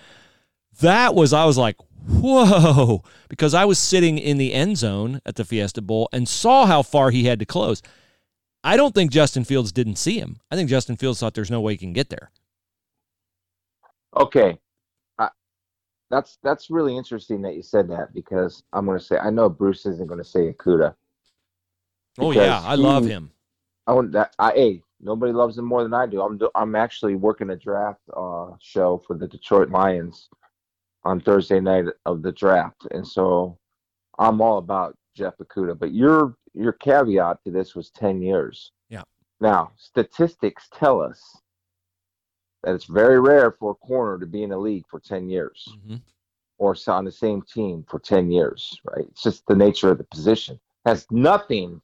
that 0.81 1.15
was 1.15 1.33
I 1.33 1.45
was 1.45 1.57
like, 1.57 1.77
whoa, 2.07 3.03
because 3.29 3.55
I 3.55 3.65
was 3.65 3.79
sitting 3.79 4.19
in 4.19 4.37
the 4.37 4.53
end 4.53 4.77
zone 4.77 5.21
at 5.25 5.37
the 5.37 5.43
Fiesta 5.43 5.81
Bowl 5.81 6.07
and 6.13 6.29
saw 6.29 6.67
how 6.67 6.83
far 6.83 7.09
he 7.09 7.25
had 7.25 7.39
to 7.39 7.45
close. 7.45 7.81
I 8.67 8.75
don't 8.75 8.93
think 8.93 9.11
Justin 9.11 9.45
Fields 9.45 9.71
didn't 9.71 9.95
see 9.95 10.19
him. 10.19 10.41
I 10.51 10.57
think 10.57 10.69
Justin 10.69 10.97
Fields 10.97 11.21
thought 11.21 11.33
there's 11.33 11.49
no 11.49 11.61
way 11.61 11.71
he 11.71 11.77
can 11.77 11.93
get 11.93 12.09
there. 12.09 12.31
Okay, 14.17 14.57
I, 15.17 15.29
that's 16.09 16.37
that's 16.43 16.69
really 16.69 16.97
interesting 16.97 17.41
that 17.43 17.55
you 17.55 17.63
said 17.63 17.87
that 17.87 18.13
because 18.13 18.63
I'm 18.73 18.85
going 18.85 18.99
to 18.99 19.03
say 19.03 19.17
I 19.19 19.29
know 19.29 19.47
Bruce 19.47 19.85
isn't 19.85 20.07
going 20.07 20.17
to 20.21 20.29
say 20.29 20.51
Okudah. 20.51 20.93
Oh 22.19 22.31
yeah, 22.31 22.61
I 22.61 22.75
love 22.75 23.05
him. 23.05 23.31
I 23.87 23.93
want 23.93 24.11
that. 24.11 24.35
I 24.37 24.51
hey, 24.51 24.81
nobody 24.99 25.31
loves 25.31 25.57
him 25.57 25.63
more 25.63 25.83
than 25.83 25.93
I 25.93 26.05
do. 26.05 26.21
I'm 26.21 26.37
do, 26.37 26.49
I'm 26.53 26.75
actually 26.75 27.15
working 27.15 27.51
a 27.51 27.55
draft 27.55 28.01
uh, 28.17 28.47
show 28.59 29.01
for 29.07 29.15
the 29.15 29.29
Detroit 29.29 29.69
Lions 29.69 30.27
on 31.05 31.21
Thursday 31.21 31.61
night 31.61 31.85
of 32.05 32.21
the 32.21 32.33
draft, 32.33 32.85
and 32.91 33.07
so 33.07 33.57
I'm 34.19 34.41
all 34.41 34.57
about 34.57 34.97
Jeff 35.15 35.37
Okudah. 35.37 35.79
But 35.79 35.93
your 35.93 36.35
your 36.57 36.73
caveat 36.73 37.43
to 37.43 37.51
this 37.51 37.75
was 37.75 37.89
ten 37.89 38.21
years. 38.21 38.71
Yeah. 38.89 39.03
Now 39.39 39.71
statistics 39.77 40.67
tell 40.73 41.01
us 41.01 41.37
that 42.63 42.73
it's 42.75 42.85
very 42.85 43.19
rare 43.19 43.51
for 43.51 43.71
a 43.71 43.75
corner 43.75 44.19
to 44.19 44.25
be 44.25 44.43
in 44.43 44.49
the 44.49 44.57
league 44.57 44.85
for 44.89 44.99
ten 44.99 45.29
years 45.29 45.67
Mhm. 45.85 46.01
or 46.57 46.75
on 46.87 47.05
the 47.05 47.11
same 47.11 47.41
team 47.43 47.83
for 47.87 47.99
10 47.99 48.31
years, 48.31 48.81
right? 48.83 49.05
It's 49.07 49.21
just 49.21 49.45
the 49.45 49.55
nature 49.55 49.91
of 49.91 49.99
the 49.99 50.03
position. 50.05 50.59
Has 50.85 51.05
nothing 51.11 51.81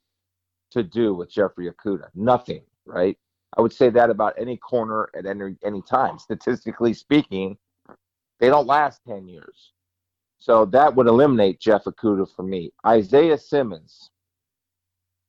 to 0.72 0.82
do 0.84 1.14
with 1.14 1.30
Jeffrey 1.30 1.70
Okudah. 1.72 2.10
Nothing, 2.16 2.64
right? 2.86 3.18
I 3.56 3.62
would 3.62 3.72
say 3.72 3.90
that 3.92 4.10
about 4.10 4.34
any 4.36 4.58
corner 4.58 5.10
at 5.14 5.28
any 5.28 5.56
any 5.64 5.82
time. 5.84 6.18
Statistically 6.18 6.94
speaking, 6.96 7.56
they 8.40 8.48
don't 8.50 8.66
last 8.66 9.04
10 9.06 9.28
years. 9.28 9.74
So 10.40 10.66
that 10.66 10.96
would 10.96 11.08
eliminate 11.08 11.60
Jeff 11.60 11.84
Okudah 11.84 12.28
for 12.36 12.44
me. 12.44 12.74
Isaiah 12.86 13.38
Simmons. 13.38 14.10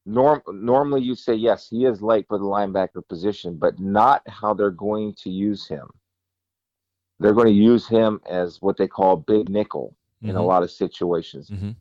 Norm, 0.06 0.42
normally 0.52 1.02
you 1.02 1.14
say 1.14 1.34
yes, 1.34 1.68
he 1.68 1.86
is 1.86 2.02
late 2.02 2.26
for 2.28 2.38
the 2.38 2.44
linebacker 2.44 3.06
position, 3.08 3.56
but 3.56 3.78
not 3.78 4.22
how 4.28 4.52
they're 4.52 4.70
going 4.70 5.14
to 5.14 5.30
use 5.30 5.66
him. 5.66 5.88
They're 7.20 7.32
going 7.32 7.46
to 7.46 7.52
use 7.52 7.86
him 7.86 8.20
as 8.28 8.60
what 8.60 8.76
they 8.76 8.88
call 8.88 9.16
big 9.16 9.48
nickel 9.48 9.96
in 10.22 10.36
a 10.36 10.40
Mhm. 10.40 10.46
lot 10.46 10.62
of 10.62 10.70
situations. 10.70 11.50
Mhm. 11.50 11.76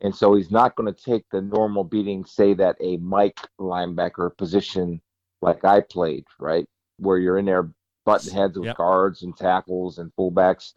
And 0.00 0.14
so 0.14 0.34
he's 0.34 0.50
not 0.50 0.76
going 0.76 0.92
to 0.92 1.04
take 1.04 1.28
the 1.30 1.40
normal 1.40 1.84
beating, 1.84 2.24
say 2.24 2.54
that 2.54 2.76
a 2.80 2.96
Mike 2.98 3.38
linebacker 3.60 4.36
position 4.36 5.00
like 5.42 5.64
I 5.64 5.80
played, 5.80 6.24
right? 6.40 6.68
Where 6.98 7.18
you're 7.18 7.38
in 7.38 7.44
there 7.46 7.70
button 8.04 8.32
heads 8.32 8.58
with 8.58 8.66
Yep. 8.66 8.76
guards 8.76 9.22
and 9.22 9.36
tackles 9.36 9.98
and 9.98 10.14
fullbacks. 10.16 10.72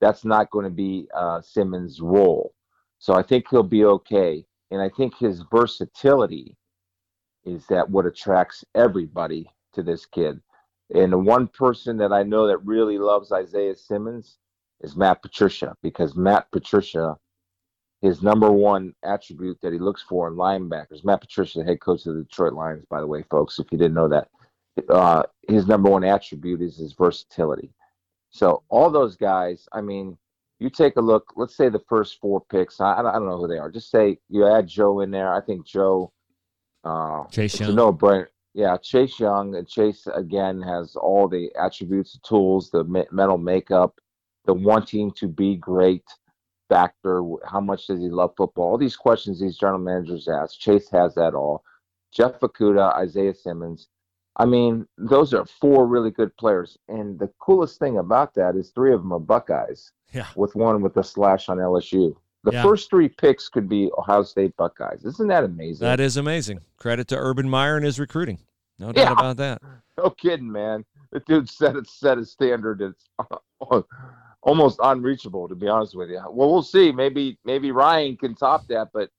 That's 0.00 0.24
not 0.24 0.50
going 0.50 0.64
to 0.64 0.70
be 0.70 1.08
uh, 1.14 1.40
Simmons' 1.42 2.00
role. 2.00 2.54
So 2.98 3.14
I 3.14 3.22
think 3.22 3.48
he'll 3.48 3.62
be 3.62 3.84
okay. 3.84 4.46
And 4.70 4.80
I 4.80 4.88
think 4.88 5.16
his 5.16 5.42
versatility 5.50 6.56
is 7.44 7.66
that 7.66 7.88
what 7.88 8.06
attracts 8.06 8.64
everybody 8.74 9.50
to 9.72 9.82
this 9.82 10.06
kid. 10.06 10.40
And 10.94 11.12
the 11.12 11.18
one 11.18 11.48
person 11.48 11.96
that 11.98 12.12
I 12.12 12.22
know 12.22 12.46
that 12.46 12.58
really 12.58 12.98
loves 12.98 13.32
Isaiah 13.32 13.76
Simmons 13.76 14.38
is 14.80 14.96
Matt 14.96 15.22
Patricia 15.22 15.76
because 15.82 16.16
Matt 16.16 16.50
Patricia, 16.50 17.16
his 18.02 18.22
number 18.22 18.50
one 18.50 18.94
attribute 19.04 19.58
that 19.62 19.72
he 19.72 19.78
looks 19.78 20.02
for 20.02 20.28
in 20.28 20.34
linebackers, 20.34 21.04
Matt 21.04 21.20
Patricia, 21.20 21.64
head 21.64 21.80
coach 21.80 22.06
of 22.06 22.14
the 22.14 22.22
Detroit 22.22 22.54
Lions, 22.54 22.84
by 22.90 23.00
the 23.00 23.06
way, 23.06 23.22
folks, 23.30 23.58
if 23.58 23.70
you 23.70 23.78
didn't 23.78 23.94
know 23.94 24.08
that, 24.08 24.28
uh, 24.88 25.22
his 25.48 25.66
number 25.66 25.90
one 25.90 26.04
attribute 26.04 26.62
is 26.62 26.76
his 26.76 26.92
versatility. 26.94 27.72
So 28.30 28.62
all 28.68 28.90
those 28.90 29.16
guys, 29.16 29.68
I 29.72 29.80
mean, 29.80 30.16
you 30.60 30.70
take 30.70 30.96
a 30.96 31.00
look. 31.00 31.32
Let's 31.36 31.56
say 31.56 31.68
the 31.68 31.82
first 31.88 32.20
four 32.20 32.42
picks. 32.42 32.80
I, 32.80 32.98
I 32.98 33.02
don't 33.02 33.26
know 33.26 33.38
who 33.38 33.48
they 33.48 33.58
are. 33.58 33.70
Just 33.70 33.90
say 33.90 34.18
you 34.28 34.46
add 34.46 34.68
Joe 34.68 35.00
in 35.00 35.10
there. 35.10 35.34
I 35.34 35.40
think 35.40 35.66
Joe. 35.66 36.12
Uh, 36.84 37.24
Chase 37.24 37.60
Young. 37.60 37.74
no-brainer. 37.74 38.26
Yeah, 38.54 38.76
Chase 38.76 39.18
Young 39.20 39.54
and 39.56 39.68
Chase 39.68 40.06
again 40.14 40.60
has 40.62 40.96
all 40.96 41.28
the 41.28 41.50
attributes, 41.58 42.12
the 42.12 42.20
tools, 42.26 42.70
the 42.70 42.84
me- 42.84 43.06
mental 43.12 43.38
makeup, 43.38 44.00
the 44.44 44.54
wanting 44.54 45.12
to 45.12 45.28
be 45.28 45.56
great 45.56 46.04
factor. 46.68 47.22
How 47.44 47.60
much 47.60 47.86
does 47.86 48.00
he 48.00 48.08
love 48.08 48.32
football? 48.36 48.70
All 48.70 48.78
these 48.78 48.96
questions 48.96 49.40
these 49.40 49.58
general 49.58 49.78
managers 49.78 50.28
ask. 50.28 50.58
Chase 50.58 50.88
has 50.90 51.14
that 51.14 51.34
all. 51.34 51.62
Jeff 52.12 52.40
Okudah, 52.40 52.96
Isaiah 52.96 53.34
Simmons. 53.34 53.88
I 54.36 54.46
mean, 54.46 54.86
those 54.96 55.34
are 55.34 55.44
four 55.44 55.86
really 55.86 56.10
good 56.10 56.36
players. 56.36 56.78
And 56.88 57.18
the 57.18 57.30
coolest 57.40 57.78
thing 57.78 57.98
about 57.98 58.34
that 58.34 58.56
is 58.56 58.70
three 58.70 58.92
of 58.92 59.02
them 59.02 59.12
are 59.12 59.20
Buckeyes, 59.20 59.92
Yeah. 60.12 60.26
with 60.36 60.54
one 60.54 60.82
with 60.82 60.96
a 60.96 61.04
slash 61.04 61.48
on 61.48 61.58
LSU. 61.58 62.16
The 62.44 62.52
Yeah. 62.52 62.62
first 62.62 62.88
three 62.90 63.08
picks 63.08 63.48
could 63.48 63.68
be 63.68 63.90
Ohio 63.98 64.22
State 64.22 64.56
Buckeyes. 64.56 65.04
Isn't 65.04 65.28
that 65.28 65.44
amazing? 65.44 65.84
That 65.86 66.00
is 66.00 66.16
amazing. 66.16 66.60
Credit 66.78 67.06
to 67.08 67.16
Urban 67.16 67.48
Meyer 67.48 67.76
and 67.76 67.84
his 67.84 68.00
recruiting. 68.00 68.38
No 68.78 68.92
doubt 68.92 69.04
Yeah. 69.06 69.12
about 69.12 69.36
that. 69.38 69.62
No 69.98 70.08
kidding, 70.08 70.50
man. 70.50 70.86
The 71.10 71.20
dude 71.20 71.46
set 71.46 71.76
it 71.76 71.86
set 71.86 72.16
a 72.16 72.24
standard 72.24 72.78
that's 72.78 73.10
almost 74.42 74.78
unreachable, 74.82 75.46
to 75.48 75.54
be 75.54 75.68
honest 75.68 75.94
with 75.94 76.08
you. 76.08 76.22
Well, 76.30 76.50
we'll 76.50 76.62
see. 76.62 76.90
Maybe 76.90 77.38
maybe 77.44 77.70
Ryan 77.70 78.16
can 78.16 78.34
top 78.34 78.66
that, 78.68 78.88
but 78.94 79.10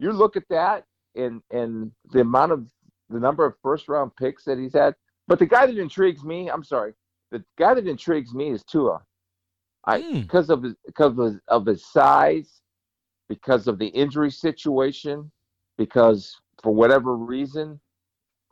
you 0.00 0.10
look 0.12 0.36
at 0.36 0.48
that 0.50 0.84
and 1.14 1.40
and 1.52 1.92
the 2.12 2.20
amount 2.22 2.50
of 2.50 2.66
the 3.10 3.20
number 3.20 3.44
of 3.46 3.54
first 3.62 3.88
round 3.88 4.16
picks 4.16 4.44
that 4.44 4.58
he's 4.58 4.72
had. 4.74 4.96
But 5.28 5.38
the 5.38 5.46
guy 5.46 5.66
that 5.66 5.78
intrigues 5.78 6.24
me, 6.24 6.50
I'm 6.50 6.64
sorry, 6.64 6.94
the 7.30 7.44
guy 7.56 7.74
that 7.74 7.86
intrigues 7.86 8.34
me 8.34 8.50
is 8.50 8.64
Tua. 8.64 9.00
I 9.86 10.00
Hmm. 10.00 10.20
because 10.20 10.50
of 10.50 10.62
his 10.62 10.74
because 10.86 11.18
of 11.18 11.24
his, 11.24 11.40
of 11.48 11.66
his 11.66 11.86
size, 11.86 12.62
because 13.28 13.66
of 13.68 13.78
the 13.78 13.88
injury 13.88 14.30
situation, 14.30 15.30
because 15.78 16.36
for 16.62 16.74
whatever 16.74 17.16
reason, 17.16 17.80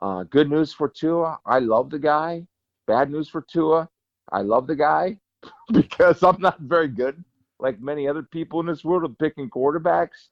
uh, 0.00 0.24
good 0.24 0.50
news 0.50 0.72
for 0.72 0.88
Tua. 0.88 1.38
I 1.46 1.60
love 1.60 1.90
the 1.90 1.98
guy. 1.98 2.46
Bad 2.86 3.10
news 3.10 3.28
for 3.28 3.42
Tua. 3.42 3.88
I 4.32 4.42
love 4.42 4.66
the 4.66 4.76
guy 4.76 5.18
because 5.72 6.22
I'm 6.22 6.40
not 6.40 6.60
very 6.60 6.88
good, 6.88 7.22
like 7.60 7.80
many 7.80 8.08
other 8.08 8.22
people 8.22 8.60
in 8.60 8.66
this 8.66 8.84
world, 8.84 9.04
of 9.04 9.18
picking 9.18 9.50
quarterbacks. 9.50 10.28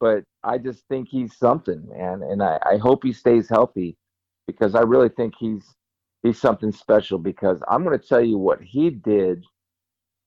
But 0.00 0.24
I 0.42 0.58
just 0.58 0.86
think 0.88 1.08
he's 1.08 1.36
something, 1.36 1.86
man, 1.88 2.22
and 2.22 2.42
I, 2.42 2.58
I 2.64 2.76
hope 2.78 3.04
he 3.04 3.12
stays 3.12 3.48
healthy 3.48 3.96
because 4.46 4.74
I 4.74 4.80
really 4.82 5.08
think 5.08 5.34
he's 5.38 5.74
he's 6.22 6.40
something 6.40 6.72
special. 6.72 7.18
Because 7.18 7.62
I'm 7.68 7.84
going 7.84 7.98
to 7.98 8.06
tell 8.06 8.22
you 8.22 8.38
what 8.38 8.60
he 8.62 8.90
did 8.90 9.44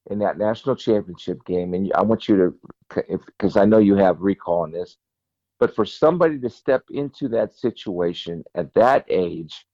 in 0.10 0.20
that 0.20 0.38
national 0.38 0.76
championship 0.76 1.44
game, 1.46 1.74
and 1.74 1.92
I 1.94 2.02
want 2.02 2.28
you 2.28 2.38
to, 2.38 3.20
because 3.26 3.58
I 3.58 3.66
know 3.66 3.78
you 3.78 3.96
have 3.96 4.22
recall 4.22 4.62
on 4.62 4.72
this, 4.72 4.98
but 5.60 5.76
for 5.76 5.86
somebody 5.86 6.40
to 6.40 6.50
step 6.50 6.84
into 6.90 7.28
that 7.30 7.54
situation 7.54 8.44
at 8.56 8.74
that 8.76 9.06
age, 9.10 9.66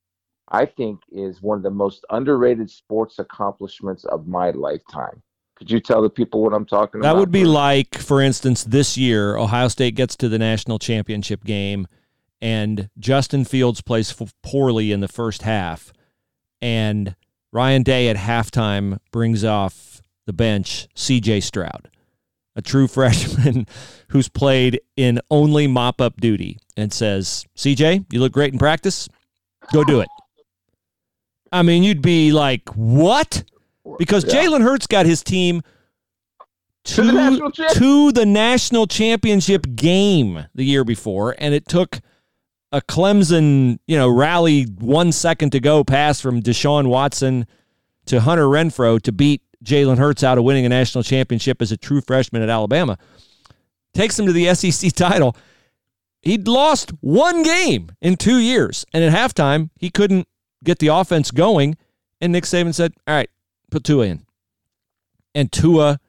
I 0.49 0.65
think 0.65 0.99
is 1.11 1.41
one 1.41 1.57
of 1.57 1.63
the 1.63 1.71
most 1.71 2.05
underrated 2.09 2.69
sports 2.69 3.19
accomplishments 3.19 4.05
of 4.05 4.27
my 4.27 4.51
lifetime. 4.51 5.21
Could 5.55 5.69
you 5.69 5.79
tell 5.79 6.01
the 6.01 6.09
people 6.09 6.41
what 6.41 6.53
I'm 6.53 6.65
talking 6.65 6.99
about? 6.99 7.13
That 7.13 7.19
would 7.19 7.31
be 7.31 7.45
like, 7.45 7.95
for 7.95 8.21
instance, 8.21 8.63
this 8.63 8.97
year, 8.97 9.37
Ohio 9.37 9.67
State 9.67 9.95
gets 9.95 10.15
to 10.17 10.29
the 10.29 10.39
national 10.39 10.79
championship 10.79 11.43
game, 11.43 11.87
and 12.41 12.89
Justin 12.97 13.45
Fields 13.45 13.81
plays 13.81 14.19
f- 14.19 14.33
poorly 14.41 14.91
in 14.91 14.99
the 14.99 15.07
first 15.07 15.43
half, 15.43 15.93
and 16.61 17.15
Ryan 17.51 17.83
Day 17.83 18.09
at 18.09 18.17
halftime 18.17 18.97
brings 19.11 19.43
off 19.43 19.92
the 20.25 20.33
bench 20.33 20.87
C.J. 20.95 21.41
Stroud, 21.41 21.89
a 22.55 22.61
true 22.61 22.87
freshman 22.87 23.67
who's 24.09 24.29
played 24.29 24.79
in 24.95 25.19
only 25.29 25.67
mop-up 25.67 26.19
duty, 26.19 26.57
and 26.77 26.91
says, 26.93 27.45
"C.J., 27.55 28.05
you 28.11 28.19
look 28.19 28.31
great 28.31 28.53
in 28.53 28.59
practice. 28.59 29.07
Go 29.71 29.83
do 29.83 30.01
it. 30.01 30.09
I 31.51 31.61
mean, 31.61 31.83
you'd 31.83 32.01
be 32.01 32.31
like, 32.31 32.67
what? 32.69 33.43
Because 33.99 34.25
Yeah. 34.25 34.43
Jalen 34.43 34.61
Hurts 34.61 34.87
got 34.87 35.05
his 35.05 35.23
team 35.23 35.61
to, 36.85 36.95
To 36.95 37.03
the 37.03 37.69
to 37.75 38.11
the 38.11 38.25
national 38.25 38.87
championship 38.87 39.67
game 39.75 40.47
the 40.53 40.65
year 40.65 40.83
before, 40.83 41.35
and 41.37 41.53
it 41.53 41.67
took 41.67 41.99
a 42.73 42.81
Clemson, 42.81 43.77
you 43.87 43.95
know, 43.95 44.09
rally 44.09 44.63
one 44.63 45.11
second 45.11 45.51
to 45.51 45.59
go 45.59 45.83
pass 45.83 46.19
from 46.19 46.41
Deshaun 46.41 46.87
Watson 46.87 47.45
to 48.07 48.19
Hunter 48.19 48.47
Renfrow 48.47 49.01
to 49.03 49.11
beat 49.13 49.41
Jalen 49.63 49.97
Hurts 49.97 50.23
out 50.23 50.37
of 50.37 50.43
winning 50.43 50.65
a 50.65 50.69
national 50.69 51.03
championship 51.03 51.61
as 51.61 51.71
a 51.71 51.77
true 51.77 52.01
freshman 52.01 52.41
at 52.41 52.49
Alabama. 52.49 52.97
Takes 53.93 54.17
him 54.19 54.25
to 54.25 54.33
the 54.33 54.53
SEC 54.55 54.91
title. 54.93 55.35
He'd 56.21 56.47
lost 56.47 56.91
one 57.01 57.43
game 57.43 57.91
in 58.01 58.15
two 58.15 58.37
years, 58.37 58.85
and 58.93 59.03
at 59.03 59.13
halftime 59.13 59.69
he 59.77 59.89
couldn't 59.89 60.27
get 60.63 60.79
the 60.79 60.87
offense 60.87 61.31
going. 61.31 61.77
And 62.21 62.31
Nick 62.31 62.45
Saban 62.45 62.73
said, 62.73 62.93
"All 63.07 63.13
right, 63.15 63.29
put 63.71 63.83
Tua 63.83 64.05
in." 64.05 64.25
And 65.35 65.51
Tua, 65.51 65.99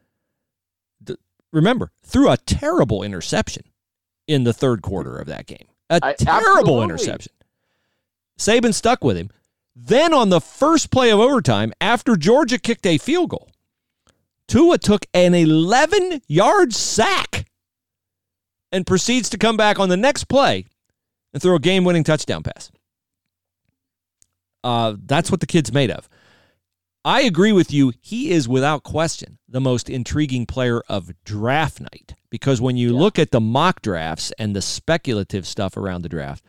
remember, 1.52 1.90
threw 2.05 2.30
a 2.30 2.36
terrible 2.36 3.02
interception 3.02 3.64
in 4.28 4.44
the 4.44 4.52
third 4.52 4.82
quarter 4.82 5.16
of 5.16 5.26
that 5.26 5.46
game. 5.46 5.66
A 5.90 5.98
I- 6.02 6.12
terrible 6.12 6.82
absolutely. 6.82 6.84
interception. 6.84 7.32
Saban 8.38 8.74
stuck 8.74 9.02
with 9.05 9.16
him. 9.16 9.30
Then 9.77 10.14
on 10.14 10.29
the 10.29 10.41
first 10.41 10.91
play 10.91 11.11
of 11.11 11.18
overtime, 11.18 11.72
after 11.81 12.16
Georgia 12.16 12.59
kicked 12.59 12.87
a 12.87 12.99
field 12.99 13.31
goal, 13.31 13.51
Tua 14.47 14.79
took 14.79 15.07
an 15.14 15.35
11 15.35 16.22
yard 16.29 16.72
sack 16.72 17.47
and 18.70 18.87
proceeds 18.87 19.29
to 19.31 19.39
come 19.39 19.57
back 19.57 19.79
on 19.79 19.89
the 19.89 19.97
next 19.97 20.25
play 20.25 20.66
and 21.33 21.43
throw 21.43 21.57
a 21.57 21.61
game 21.61 21.85
winning 21.85 22.05
touchdown 22.05 22.43
pass. 22.43 22.70
Uh, 24.62 24.97
that's 25.05 25.31
what 25.31 25.41
the 25.41 25.47
kid's 25.47 25.72
made 25.72 25.91
of. 25.91 26.09
I 27.05 27.22
agree 27.22 27.53
with 27.53 27.70
you. 27.70 27.93
He 28.01 28.31
is 28.31 28.49
without 28.49 28.83
question 28.83 29.39
the 29.47 29.61
most 29.61 29.91
intriguing 29.91 30.47
player 30.47 30.83
of 30.89 31.12
draft 31.25 31.81
night 31.81 32.14
because 32.31 32.62
when 32.62 32.79
you 32.79 32.97
look 32.97 33.18
at 33.18 33.31
the 33.31 33.41
mock 33.41 33.83
drafts 33.83 34.33
and 34.39 34.57
the 34.57 34.62
speculative 34.62 35.47
stuff 35.47 35.77
around 35.77 36.03
the 36.03 36.09
draft, 36.09 36.43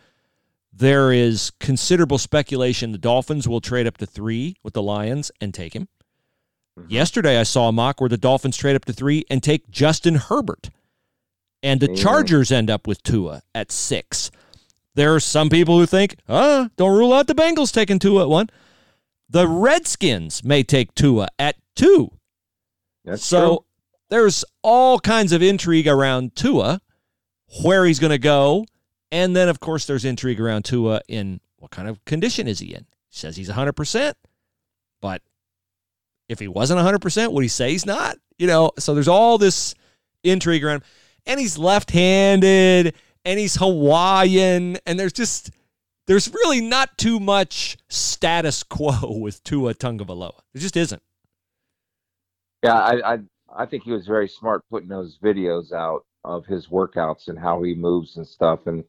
there 0.78 1.12
is 1.12 1.52
considerable 1.60 2.18
speculation 2.18 2.92
the 2.92 2.98
Dolphins 2.98 3.48
will 3.48 3.62
trade 3.62 3.88
up 3.88 3.98
to 3.98 4.06
three 4.06 4.58
with 4.64 4.74
the 4.74 4.82
Lions 4.82 5.32
and 5.40 5.54
take 5.54 5.74
him. 5.74 5.88
Yesterday, 6.90 7.40
I 7.40 7.44
saw 7.44 7.70
a 7.70 7.72
mock 7.72 8.02
where 8.02 8.10
the 8.10 8.18
Dolphins 8.18 8.58
trade 8.58 8.76
up 8.76 8.84
to 8.86 8.92
three 8.94 9.24
and 9.30 9.42
take 9.42 9.70
Justin 9.70 10.16
Herbert. 10.16 10.70
And 11.64 11.80
the 11.80 11.90
Yeah. 11.90 11.96
Chargers 11.96 12.52
end 12.52 12.70
up 12.70 12.86
with 12.86 13.02
Tua 13.02 13.44
at 13.54 13.72
six. 13.72 14.30
There 14.96 15.16
are 15.16 15.22
some 15.22 15.50
people 15.50 15.80
who 15.80 15.86
think, 15.86 16.18
ah, 16.28 16.70
don't 16.76 16.98
rule 16.98 17.14
out 17.14 17.28
the 17.28 17.34
Bengals 17.36 17.72
taking 17.72 17.98
Tua 17.98 18.24
at 18.24 18.30
one. 18.30 18.50
The 19.30 19.48
Redskins 19.48 20.44
may 20.44 20.64
take 20.64 20.94
Tua 20.96 21.30
at 21.40 21.56
two. 21.76 22.12
That's 23.06 23.24
so 23.26 23.48
true. 23.48 23.66
there's 24.10 24.44
all 24.62 25.00
kinds 25.00 25.32
of 25.32 25.42
intrigue 25.42 25.88
around 25.88 26.36
Tua, 26.36 26.82
where 27.64 27.86
he's 27.86 28.00
going 28.00 28.12
to 28.12 28.18
go. 28.18 28.66
And 29.16 29.34
then, 29.34 29.47
of 29.47 29.61
course, 29.61 29.86
there's 29.86 30.03
intrigue 30.03 30.41
around 30.41 30.66
Tua 30.66 30.99
in 31.07 31.39
what 31.59 31.72
kind 31.72 31.88
of 31.88 32.03
condition 32.03 32.49
is 32.49 32.59
he 32.59 32.74
in? 32.74 32.86
He 33.07 33.18
says 33.18 33.38
he's 33.38 33.49
100%, 33.49 34.13
but 35.01 35.22
if 36.28 36.39
he 36.39 36.49
wasn't 36.49 36.82
100%, 36.82 37.32
would 37.32 37.41
he 37.41 37.47
say 37.47 37.72
he's 37.72 37.86
not? 37.86 38.18
You 38.38 38.47
know, 38.47 38.72
so 38.78 38.93
there's 38.93 39.07
all 39.07 39.38
this 39.38 39.74
intrigue 40.26 40.66
around. 40.66 40.84
And 41.26 41.39
he's 41.39 41.57
left 41.57 41.91
handed 41.91 42.93
and 43.24 43.39
he's 43.39 43.55
Hawaiian. 43.55 44.80
And 44.86 44.99
there's 44.99 45.13
just, 45.13 45.49
there's 46.07 46.28
really 46.34 46.59
not 46.59 46.97
too 46.97 47.22
much 47.22 47.78
status 47.88 48.63
quo 48.63 49.18
with 49.22 49.41
Tua 49.45 49.76
Tagovailoa. 49.76 50.41
There 50.53 50.61
just 50.61 50.76
isn't. 50.76 51.01
Yeah, 52.63 52.74
I, 52.74 53.13
I 53.13 53.20
I 53.57 53.66
think 53.66 53.84
he 53.84 53.93
was 53.93 54.05
very 54.07 54.28
smart 54.28 54.66
putting 54.70 54.89
those 54.89 55.18
videos 55.24 55.72
out 55.72 56.05
of 56.26 56.45
his 56.45 56.68
workouts 56.68 57.30
and 57.30 57.39
how 57.39 57.61
he 57.63 57.76
moves 57.76 58.18
and 58.18 58.28
stuff. 58.28 58.68
And 58.68 58.84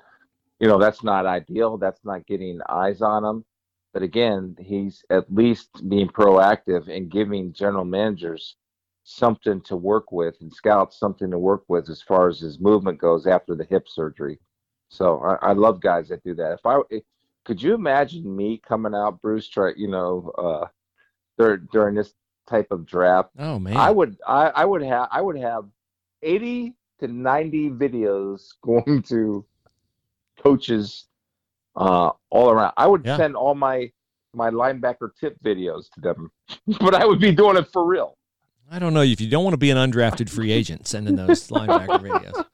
you 0.61 0.67
know, 0.69 0.79
that's 0.79 1.03
not 1.03 1.27
ideal. 1.27 1.77
That's 1.79 2.05
not 2.05 2.27
getting 2.27 2.61
eyes 2.69 3.01
on 3.03 3.25
him. 3.25 3.45
But 3.93 4.03
again, 4.03 4.57
he's 4.61 5.05
at 5.11 5.33
least 5.33 5.89
being 5.89 6.09
proactive 6.09 6.89
and 6.89 7.11
giving 7.11 7.53
general 7.53 7.85
managers 7.85 8.57
something 9.05 9.61
to 9.63 9.77
work 9.77 10.13
with 10.13 10.37
and 10.41 10.53
scouts 10.53 10.99
something 10.99 11.31
to 11.31 11.39
work 11.39 11.65
with 11.69 11.89
as 11.89 12.03
far 12.03 12.29
as 12.29 12.41
his 12.41 12.61
movement 12.61 12.99
goes 12.99 13.27
after 13.27 13.55
the 13.55 13.65
hip 13.65 13.89
surgery. 13.89 14.39
So 14.89 15.21
I, 15.23 15.51
I 15.51 15.53
love 15.53 15.81
guys 15.81 16.09
that 16.09 16.23
do 16.23 16.35
that. 16.35 16.53
If 16.53 16.67
I 16.67 16.81
if- 16.91 17.05
could 17.45 17.63
you 17.63 17.75
imagine 17.75 18.37
me 18.37 18.59
coming 18.59 18.95
out, 18.95 19.21
Bruce, 19.23 19.49
try, 19.49 19.73
you 19.77 19.89
know, 19.89 20.31
uh, 20.39 20.67
during 21.39 21.69
during 21.73 21.95
this 21.95 22.15
type 22.47 22.71
of 22.71 22.87
draft 22.87 23.31
Oh, 23.39 23.59
man. 23.59 23.77
I 23.77 23.91
would 23.91 24.17
I, 24.27 24.49
I 24.55 24.65
would 24.65 24.83
have 24.83 25.09
I 25.11 25.21
would 25.21 25.39
have 25.39 25.65
80 26.23 26.75
to 27.01 27.09
90 27.09 27.71
videos 27.71 28.49
going 28.63 29.03
to 29.05 29.45
coaches 30.43 31.07
uh 31.77 32.11
all 32.31 32.51
around. 32.51 32.73
I 32.77 32.87
would 32.87 33.05
Yeah. 33.05 33.17
send 33.17 33.37
all 33.37 33.55
my 33.55 33.91
my 34.35 34.51
linebacker 34.51 35.11
tip 35.19 35.37
videos 35.45 35.91
to 35.95 36.01
them. 36.01 36.31
but 36.81 36.95
I 36.95 37.05
would 37.07 37.21
be 37.21 37.33
doing 37.33 37.57
it 37.57 37.69
for 37.73 37.85
real. 37.87 38.17
I 38.71 38.79
don't 38.79 38.93
know 38.95 39.03
if 39.03 39.21
you 39.21 39.29
don't 39.31 39.45
want 39.45 39.55
to 39.55 39.59
be 39.59 39.71
an 39.71 39.77
undrafted 39.79 40.29
free 40.29 40.51
agent 40.53 40.87
sending 40.89 41.15
those 41.17 41.49
linebacker 41.57 42.01
videos. 42.01 42.45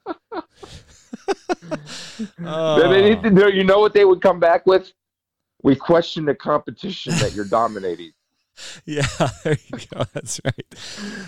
Then 2.39 2.91
they 2.91 3.03
need 3.03 3.23
to 3.23 3.31
know- 3.31 3.47
you 3.49 3.65
know 3.65 3.79
what 3.81 3.95
they 3.95 4.05
would 4.05 4.21
come 4.21 4.39
back 4.39 4.67
with? 4.67 4.93
We 5.63 5.75
question 5.77 6.25
the 6.25 6.35
competition 6.35 7.13
that 7.19 7.35
you're 7.35 7.45
dominating. 7.45 8.13
yeah, 8.85 9.07
there 9.45 9.57
you 9.73 9.79
go. 9.95 10.05
That's 10.13 10.41
right. 10.45 10.75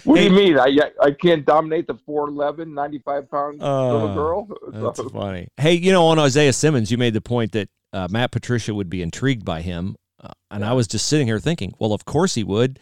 What 0.04 0.18
Hey. 0.18 0.28
do 0.28 0.34
you 0.34 0.40
mean? 0.40 0.58
I 0.58 0.76
I 1.02 1.10
can't 1.12 1.44
dominate 1.44 1.86
the 1.86 1.94
4'11, 1.94 2.68
95 2.74 3.30
pound 3.30 3.58
little 3.60 4.10
Oh, 4.10 4.14
girl? 4.14 4.48
That's 4.72 5.00
funny. 5.10 5.48
Hey, 5.56 5.74
you 5.74 5.92
know, 5.92 6.06
on 6.06 6.18
Isaiah 6.18 6.52
Simmons, 6.52 6.90
you 6.90 6.98
made 6.98 7.14
the 7.14 7.20
point 7.20 7.52
that 7.52 7.68
uh, 7.92 8.08
Matt 8.10 8.32
Patricia 8.32 8.74
would 8.74 8.90
be 8.90 9.02
intrigued 9.02 9.44
by 9.44 9.60
him, 9.62 9.96
uh, 10.22 10.32
and 10.50 10.64
I 10.64 10.72
was 10.72 10.86
just 10.86 11.06
sitting 11.06 11.26
here 11.26 11.38
thinking, 11.40 11.72
well, 11.78 11.92
of 11.92 12.04
course 12.04 12.34
he 12.34 12.44
would. 12.44 12.78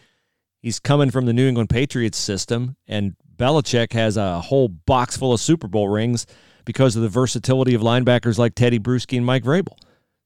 He's 0.61 0.79
coming 0.79 1.11
from 1.11 1.25
the 1.25 1.33
New 1.33 1.47
England 1.47 1.69
Patriots 1.69 2.17
system, 2.17 2.77
and 2.87 3.15
Belichick 3.35 3.93
has 3.93 4.15
a 4.17 4.39
whole 4.41 4.69
box 4.69 5.17
full 5.17 5.33
of 5.33 5.39
Super 5.41 5.67
Bowl 5.67 5.89
rings 5.89 6.25
because 6.65 6.95
of 6.95 7.01
the 7.01 7.09
versatility 7.09 7.73
of 7.73 7.81
linebackers 7.81 8.37
like 8.37 8.55
Teddy 8.55 8.79
Bruschi 8.79 9.17
and 9.17 9.25
Mike 9.25 9.43
Vrabel. 9.43 9.77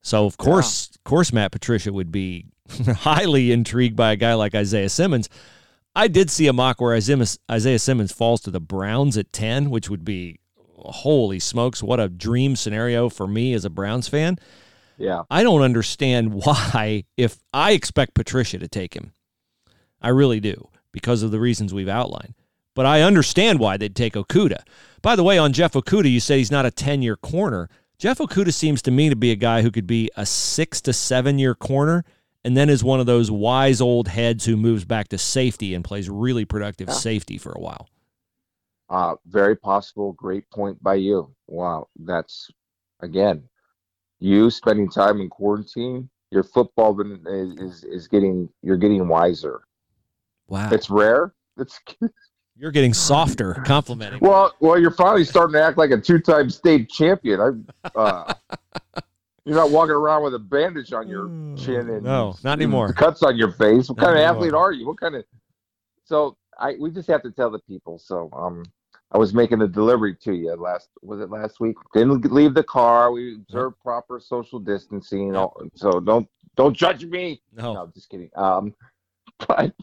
So 0.03 0.25
of 0.25 0.37
course, 0.37 0.89
of 0.95 1.03
course, 1.03 1.33
Matt 1.33 1.51
Patricia 1.51 1.91
would 1.91 2.11
be 2.11 2.45
highly 2.99 3.51
intrigued 3.51 3.95
by 3.95 4.11
a 4.11 4.15
guy 4.15 4.33
like 4.33 4.55
Isaiah 4.55 4.89
Simmons. 4.89 5.29
I 5.95 6.07
did 6.07 6.29
see 6.29 6.47
a 6.47 6.53
mock 6.53 6.79
where 6.79 6.93
Isaiah, 6.93 7.79
Simmons 7.79 8.11
falls 8.11 8.41
to 8.41 8.51
the 8.51 8.59
Browns 8.59 9.17
at 9.17 9.33
ten, 9.33 9.69
which 9.69 9.89
would 9.89 10.05
be 10.05 10.39
holy 10.77 11.39
smokes, 11.39 11.83
what 11.83 11.99
a 11.99 12.07
dream 12.07 12.55
scenario 12.55 13.09
for 13.09 13.27
me 13.27 13.53
as 13.53 13.65
a 13.65 13.69
Browns 13.69 14.07
fan. 14.07 14.37
yeah. 14.97 15.23
I 15.29 15.43
don't 15.43 15.61
understand 15.61 16.33
why, 16.45 17.05
if 17.15 17.39
I 17.53 17.71
expect 17.71 18.13
Patricia 18.13 18.59
to 18.59 18.67
take 18.67 18.95
him, 18.95 19.11
I 20.01 20.09
really 20.09 20.39
do, 20.39 20.69
because 20.91 21.23
of 21.23 21.31
the 21.31 21.39
reasons 21.39 21.73
we've 21.73 21.89
outlined. 21.89 22.35
But 22.75 22.85
I 22.85 23.01
understand 23.01 23.59
why 23.59 23.77
they'd 23.77 23.95
take 23.95 24.13
Okudah. 24.13 24.61
By 25.01 25.15
the 25.15 25.23
way, 25.23 25.39
on 25.39 25.51
Jeff 25.51 25.73
Okudah, 25.73 26.11
you 26.11 26.19
say 26.19 26.37
he's 26.37 26.51
not 26.51 26.67
a 26.67 26.71
10 26.71 27.01
year 27.01 27.15
corner. 27.15 27.69
Jeff 27.97 28.19
Okudah 28.19 28.53
seems 28.53 28.83
to 28.83 28.91
me 28.91 29.09
to 29.09 29.15
be 29.15 29.31
a 29.31 29.35
guy 29.35 29.63
who 29.63 29.71
could 29.71 29.87
be 29.87 30.11
a 30.15 30.27
six 30.27 30.79
to 30.81 30.93
seven 30.93 31.39
year 31.39 31.55
corner 31.55 32.05
and 32.47 32.55
then 32.55 32.69
is 32.69 32.81
one 32.81 33.01
of 33.01 33.05
those 33.05 33.29
wise 33.29 33.81
old 33.81 34.07
heads 34.07 34.45
who 34.45 34.55
moves 34.55 34.85
back 34.85 35.09
to 35.09 35.17
safety 35.17 35.73
and 35.75 35.83
plays 35.83 36.09
really 36.09 36.45
productive 36.45 36.87
Yeah. 36.87 36.93
safety 36.93 37.37
for 37.37 37.51
a 37.51 37.59
while. 37.59 37.89
Uh, 38.89 39.15
very 39.25 39.55
possible. 39.57 40.13
Great 40.13 40.49
point 40.49 40.81
by 40.81 40.95
you. 40.95 41.29
Wow, 41.47 41.89
that's 41.99 42.49
again, 43.01 43.43
you 44.19 44.49
spending 44.49 44.89
time 44.89 45.19
in 45.19 45.29
quarantine. 45.29 46.09
Your 46.31 46.43
football 46.43 46.97
is 47.01 47.59
is, 47.59 47.83
is 47.83 48.07
getting 48.07 48.47
you're 48.63 48.77
getting 48.77 49.07
wiser. 49.09 49.61
Wow. 50.47 50.69
It's 50.71 50.89
rare. 50.89 51.33
It's 51.57 51.79
You're 52.59 52.71
getting 52.71 52.93
softer 52.93 53.53
complimenting. 53.65 54.19
well, 54.19 54.51
well, 54.61 54.79
you're 54.79 54.89
finally 54.89 55.25
starting 55.25 55.53
to 55.53 55.61
act 55.61 55.77
like 55.77 55.91
a 55.91 55.97
two-time 56.01 56.49
state 56.49 56.89
champion. 56.89 57.39
I, 57.39 57.89
uh, 57.95 58.33
you're 59.47 59.55
not 59.55 59.71
walking 59.71 59.93
around 59.95 60.23
with 60.23 60.33
a 60.35 60.39
bandage 60.39 60.91
on 60.91 61.07
your 61.07 61.27
chin 61.57 61.89
and 61.89 62.03
No, 62.03 62.35
not 62.43 62.59
anymore. 62.59 62.91
cuts 62.91 63.23
on 63.23 63.37
your 63.37 63.51
face. 63.53 63.87
What 63.89 63.97
Not 63.97 64.07
kind 64.07 64.17
of 64.17 64.23
anymore. 64.23 64.35
athlete 64.35 64.53
are 64.53 64.71
you? 64.73 64.85
What 64.87 64.99
kind 64.99 65.15
of? 65.15 65.23
So 66.03 66.35
I 66.59 66.75
we 66.79 66.91
just 66.91 67.07
have 67.07 67.21
to 67.23 67.31
tell 67.31 67.49
the 67.49 67.59
people. 67.59 67.97
So 67.97 68.29
um, 68.33 68.65
I 69.13 69.17
was 69.17 69.33
making 69.33 69.61
a 69.61 69.67
delivery 69.67 70.15
to 70.23 70.33
you 70.33 70.53
last 70.55 70.89
was 71.01 71.21
it 71.21 71.29
last 71.29 71.61
week? 71.61 71.77
Didn't 71.93 72.29
leave 72.31 72.53
the 72.55 72.63
car. 72.63 73.11
We 73.13 73.35
observed 73.35 73.77
proper 73.81 74.19
social 74.19 74.59
distancing. 74.59 75.33
Yep. 75.33 75.49
So 75.75 75.99
don't 76.01 76.27
don't 76.57 76.75
judge 76.75 77.05
me. 77.05 77.41
No. 77.53 77.73
No, 77.73 77.91
just 77.93 78.09
kidding. 78.09 78.29
Um, 78.35 78.73
but 79.47 79.73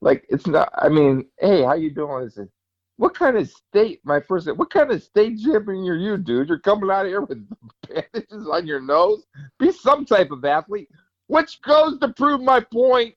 like 0.00 0.24
it's 0.30 0.46
not. 0.46 0.70
I 0.74 0.88
mean, 0.88 1.26
hey, 1.38 1.62
how 1.64 1.74
you 1.74 1.90
doing? 1.92 2.24
Is 2.24 2.38
it? 2.38 2.48
What 2.96 3.14
kind 3.14 3.36
of 3.36 3.48
state? 3.50 4.00
My 4.04 4.20
first, 4.20 4.46
what 4.56 4.70
kind 4.70 4.90
of 4.90 5.02
state 5.02 5.38
champion 5.40 5.86
are 5.86 5.96
you, 5.96 6.16
dude? 6.16 6.48
You're 6.48 6.58
coming 6.58 6.90
out 6.90 7.06
here 7.06 7.20
with 7.20 7.46
bandages 7.88 8.48
on 8.50 8.66
your 8.66 8.80
nose. 8.80 9.24
Be 9.58 9.70
some 9.72 10.04
type 10.04 10.30
of 10.30 10.44
athlete, 10.44 10.88
which 11.26 11.60
goes 11.62 11.98
to 11.98 12.08
prove 12.08 12.40
my 12.40 12.60
point 12.60 13.14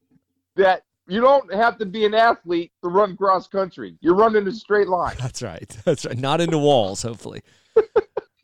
that 0.55 0.84
you 1.07 1.21
don't 1.21 1.51
have 1.53 1.77
to 1.80 1.86
be 1.86 2.05
an 2.05 2.13
athlete 2.13 2.71
to 2.84 2.89
run 2.89 3.17
cross 3.17 3.47
country. 3.47 3.97
You're 4.01 4.15
running 4.15 4.47
a 4.47 4.51
straight 4.51 4.88
line. 4.88 5.15
That's 5.19 5.41
right. 5.41 5.67
That's 5.86 6.05
right. 6.05 6.17
Not 6.17 6.41
into 6.41 6.57
walls, 6.57 7.01
hopefully. 7.01 7.41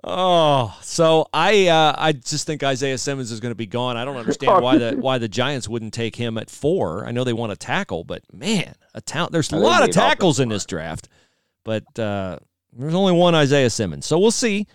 oh, 0.03 0.77
so 0.81 1.27
I 1.33 1.67
uh, 1.67 1.95
I 1.97 2.13
just 2.13 2.47
think 2.47 2.63
Isaiah 2.63 2.97
Simmons 2.97 3.31
is 3.31 3.41
going 3.41 3.51
to 3.51 3.55
be 3.55 3.67
gone. 3.67 3.97
I 3.97 4.05
don't 4.05 4.17
understand 4.17 4.63
why 4.63 4.77
the 4.77 4.93
why 4.93 5.17
the 5.17 5.27
Giants 5.27 5.67
wouldn't 5.67 5.93
take 5.93 6.15
him 6.15 6.37
at 6.37 6.49
four. 6.49 7.05
I 7.05 7.11
know 7.11 7.25
they 7.25 7.33
want 7.33 7.51
to 7.51 7.57
tackle, 7.57 8.05
but 8.05 8.23
man, 8.33 8.75
a 8.93 9.01
ta- 9.01 9.27
there's 9.29 9.51
a 9.51 9.57
lot 9.57 9.83
of 9.83 9.91
tackles 9.91 10.39
in 10.39 10.47
this 10.47 10.65
draft, 10.65 11.09
but 11.65 11.83
uh, 11.99 12.37
there's 12.71 12.93
only 12.95 13.11
one 13.11 13.35
Isaiah 13.35 13.69
Simmons. 13.69 14.05
So 14.05 14.17
we'll 14.17 14.31
see. 14.31 14.67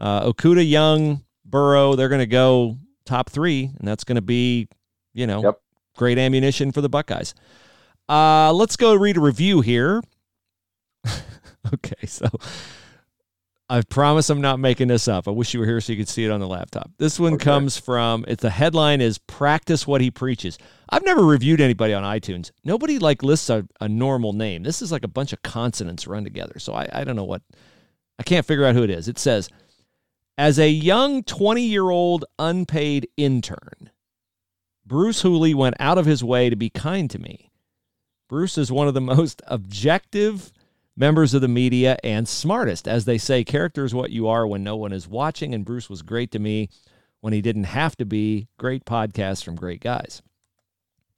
Uh, 0.00 0.32
Okudah, 0.32 0.68
Young, 0.68 1.22
Burrow, 1.44 1.94
they're 1.94 2.08
going 2.08 2.18
to 2.20 2.26
go 2.26 2.76
top 3.04 3.30
three, 3.30 3.70
and 3.78 3.86
that's 3.86 4.02
going 4.04 4.16
to 4.16 4.22
be, 4.22 4.66
you 5.14 5.26
know, 5.26 5.42
Yep. 5.42 5.60
great 5.96 6.18
ammunition 6.18 6.72
for 6.72 6.80
the 6.80 6.88
Buckeyes. 6.88 7.34
Uh, 8.08 8.52
let's 8.52 8.76
go 8.76 8.94
read 8.94 9.16
a 9.16 9.20
review 9.20 9.60
here. 9.60 10.02
okay, 11.74 12.06
so 12.06 12.26
I 13.70 13.82
promise 13.82 14.30
I'm 14.30 14.40
not 14.40 14.58
making 14.58 14.88
this 14.88 15.08
up. 15.08 15.28
I 15.28 15.30
wish 15.30 15.52
you 15.52 15.60
were 15.60 15.66
here 15.66 15.80
so 15.80 15.92
you 15.92 15.98
could 15.98 16.08
see 16.08 16.24
it 16.24 16.30
on 16.30 16.40
the 16.40 16.46
laptop. 16.48 16.90
This 16.96 17.20
one 17.20 17.34
Okay. 17.34 17.44
comes 17.44 17.76
from 17.76 18.24
it's 18.26 18.40
The 18.42 18.48
headline 18.50 19.02
is 19.02 19.18
"Practice 19.18 19.86
what 19.86 20.00
he 20.00 20.10
preaches." 20.10 20.56
I've 20.88 21.04
never 21.04 21.22
reviewed 21.22 21.60
anybody 21.60 21.92
on 21.92 22.02
iTunes. 22.02 22.50
Nobody 22.64 22.98
like 22.98 23.22
lists 23.22 23.50
a, 23.50 23.66
a 23.80 23.86
normal 23.88 24.32
name. 24.32 24.62
This 24.62 24.80
is 24.80 24.90
like 24.90 25.04
a 25.04 25.08
bunch 25.08 25.34
of 25.34 25.42
consonants 25.42 26.06
run 26.06 26.24
together. 26.24 26.58
So 26.58 26.72
I, 26.72 26.88
I 26.92 27.04
don't 27.04 27.16
know 27.16 27.24
what. 27.24 27.42
I 28.18 28.22
can't 28.22 28.46
figure 28.46 28.64
out 28.64 28.74
who 28.74 28.82
it 28.84 28.90
is. 28.90 29.06
It 29.06 29.18
says, 29.18 29.50
"As 30.38 30.58
a 30.58 30.70
young 30.70 31.22
20 31.22 31.62
year 31.62 31.90
old 31.90 32.24
unpaid 32.38 33.06
intern, 33.18 33.90
Bruce 34.86 35.20
Hooley 35.20 35.52
went 35.52 35.76
out 35.78 35.98
of 35.98 36.06
his 36.06 36.24
way 36.24 36.48
to 36.48 36.56
be 36.56 36.70
kind 36.70 37.10
to 37.10 37.18
me. 37.18 37.50
Bruce 38.30 38.56
is 38.56 38.72
one 38.72 38.88
of 38.88 38.94
the 38.94 39.02
most 39.02 39.42
objective." 39.46 40.52
Members 40.98 41.32
of 41.32 41.40
the 41.40 41.48
media 41.48 41.96
and 42.02 42.28
smartest. 42.28 42.88
As 42.88 43.04
they 43.04 43.16
say, 43.18 43.44
character 43.44 43.84
is 43.84 43.94
what 43.94 44.10
you 44.10 44.26
are 44.28 44.46
when 44.46 44.64
no 44.64 44.76
one 44.76 44.92
is 44.92 45.06
watching, 45.08 45.54
and 45.54 45.64
Bruce 45.64 45.88
was 45.88 46.02
great 46.02 46.30
to 46.32 46.38
me 46.38 46.68
when 47.20 47.32
he 47.32 47.40
didn't 47.40 47.64
have 47.64 47.96
to 47.96 48.04
be. 48.04 48.48
Great 48.58 48.84
podcast 48.84 49.44
from 49.44 49.54
great 49.56 49.80
guys. 49.80 50.20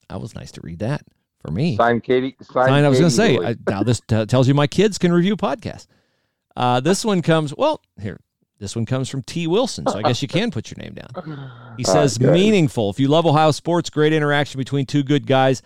That 0.09 0.20
was 0.20 0.35
nice 0.35 0.53
to 0.53 0.61
read 0.62 0.81
that 0.81 1.03
for 1.41 1.51
me. 1.51 1.76
Sign 1.76 2.01
Katie. 2.01 2.37
Sign. 2.43 2.68
Fine, 2.68 2.85
I 2.85 2.89
was 2.89 2.99
going 2.99 3.11
to 3.11 3.16
say, 3.16 3.39
I, 3.39 3.57
now 3.68 3.83
this 3.83 4.01
t- 4.07 4.26
tells 4.26 4.47
you 4.49 4.55
my 4.55 4.66
kids 4.66 4.99
can 4.99 5.12
review 5.12 5.37
podcasts. 5.37 5.87
Uh, 6.57 6.81
this 6.81 7.05
one 7.05 7.22
comes, 7.22 7.55
well, 7.57 7.81
here, 8.03 8.20
this 8.59 8.76
one 8.76 8.85
comes 8.85 9.09
from 9.09 9.22
T. 9.22 9.47
Wilson, 9.47 9.87
so 9.87 9.99
I 9.99 10.03
guess 10.03 10.20
you 10.20 10.28
can 10.28 10.51
put 10.51 10.70
your 10.70 10.85
name 10.85 10.95
down. 10.95 11.74
He 11.78 11.85
says, 11.85 12.18
Okay. 12.20 12.31
meaningful. 12.31 12.91
If 12.91 13.01
you 13.01 13.09
love 13.09 13.24
Ohio 13.24 13.53
sports, 13.53 13.89
great 13.89 14.12
interaction 14.12 14.59
between 14.59 14.85
two 14.85 15.03
good 15.03 15.26
guys 15.26 15.62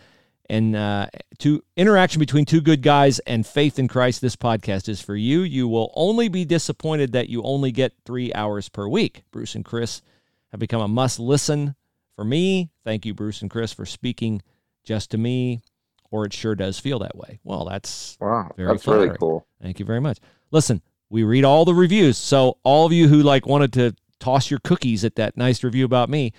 and 0.49 0.77
uh, 0.77 1.07
two 1.39 1.63
interaction 1.77 2.19
between 2.19 2.45
two 2.45 2.61
good 2.61 2.83
guys 2.83 3.19
and 3.21 3.47
faith 3.47 3.79
in 3.79 3.89
Christ. 3.89 4.21
This 4.21 4.37
podcast 4.37 4.89
is 4.89 5.01
for 5.01 5.17
you. 5.17 5.41
You 5.41 5.69
will 5.69 5.93
only 5.95 6.29
be 6.29 6.45
disappointed 6.45 7.13
that 7.13 7.29
you 7.29 7.43
only 7.43 7.73
get 7.73 7.93
three 8.05 8.33
hours 8.35 8.69
per 8.69 8.87
week. 8.87 9.25
Bruce 9.31 9.55
and 9.55 9.65
Chris 9.65 10.03
have 10.51 10.61
become 10.61 10.83
a 10.83 10.89
must 10.89 11.19
listen 11.19 11.75
for 12.15 12.25
me. 12.25 12.71
Thank 12.85 13.07
you, 13.07 13.15
Bruce 13.15 13.43
and 13.43 13.51
Chris, 13.51 13.73
for 13.73 13.87
speaking 13.87 14.43
just 14.85 15.11
to 15.13 15.19
me, 15.19 15.63
or 16.11 16.27
it 16.27 16.33
sure 16.33 16.55
does 16.55 16.79
feel 16.79 16.99
that 17.01 17.17
way. 17.17 17.41
Well, 17.43 17.65
that's 17.65 18.17
wow, 18.21 18.53
very 18.57 18.73
that's 18.73 18.87
really 18.87 19.17
cool. 19.19 19.47
Thank 19.63 19.79
you 19.79 19.87
very 19.87 20.01
much. 20.01 20.19
Listen, 20.51 20.83
we 21.09 21.25
read 21.25 21.45
all 21.45 21.65
the 21.65 21.75
reviews. 21.75 22.19
So 22.19 22.59
all 22.63 22.87
of 22.87 22.93
you 22.93 23.09
who 23.09 23.23
like 23.23 23.47
wanted 23.47 23.73
to 23.75 23.95
toss 24.21 24.51
your 24.51 24.61
cookies 24.61 25.05
at 25.05 25.17
that 25.17 25.37
nice 25.37 25.65
review 25.65 25.85
about 25.85 26.09
me, 26.09 26.33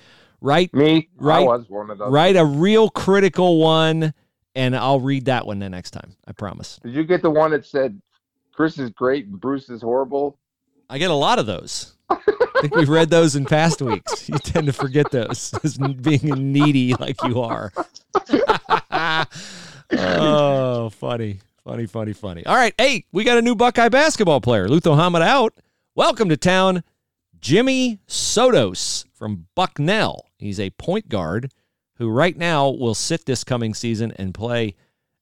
write 0.45 0.73
Me, 0.73 0.95
I 0.97 1.23
Right. 1.23 1.45
was 1.45 1.65
one 1.69 1.89
of 1.89 1.97
those. 1.97 2.11
write 2.11 2.35
a 2.35 2.45
real 2.45 2.89
critical 2.89 3.59
one 3.59 4.13
and 4.55 4.75
I'll 4.75 4.99
read 5.01 5.25
that 5.25 5.45
one 5.45 5.59
the 5.59 5.69
next 5.69 5.91
time. 5.91 6.15
I 6.25 6.31
promise. 6.31 6.79
Did 6.83 6.93
you 6.93 7.03
get 7.03 7.21
the 7.21 7.29
one 7.29 7.51
that 7.51 7.65
said 7.65 8.01
Chris 8.53 8.79
is 8.79 8.89
great 8.91 9.25
and 9.25 9.39
Bruce 9.39 9.69
is 9.69 9.81
horrible? 9.81 10.37
I 10.89 10.97
get 10.97 11.09
a 11.11 11.15
lot 11.15 11.39
of 11.39 11.45
those. 11.45 11.93
I 12.09 12.17
think 12.61 12.75
we've 12.75 12.87
read 12.87 13.09
those 13.09 13.35
in 13.35 13.45
past 13.45 13.81
weeks. 13.81 14.29
You 14.29 14.37
tend 14.37 14.67
to 14.67 14.73
forget 14.73 15.11
those 15.11 15.53
as 15.63 15.77
being 15.77 16.53
needy 16.53 16.93
like 16.93 17.21
you 17.23 17.41
are. 17.41 17.73
oh, 19.91 20.89
funny, 20.91 21.39
funny, 21.63 21.85
funny, 21.85 22.13
funny. 22.13 22.45
All 22.45 22.55
right. 22.55 22.73
Hey, 22.77 23.05
we 23.11 23.23
got 23.23 23.37
a 23.37 23.41
new 23.41 23.55
Buckeye 23.55 23.89
basketball 23.89 24.41
player. 24.41 24.67
Luther 24.67 24.91
Muhammad 24.91 25.21
out. 25.21 25.53
Welcome 25.95 26.29
to 26.29 26.37
town, 26.37 26.83
Jimmy 27.39 27.99
Sotos 28.07 29.05
from 29.13 29.47
Bucknell. 29.55 30.24
He's 30.45 30.59
a 30.59 30.69
point 30.71 31.09
guard 31.09 31.51
who 31.97 32.09
right 32.09 32.37
now 32.37 32.69
will 32.69 32.95
sit 32.95 33.25
this 33.25 33.43
coming 33.43 33.73
season 33.73 34.13
and 34.17 34.33
play 34.33 34.75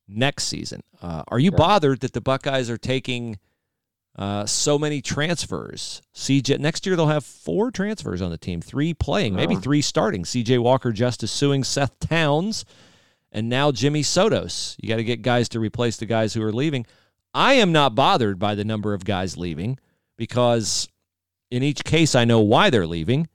next 0.07 0.45
season. 0.45 0.81
Uh, 1.01 1.23
are 1.27 1.39
you 1.39 1.51
bothered 1.51 1.99
that 2.01 2.13
the 2.13 2.21
Buckeyes 2.21 2.69
are 2.69 2.77
taking 2.77 3.37
uh, 4.15 4.45
so 4.45 4.77
many 4.77 5.01
transfers? 5.01 6.01
CJ 6.15 6.59
next 6.59 6.85
year 6.85 6.95
they'll 6.95 7.07
have 7.07 7.25
four 7.25 7.71
transfers 7.71 8.21
on 8.21 8.31
the 8.31 8.37
team, 8.37 8.61
three 8.61 8.93
playing, 8.93 9.35
maybe 9.35 9.55
three 9.55 9.81
starting. 9.81 10.23
CJ 10.23 10.59
Walker, 10.59 10.91
just 10.91 11.21
Justice 11.21 11.41
Sueing, 11.41 11.65
Seth 11.65 11.97
Towns, 11.99 12.65
and 13.31 13.49
now 13.49 13.71
Jimmy 13.71 14.01
Sotos. 14.01 14.75
You 14.81 14.89
got 14.89 14.97
to 14.97 15.03
get 15.03 15.21
guys 15.21 15.49
to 15.49 15.59
replace 15.59 15.97
the 15.97 16.05
guys 16.05 16.33
who 16.33 16.43
are 16.43 16.53
leaving. 16.53 16.85
I 17.33 17.53
am 17.55 17.71
not 17.71 17.95
bothered 17.95 18.39
by 18.39 18.55
the 18.55 18.65
number 18.65 18.93
of 18.93 19.05
guys 19.05 19.37
leaving 19.37 19.79
because 20.17 20.87
in 21.49 21.63
each 21.63 21.83
case 21.83 22.15
I 22.15 22.25
know 22.25 22.39
why 22.41 22.69
they're 22.69 22.87
leaving. 22.87 23.27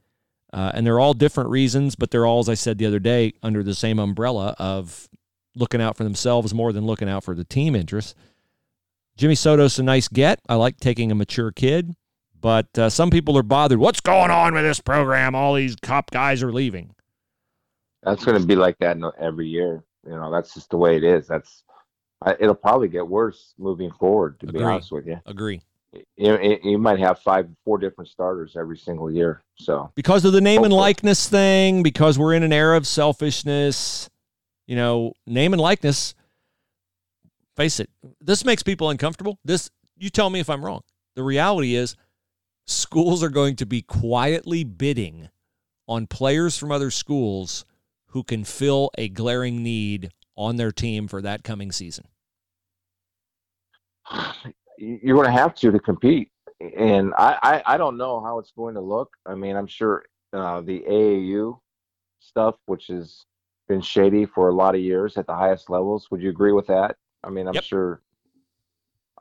Uh, 0.53 0.73
and 0.75 0.87
they're 0.87 1.01
all 1.01 1.15
different 1.15 1.51
reasons, 1.51 1.95
but 1.95 2.11
they're 2.11 2.27
all, 2.27 2.41
as 2.41 2.49
I 2.49 2.55
said 2.55 2.79
the 2.79 2.87
other 2.87 2.99
day, 2.99 3.35
under 3.43 3.63
the 3.63 3.75
same 3.75 3.99
umbrella 3.99 4.55
of 4.59 5.09
looking 5.55 5.81
out 5.81 5.97
for 5.97 6.05
themselves 6.05 6.55
more 6.55 6.73
than 6.73 6.87
looking 6.87 7.09
out 7.09 7.25
for 7.25 7.35
the 7.35 7.45
team 7.45 7.75
interests. 7.75 8.15
Jimmy 9.17 9.35
Soto's 9.35 9.79
a 9.79 9.83
nice 9.83 10.09
get. 10.09 10.41
I 10.49 10.55
like 10.55 10.79
taking 10.79 11.11
a 11.11 11.15
mature 11.15 11.51
kid, 11.51 11.95
but 12.41 12.79
uh, 12.79 12.89
some 12.89 13.11
people 13.11 13.37
are 13.37 13.43
bothered. 13.43 13.79
What's 13.79 14.01
going 14.01 14.31
on 14.31 14.55
with 14.55 14.63
this 14.63 14.81
program? 14.81 15.35
All 15.35 15.55
these 15.55 15.77
cop 15.77 16.11
guys 16.11 16.43
are 16.43 16.53
leaving. 16.53 16.95
That's 18.03 18.25
going 18.25 18.41
to 18.41 18.47
be 18.47 18.57
like 18.57 18.79
that 18.79 18.97
every 19.21 19.49
year. 19.49 19.83
You 20.07 20.13
know, 20.13 20.31
that's 20.31 20.55
just 20.55 20.71
the 20.71 20.77
way 20.77 20.97
it 20.97 21.05
is. 21.05 21.27
That's 21.27 21.65
I, 22.23 22.37
it'll 22.39 22.55
probably 22.55 22.89
get 22.89 23.07
worse 23.07 23.55
moving 23.59 23.91
forward. 23.93 24.41
To 24.41 24.47
be 24.47 24.63
honest 24.63 24.91
with 24.93 25.07
you, 25.07 25.21
Agree. 25.27 25.63
You, 26.17 26.79
might 26.79 26.99
have 26.99 27.19
five, 27.21 27.49
four 27.65 27.79
different 27.79 28.11
starters 28.11 28.57
every 28.57 28.77
single 28.77 29.11
year. 29.11 29.43
So 29.57 29.91
Because 29.95 30.25
of 30.25 30.33
the 30.33 30.41
name 30.41 30.65
and 30.65 30.73
likeness 30.73 31.29
thing, 31.29 31.83
because 31.83 32.19
we're 32.19 32.35
in 32.35 32.43
an 32.43 32.53
era 32.53 32.77
of 32.77 32.87
selfishness, 32.87 34.09
you 34.67 34.77
know, 34.77 35.15
name 35.27 35.53
and 35.53 35.61
likeness. 35.61 36.15
Face 37.57 37.81
it, 37.81 37.91
this 38.21 38.45
makes 38.45 38.63
people 38.63 38.91
uncomfortable. 38.91 39.39
This, 39.45 39.69
you 39.97 40.11
tell 40.11 40.31
me 40.31 40.39
if 40.39 40.49
I'm 40.49 40.65
wrong. 40.65 40.83
The 41.17 41.25
reality 41.25 41.75
is, 41.75 41.97
schools 42.67 43.23
are 43.23 43.31
going 43.31 43.57
to 43.57 43.67
be 43.67 43.83
quietly 43.83 44.63
bidding 44.63 45.29
on 45.89 46.07
players 46.07 46.57
from 46.57 46.71
other 46.71 46.93
schools 46.93 47.65
who 48.11 48.23
can 48.23 48.45
fill 48.45 48.91
a 48.97 49.09
glaring 49.09 49.63
need 49.65 50.11
on 50.37 50.55
their 50.55 50.71
team 50.71 51.09
for 51.09 51.21
that 51.23 51.43
coming 51.43 51.73
season. 51.73 52.07
you- 54.79 55.01
you're 55.03 55.17
going 55.17 55.27
to 55.27 55.33
have 55.33 55.55
to 55.57 55.71
to 55.71 55.79
compete. 55.79 56.31
And 56.61 57.13
I, 57.19 57.39
I, 57.43 57.75
I 57.75 57.77
don't 57.77 57.97
know 57.97 58.21
how 58.21 58.39
it's 58.39 58.53
going 58.53 58.75
to 58.75 58.81
look. 58.81 59.17
I 59.27 59.35
mean, 59.35 59.57
I'm 59.57 59.67
sure 59.67 60.05
uh, 60.33 60.61
the 60.61 60.81
AAU 60.89 61.61
stuff, 62.21 62.57
which 62.67 62.89
has 62.89 63.25
been 63.69 63.81
shady 63.81 64.25
for 64.27 64.49
a 64.49 64.55
lot 64.55 64.75
of 64.75 64.81
years 64.81 65.17
at 65.17 65.27
the 65.27 65.35
highest 65.35 65.71
levels. 65.71 66.11
Would 66.11 66.23
you 66.23 66.31
agree 66.31 66.53
with 66.53 66.67
that? 66.69 66.97
I 67.23 67.31
mean, 67.31 67.47
I'm 67.47 67.55
Yep. 67.55 67.65
sure. 67.65 68.03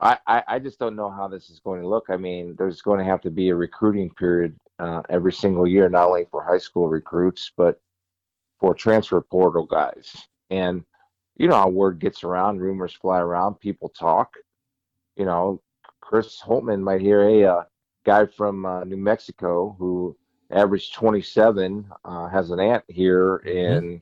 I, 0.00 0.18
I, 0.26 0.42
I 0.46 0.58
just 0.58 0.78
don't 0.78 0.96
know 0.96 1.10
how 1.10 1.28
this 1.28 1.50
is 1.50 1.60
going 1.60 1.80
to 1.82 1.88
look. 1.88 2.06
I 2.08 2.16
mean, 2.16 2.54
there's 2.56 2.82
going 2.82 2.98
to 2.98 3.04
have 3.04 3.20
to 3.22 3.30
be 3.30 3.48
a 3.50 3.54
recruiting 3.54 4.10
period 4.10 4.56
uh, 4.78 5.02
every 5.10 5.32
single 5.32 5.66
year, 5.66 5.88
not 5.88 6.06
only 6.08 6.26
for 6.30 6.42
high 6.42 6.58
school 6.58 6.88
recruits, 6.88 7.50
but 7.56 7.80
for 8.60 8.74
transfer 8.74 9.20
portal 9.20 9.66
guys. 9.66 10.16
And 10.50 10.84
you 11.36 11.48
know 11.48 11.56
how 11.56 11.68
word 11.68 11.98
gets 12.00 12.22
around, 12.24 12.60
rumors 12.60 12.92
fly 12.94 13.18
around, 13.18 13.60
people 13.60 13.88
talk. 13.88 14.34
You 15.18 15.24
know, 15.26 15.60
Chris 16.00 16.40
Holtmann 16.40 16.80
might 16.80 17.00
hear 17.00 17.22
a 17.22 17.44
uh, 17.44 17.64
guy 18.06 18.24
from 18.26 18.64
uh, 18.64 18.84
New 18.84 18.96
Mexico 18.96 19.76
who 19.78 20.16
averaged 20.50 20.94
27, 20.94 21.90
uh, 22.04 22.28
has 22.28 22.50
an 22.50 22.60
aunt 22.60 22.84
here 22.88 23.36
in 23.38 24.00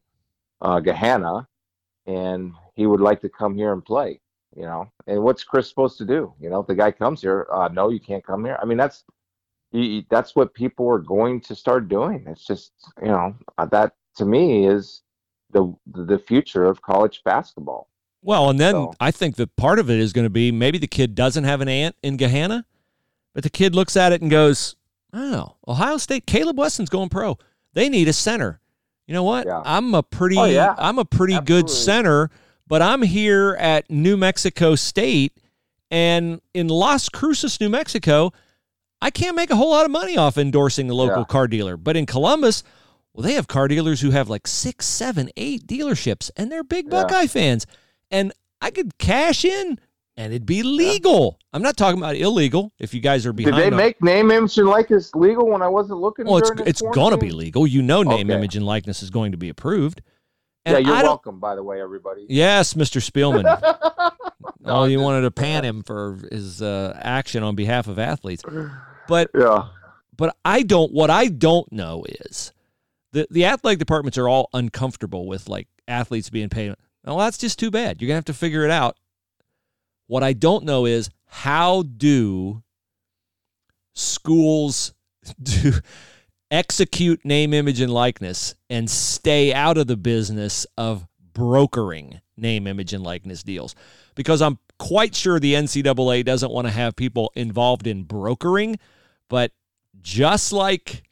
uh, 0.60 0.78
Gahanna, 0.78 1.46
and 2.06 2.52
he 2.74 2.86
would 2.86 3.00
like 3.00 3.20
to 3.22 3.28
come 3.28 3.56
here 3.56 3.72
and 3.72 3.84
play. 3.84 4.20
You 4.54 4.62
know, 4.62 4.90
and 5.06 5.22
what's 5.22 5.44
Chris 5.44 5.68
supposed 5.68 5.98
to 5.98 6.06
do? 6.06 6.32
You 6.40 6.48
know, 6.48 6.60
if 6.60 6.66
the 6.66 6.74
guy 6.74 6.90
comes 6.90 7.20
here, 7.20 7.46
uh, 7.52 7.68
no, 7.68 7.90
you 7.90 8.00
can't 8.00 8.24
come 8.24 8.44
here. 8.44 8.58
I 8.60 8.64
mean, 8.64 8.78
that's 8.78 9.04
you, 9.72 10.02
that's 10.08 10.34
what 10.34 10.54
people 10.54 10.88
are 10.88 10.98
going 10.98 11.40
to 11.42 11.54
start 11.54 11.88
doing. 11.88 12.24
It's 12.26 12.46
just 12.46 12.72
you 13.02 13.08
know 13.08 13.34
uh, 13.58 13.66
that 13.66 13.94
to 14.16 14.24
me 14.24 14.66
is 14.66 15.02
the 15.50 15.74
the 15.86 16.18
future 16.18 16.64
of 16.64 16.80
college 16.80 17.22
basketball. 17.24 17.88
Well, 18.26 18.50
and 18.50 18.58
then 18.58 18.74
So- 18.74 18.94
I 18.98 19.12
think 19.12 19.36
that 19.36 19.54
part 19.56 19.78
of 19.78 19.88
it 19.88 20.00
is 20.00 20.12
going 20.12 20.24
to 20.26 20.30
be 20.30 20.50
maybe 20.50 20.78
the 20.78 20.88
kid 20.88 21.14
doesn't 21.14 21.44
have 21.44 21.60
an 21.60 21.68
aunt 21.68 21.94
in 22.02 22.18
Gahanna, 22.18 22.64
but 23.32 23.44
the 23.44 23.50
kid 23.50 23.74
looks 23.74 23.96
at 23.96 24.12
it 24.12 24.20
and 24.20 24.30
goes, 24.30 24.74
"Oh, 25.12 25.54
Ohio 25.66 25.96
State, 25.96 26.26
Kaleb 26.26 26.56
Wesson's 26.56 26.88
going 26.90 27.08
pro. 27.08 27.38
They 27.72 27.88
need 27.88 28.08
a 28.08 28.12
center. 28.12 28.60
You 29.06 29.14
know 29.14 29.22
what? 29.22 29.46
Yeah. 29.46 29.62
I'm 29.64 29.94
a 29.94 30.02
pretty, 30.02 30.36
Oh, 30.36 30.44
yeah. 30.46 30.74
I'm 30.76 30.98
a 30.98 31.04
pretty 31.04 31.38
good 31.40 31.70
center, 31.70 32.28
but 32.66 32.82
I'm 32.82 33.02
here 33.02 33.56
at 33.60 33.88
New 33.88 34.16
Mexico 34.16 34.74
State, 34.74 35.32
and 35.90 36.40
in 36.52 36.66
Las 36.66 37.08
Cruces, 37.08 37.60
New 37.60 37.68
Mexico, 37.68 38.32
I 39.00 39.10
can't 39.10 39.36
make 39.36 39.50
a 39.50 39.56
whole 39.56 39.70
lot 39.70 39.84
of 39.84 39.92
money 39.92 40.16
off 40.16 40.36
endorsing 40.36 40.88
the 40.88 40.94
local 40.96 41.18
Yeah. 41.18 41.24
car 41.26 41.46
dealer. 41.46 41.76
But 41.76 41.96
in 41.96 42.06
Columbus, 42.06 42.64
well, 43.12 43.22
they 43.22 43.34
have 43.34 43.46
car 43.46 43.68
dealers 43.68 44.00
who 44.00 44.10
have 44.10 44.28
like 44.28 44.48
six, 44.48 44.84
seven, 44.86 45.30
eight 45.36 45.64
dealerships, 45.68 46.32
and 46.36 46.50
they're 46.50 46.64
big 46.64 46.86
Yeah. 46.86 47.02
Buckeye 47.02 47.28
fans. 47.28 47.66
And 48.11 48.32
I 48.61 48.70
could 48.70 48.96
cash 48.98 49.44
in, 49.44 49.78
and 50.16 50.32
it'd 50.32 50.46
be 50.46 50.62
legal. 50.62 51.38
I'm 51.52 51.62
not 51.62 51.76
talking 51.76 51.98
about 51.98 52.16
illegal. 52.16 52.72
If 52.78 52.94
you 52.94 53.00
guys 53.00 53.26
are 53.26 53.32
behind, 53.32 53.57
Did 53.57 53.59
behind, 53.59 53.72
they 53.72 53.76
on- 53.76 53.82
make 53.88 54.02
name, 54.02 54.30
image, 54.30 54.59
and 54.59 54.68
likeness 54.68 55.14
legal 55.14 55.48
when 55.48 55.62
I 55.62 55.68
wasn't 55.68 56.00
looking? 56.00 56.26
well, 56.26 56.38
it's 56.38 56.50
it's 56.66 56.82
gonna 56.94 57.18
be 57.18 57.30
legal. 57.30 57.66
You 57.66 57.82
know, 57.82 58.02
name, 58.02 58.28
Okay. 58.28 58.36
image, 58.38 58.57
and 58.57 58.64
likeness 58.64 59.02
is 59.02 59.11
going 59.11 59.32
to 59.32 59.38
be 59.38 59.48
approved. 59.48 60.02
Yeah, 60.66 60.78
you're 60.78 60.94
welcome. 60.94 61.38
By 61.38 61.54
the 61.54 61.62
way, 61.62 61.80
everybody. 61.80 62.26
Yes, 62.28 62.74
Mr. 62.74 63.00
Spielman. 63.00 63.44
No, 64.61 64.78
oh, 64.80 64.84
you 64.84 64.98
wanted 64.98 65.20
to 65.20 65.30
pan 65.30 65.64
him 65.64 65.84
for 65.84 66.18
his 66.32 66.61
uh, 66.61 66.98
action 67.00 67.44
on 67.44 67.54
behalf 67.54 67.86
of 67.86 68.00
athletes, 68.00 68.42
but 69.07 69.30
Yeah. 69.32 69.68
but 70.16 70.36
I 70.44 70.64
don't. 70.64 70.92
What 70.92 71.09
I 71.09 71.28
don't 71.28 71.70
know 71.70 72.04
is 72.09 72.52
the 73.12 73.28
the 73.30 73.44
athletic 73.44 73.78
departments 73.78 74.18
are 74.18 74.28
all 74.28 74.48
uncomfortable 74.52 75.26
with 75.28 75.48
like 75.48 75.68
athletes 75.86 76.30
being 76.30 76.48
paid. 76.48 76.74
Well, 77.07 77.18
that's 77.18 77.38
just 77.38 77.59
too 77.59 77.70
bad. 77.70 78.00
You're 78.00 78.09
gonna 78.09 78.16
have 78.16 78.24
to 78.26 78.34
figure 78.34 78.64
it 78.64 78.70
out. 78.70 78.96
What 80.09 80.22
I 80.22 80.32
don't 80.32 80.64
know 80.64 80.86
is 80.86 81.09
how 81.26 81.82
do 81.82 82.62
schools 83.94 84.92
do 85.42 85.72
execute 86.50 87.24
name, 87.24 87.54
image, 87.54 87.80
and 87.80 87.92
likeness 87.92 88.54
and 88.70 88.90
stay 88.90 89.52
out 89.52 89.78
of 89.78 89.86
the 89.86 89.96
business 89.96 90.66
of 90.76 91.07
brokering 91.32 92.20
name, 92.36 92.66
image, 92.66 92.92
and 92.92 93.02
likeness 93.02 93.42
deals. 93.42 93.74
Because 94.14 94.42
I'm 94.42 94.59
quite 94.78 95.14
sure 95.14 95.40
the 95.40 95.54
NCAA 95.54 96.24
doesn't 96.24 96.52
want 96.52 96.66
to 96.66 96.72
have 96.72 96.96
people 96.96 97.32
involved 97.34 97.86
in 97.86 98.04
brokering, 98.04 98.78
but 99.28 99.52
just 100.02 100.52
like 100.52 101.02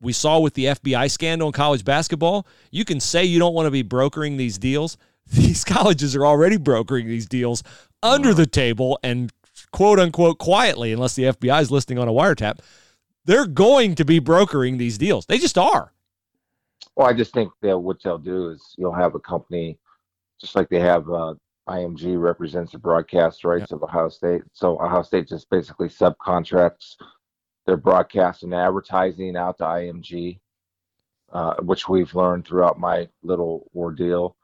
we 0.00 0.12
saw 0.12 0.38
with 0.40 0.54
the 0.54 0.66
FBI 0.66 1.10
scandal 1.10 1.48
in 1.48 1.52
college 1.52 1.84
basketball, 1.84 2.46
you 2.70 2.84
can 2.84 3.00
say 3.00 3.24
you 3.24 3.38
don't 3.38 3.54
want 3.54 3.66
to 3.66 3.70
be 3.70 3.82
brokering 3.82 4.36
these 4.36 4.58
deals. 4.58 4.96
These 5.32 5.62
colleges 5.64 6.16
are 6.16 6.26
already 6.26 6.56
brokering 6.56 7.06
these 7.06 7.26
deals 7.26 7.62
under 8.02 8.34
the 8.34 8.46
table 8.46 8.98
and 9.04 9.32
quote 9.72 10.00
unquote 10.00 10.38
quietly, 10.38 10.92
unless 10.92 11.14
the 11.14 11.24
FBI 11.24 11.62
is 11.62 11.70
listing 11.70 11.98
on 11.98 12.08
a 12.08 12.12
wiretap. 12.12 12.58
They're 13.26 13.46
going 13.46 13.94
to 13.96 14.04
be 14.04 14.18
brokering 14.18 14.78
these 14.78 14.98
deals. 14.98 15.26
They 15.26 15.38
just 15.38 15.56
are. 15.56 15.92
Well, 16.96 17.06
I 17.06 17.12
just 17.12 17.32
think 17.32 17.52
that 17.62 17.78
what 17.78 18.02
they'll 18.02 18.18
do 18.18 18.48
is 18.48 18.74
you'll 18.76 18.92
have 18.92 19.14
a 19.14 19.20
company, 19.20 19.78
just 20.40 20.56
like 20.56 20.68
they 20.68 20.80
have 20.80 21.08
uh, 21.08 21.34
IMG 21.68 22.20
represents 22.20 22.72
the 22.72 22.78
broadcast 22.78 23.44
rights 23.44 23.70
of 23.70 23.82
Ohio 23.82 24.08
State. 24.08 24.42
So 24.52 24.80
Ohio 24.80 25.02
State 25.02 25.28
just 25.28 25.48
basically 25.50 25.88
subcontracts 25.88 26.96
their 27.66 27.76
broadcast 27.76 28.42
and 28.42 28.54
advertising 28.54 29.36
out 29.36 29.58
to 29.58 29.64
IMG, 29.64 30.40
uh, 31.32 31.54
which 31.62 31.88
we've 31.88 32.14
learned 32.14 32.46
throughout 32.46 32.78
my 32.78 33.08
little 33.22 33.70
ordeal. 33.74 34.36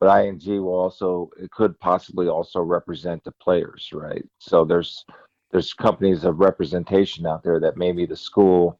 But 0.00 0.10
IMG 0.10 0.62
will 0.62 0.78
also 0.78 1.30
it 1.40 1.50
could 1.50 1.78
possibly 1.80 2.28
also 2.28 2.60
represent 2.60 3.24
the 3.24 3.32
players, 3.32 3.90
right? 3.92 4.24
So 4.38 4.64
there's 4.64 5.04
there's 5.50 5.74
companies 5.74 6.24
of 6.24 6.40
representation 6.40 7.26
out 7.26 7.42
there 7.42 7.58
that 7.60 7.76
maybe 7.76 8.06
the 8.06 8.16
school 8.16 8.78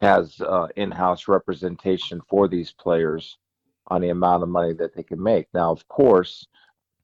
has 0.00 0.40
uh, 0.40 0.68
in-house 0.76 1.28
representation 1.28 2.20
for 2.28 2.48
these 2.48 2.72
players 2.72 3.38
on 3.88 4.00
the 4.00 4.08
amount 4.08 4.42
of 4.42 4.48
money 4.48 4.72
that 4.74 4.94
they 4.94 5.02
can 5.02 5.22
make. 5.22 5.46
Now, 5.54 5.70
of 5.70 5.86
course, 5.88 6.46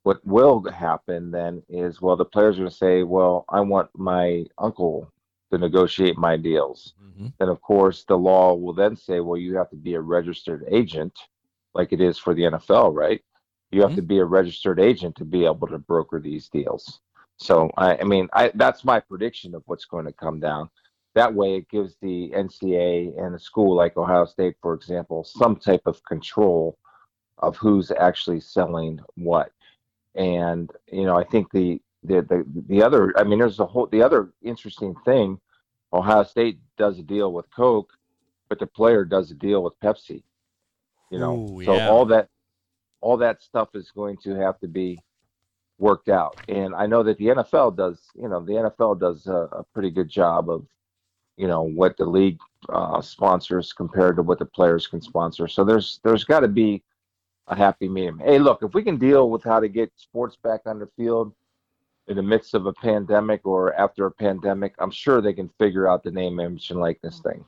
what 0.03 0.25
will 0.27 0.63
happen 0.65 1.31
then 1.31 1.63
is, 1.69 2.01
well, 2.01 2.17
the 2.17 2.25
players 2.25 2.57
are 2.57 2.61
going 2.61 2.71
to 2.71 2.77
say, 2.77 3.03
well, 3.03 3.45
I 3.49 3.61
want 3.61 3.89
my 3.95 4.45
uncle 4.59 5.12
to 5.53 5.59
negotiate 5.59 6.19
my 6.19 6.37
deals. 6.37 6.95
and 7.41 7.51
of 7.51 7.61
course, 7.63 8.05
the 8.05 8.17
law 8.19 8.55
will 8.55 8.75
then 8.75 8.97
say, 8.97 9.21
well, 9.21 9.39
you 9.39 9.57
have 9.57 9.71
to 9.71 9.77
be 9.77 9.95
a 9.95 10.01
registered 10.01 10.65
agent, 10.71 11.13
like 11.75 11.93
it 11.93 12.01
is 12.01 12.19
for 12.19 12.35
the 12.35 12.45
NFL, 12.45 12.91
right? 12.91 13.23
You 13.73 13.83
have 13.83 13.93
Mhm. 13.93 13.97
to 13.97 14.03
be 14.03 14.19
a 14.19 14.25
registered 14.25 14.81
agent 14.81 15.17
to 15.17 15.25
be 15.25 15.45
able 15.45 15.69
to 15.69 15.79
broker 15.79 16.21
these 16.21 16.49
deals. 16.49 17.01
So, 17.39 17.71
I, 17.77 17.99
I 17.99 18.05
mean, 18.05 18.29
I, 18.33 18.53
that's 18.55 18.85
my 18.85 19.01
prediction 19.01 19.55
of 19.55 19.63
what's 19.67 19.87
going 19.87 20.07
to 20.07 20.13
come 20.13 20.41
down 20.41 20.71
that 21.15 21.35
way 21.35 21.57
it 21.57 21.69
gives 21.69 21.97
the 22.01 22.33
NCA 22.35 23.13
and 23.19 23.35
a 23.35 23.39
school 23.39 23.75
like 23.75 23.97
Ohio 23.97 24.25
State, 24.25 24.57
for 24.63 24.75
example, 24.75 25.25
some 25.25 25.57
type 25.57 25.83
of 25.87 26.03
control 26.05 26.79
of 27.39 27.57
who's 27.57 27.91
actually 27.93 28.41
selling 28.41 29.01
what. 29.17 29.51
And 30.15 30.71
you 30.93 31.05
know, 31.05 31.17
I 31.17 31.25
think 31.25 31.51
the 31.51 31.81
the 32.03 32.23
the, 32.23 32.45
the 32.69 32.83
other, 32.83 33.13
I 33.17 33.25
mean, 33.25 33.39
there's 33.39 33.61
a 33.61 33.67
whole 33.67 33.87
the 33.87 34.03
other 34.03 34.33
interesting 34.43 34.95
thing. 35.05 35.41
Ohio 35.93 36.25
State 36.25 36.59
does 36.79 36.99
a 36.99 37.03
deal 37.03 37.33
with 37.33 37.51
Coke, 37.55 37.93
but 38.49 38.59
the 38.59 38.67
player 38.67 39.05
does 39.05 39.31
a 39.31 39.35
deal 39.35 39.63
with 39.63 39.79
Pepsi. 39.81 40.23
You 41.11 41.19
know, 41.19 41.35
Ooh, 41.37 41.65
so 41.65 41.77
yeah. 41.77 41.89
all 41.89 42.07
that 42.07 42.29
all 43.01 43.17
that 43.19 43.43
stuff 43.43 43.71
is 43.75 43.91
going 43.91 44.17
to 44.19 44.35
have 44.37 44.59
to 44.61 44.69
be 44.69 44.99
worked 45.79 46.09
out. 46.09 46.41
And 46.49 46.75
I 46.75 46.87
know 46.87 47.03
that 47.03 47.19
the 47.19 47.27
NFL 47.27 47.77
does, 47.77 48.01
you 48.15 48.29
know, 48.29 48.41
the 48.41 48.53
NFL 48.53 49.01
does 49.01 49.27
a, 49.27 49.49
a 49.53 49.65
pretty 49.75 49.91
good 49.91 50.09
job 50.09 50.49
of, 50.49 50.65
you 51.37 51.49
know, 51.49 51.63
what 51.63 51.97
the 51.97 52.07
league 52.07 52.39
uh, 52.69 53.03
sponsors 53.03 53.73
compared 53.73 54.17
to 54.17 54.23
what 54.23 54.39
the 54.39 54.47
players 54.47 54.87
can 54.87 55.01
sponsor. 55.03 55.49
So 55.49 55.65
there's 55.65 56.01
there's 56.05 56.25
got 56.25 56.41
to 56.41 56.49
be 56.49 56.83
a 57.49 57.57
happy 57.57 57.89
medium. 57.89 58.21
Hey, 58.21 58.39
look, 58.39 58.63
if 58.63 58.73
we 58.73 58.83
can 58.83 58.97
deal 58.97 59.29
with 59.29 59.43
how 59.43 59.61
to 59.61 59.69
get 59.69 59.93
sports 59.97 60.37
back 60.37 60.61
on 60.67 60.79
the 60.79 60.89
field 60.97 61.35
in 62.09 62.17
the 62.17 62.23
midst 62.23 62.55
of 62.55 62.67
a 62.67 62.73
pandemic 62.73 63.47
or 63.47 63.75
after 63.75 64.07
a 64.07 64.11
pandemic, 64.11 64.75
I'm 64.79 64.91
sure 64.91 65.21
they 65.21 65.33
can 65.33 65.49
figure 65.59 65.89
out 65.89 66.03
the 66.03 66.11
name, 66.11 66.41
image, 66.41 66.71
and 66.71 66.81
likeness 66.81 67.21
thing. 67.21 67.45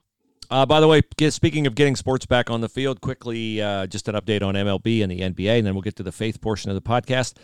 Uh, 0.51 0.67
by 0.67 0.81
the 0.81 0.87
way, 0.87 1.01
get, 1.17 1.33
speaking 1.33 1.67
of 1.67 1.75
getting 1.75 1.97
sports 1.97 2.27
back 2.27 2.51
on 2.51 2.61
the 2.61 2.69
field, 2.69 3.01
quickly, 3.01 3.61
uh, 3.61 3.87
just 3.87 4.09
an 4.09 4.15
update 4.15 4.43
on 4.43 4.55
MLB 4.55 5.03
and 5.03 5.11
the 5.11 5.21
NBA, 5.21 5.59
and 5.59 5.67
then 5.67 5.75
we'll 5.75 5.83
get 5.83 5.97
to 5.97 6.03
the 6.03 6.13
faith 6.13 6.41
portion 6.41 6.71
of 6.71 6.75
the 6.75 6.83
podcast. 6.83 7.35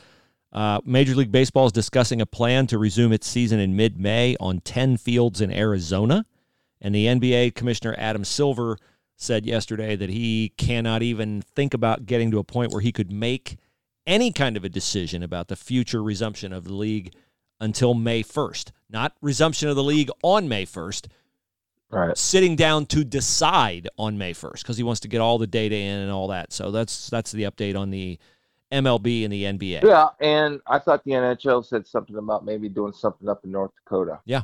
Uh, 0.52 0.80
Major 0.84 1.14
League 1.14 1.32
Baseball 1.32 1.66
is 1.66 1.72
discussing 1.72 2.20
a 2.20 2.26
plan 2.26 2.66
to 2.66 2.78
resume 2.78 3.12
its 3.12 3.26
season 3.26 3.60
in 3.60 3.76
mid 3.76 3.98
May 3.98 4.36
on 4.40 4.60
10 4.60 4.96
fields 4.96 5.40
in 5.40 5.52
Arizona. 5.52 6.26
And 6.80 6.94
the 6.94 7.06
NBA 7.06 7.54
Commissioner 7.54 7.94
Adam 7.98 8.24
Silver 8.24 8.78
said 9.16 9.46
yesterday 9.46 9.96
that 9.96 10.10
he 10.10 10.52
cannot 10.56 11.02
even 11.02 11.42
think 11.42 11.74
about 11.74 12.06
getting 12.06 12.30
to 12.30 12.38
a 12.38 12.44
point 12.44 12.72
where 12.72 12.80
he 12.80 12.90
could 12.90 13.12
make 13.12 13.58
any 14.10 14.32
kind 14.32 14.56
of 14.56 14.64
a 14.64 14.68
decision 14.68 15.22
about 15.22 15.48
the 15.48 15.56
future 15.56 16.02
resumption 16.02 16.52
of 16.52 16.64
the 16.64 16.72
league 16.74 17.14
until 17.60 17.94
May 17.94 18.22
1st. 18.22 18.72
Not 18.90 19.14
resumption 19.22 19.68
of 19.68 19.76
the 19.76 19.84
league 19.84 20.10
on 20.22 20.48
May 20.48 20.66
1st, 20.66 21.06
Right. 21.92 22.16
sitting 22.16 22.54
down 22.56 22.86
to 22.86 23.04
decide 23.04 23.88
on 23.98 24.16
May 24.18 24.32
1st 24.32 24.62
because 24.62 24.76
he 24.76 24.82
wants 24.82 25.00
to 25.00 25.08
get 25.08 25.20
all 25.20 25.38
the 25.38 25.46
data 25.46 25.74
in 25.74 25.98
and 26.00 26.10
all 26.10 26.28
that. 26.28 26.52
So 26.52 26.70
that's 26.70 27.08
that's 27.10 27.32
the 27.32 27.44
update 27.44 27.76
on 27.76 27.90
the 27.90 28.18
MLB 28.72 29.24
and 29.24 29.32
the 29.32 29.44
NBA. 29.44 29.82
Yeah, 29.82 30.08
and 30.20 30.60
I 30.68 30.78
thought 30.78 31.02
the 31.04 31.12
NHL 31.12 31.64
said 31.64 31.86
something 31.86 32.16
about 32.16 32.44
maybe 32.44 32.68
doing 32.68 32.92
something 32.92 33.28
up 33.28 33.44
in 33.44 33.50
North 33.50 33.72
Dakota. 33.84 34.20
Yeah, 34.24 34.42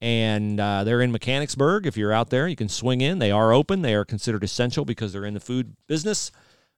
And 0.00 0.60
uh, 0.60 0.84
they're 0.84 1.00
in 1.00 1.10
Mechanicsburg. 1.10 1.86
If 1.86 1.96
you're 1.96 2.12
out 2.12 2.30
there, 2.30 2.46
you 2.46 2.54
can 2.54 2.68
swing 2.68 3.00
in. 3.00 3.18
They 3.18 3.30
are 3.30 3.52
open. 3.52 3.82
They 3.82 3.94
are 3.94 4.04
considered 4.04 4.44
essential 4.44 4.84
because 4.84 5.12
they're 5.12 5.24
in 5.24 5.34
the 5.34 5.40
food 5.40 5.74
business. 5.88 6.30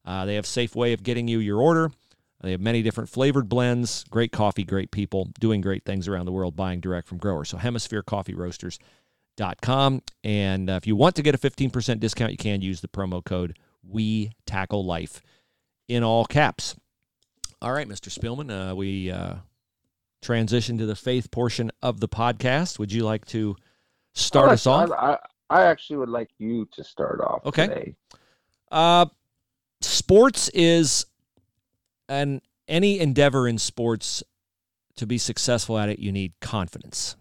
Uh, 0.05 0.25
they 0.25 0.37
have 0.37 0.45
a 0.45 0.49
safe 0.49 0.75
way 0.75 0.93
of 0.93 1.03
getting 1.03 1.29
you 1.29 1.39
your 1.39 1.61
order. 1.61 1.91
They 2.41 2.53
have 2.53 2.61
many 2.61 2.83
different 2.83 3.11
flavored 3.11 3.49
blends, 3.49 4.05
great 4.05 4.31
coffee, 4.31 4.63
great 4.63 4.93
people, 4.93 5.33
doing 5.41 5.61
great 5.61 5.85
things 5.85 6.07
around 6.07 6.27
the 6.27 6.33
world, 6.33 6.55
buying 6.55 6.81
direct 6.81 7.09
from 7.09 7.19
growers. 7.19 7.49
So 7.49 7.59
hemispherecoffeeroasters.com. 7.59 8.79
com. 9.61 10.03
And 10.25 10.71
uh, 10.71 10.75
if 10.75 10.87
you 10.87 10.97
want 10.97 11.17
to 11.17 11.23
get 11.23 11.35
a 11.35 11.39
15% 11.39 12.01
discount, 12.01 12.33
you 12.33 12.39
can 12.39 12.61
use 12.61 12.81
the 12.81 12.89
promo 12.89 13.25
code 13.25 13.59
We 13.83 14.33
Tackle 14.47 14.85
Life 14.85 15.23
in 15.89 16.03
all 16.03 16.25
caps. 16.25 16.77
All 17.61 17.73
right, 17.73 17.89
Mr. 17.89 18.11
Spielman, 18.11 18.71
uh, 18.71 18.75
we 18.75 19.11
uh, 19.11 19.37
transition 20.23 20.79
to 20.79 20.87
the 20.87 20.95
faith 20.95 21.31
portion 21.31 21.71
of 21.83 22.01
the 22.01 22.09
podcast. 22.09 22.79
Would 22.79 22.93
you 22.93 23.05
like 23.05 23.25
to 23.27 23.57
start 24.15 24.51
I, 24.51 24.53
us 24.53 24.67
off? 24.67 24.91
I, 24.93 25.19
I 25.51 25.65
actually 25.65 25.97
would 25.97 26.09
like 26.09 26.31
you 26.39 26.69
to 26.73 26.85
start 26.85 27.21
off. 27.21 27.45
Okay. 27.47 27.67
Today. 27.67 27.95
Uh, 28.71 29.07
sports 29.81 30.51
is 30.51 31.07
an 32.09 32.41
any 32.69 33.01
endeavor 33.01 33.49
in 33.49 33.59
sports 33.59 34.23
to 34.97 35.07
be 35.07 35.19
successful 35.19 35.79
at 35.79 35.89
it. 35.89 35.99
You 35.99 36.13
need 36.13 36.35
confidence. 36.41 37.17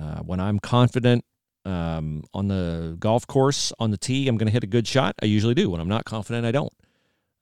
Uh, 0.00 0.18
when 0.20 0.40
I'm 0.40 0.58
confident 0.58 1.24
um, 1.66 2.22
on 2.32 2.48
the 2.48 2.96
golf 2.98 3.26
course 3.26 3.72
on 3.78 3.90
the 3.90 3.96
tee, 3.96 4.28
I'm 4.28 4.36
going 4.36 4.46
to 4.46 4.52
hit 4.52 4.64
a 4.64 4.68
good 4.68 4.86
shot. 4.86 5.16
I 5.20 5.26
usually 5.26 5.54
do. 5.54 5.70
When 5.70 5.80
I'm 5.80 5.88
not 5.88 6.04
confident, 6.04 6.46
I 6.46 6.52
don't. 6.52 6.72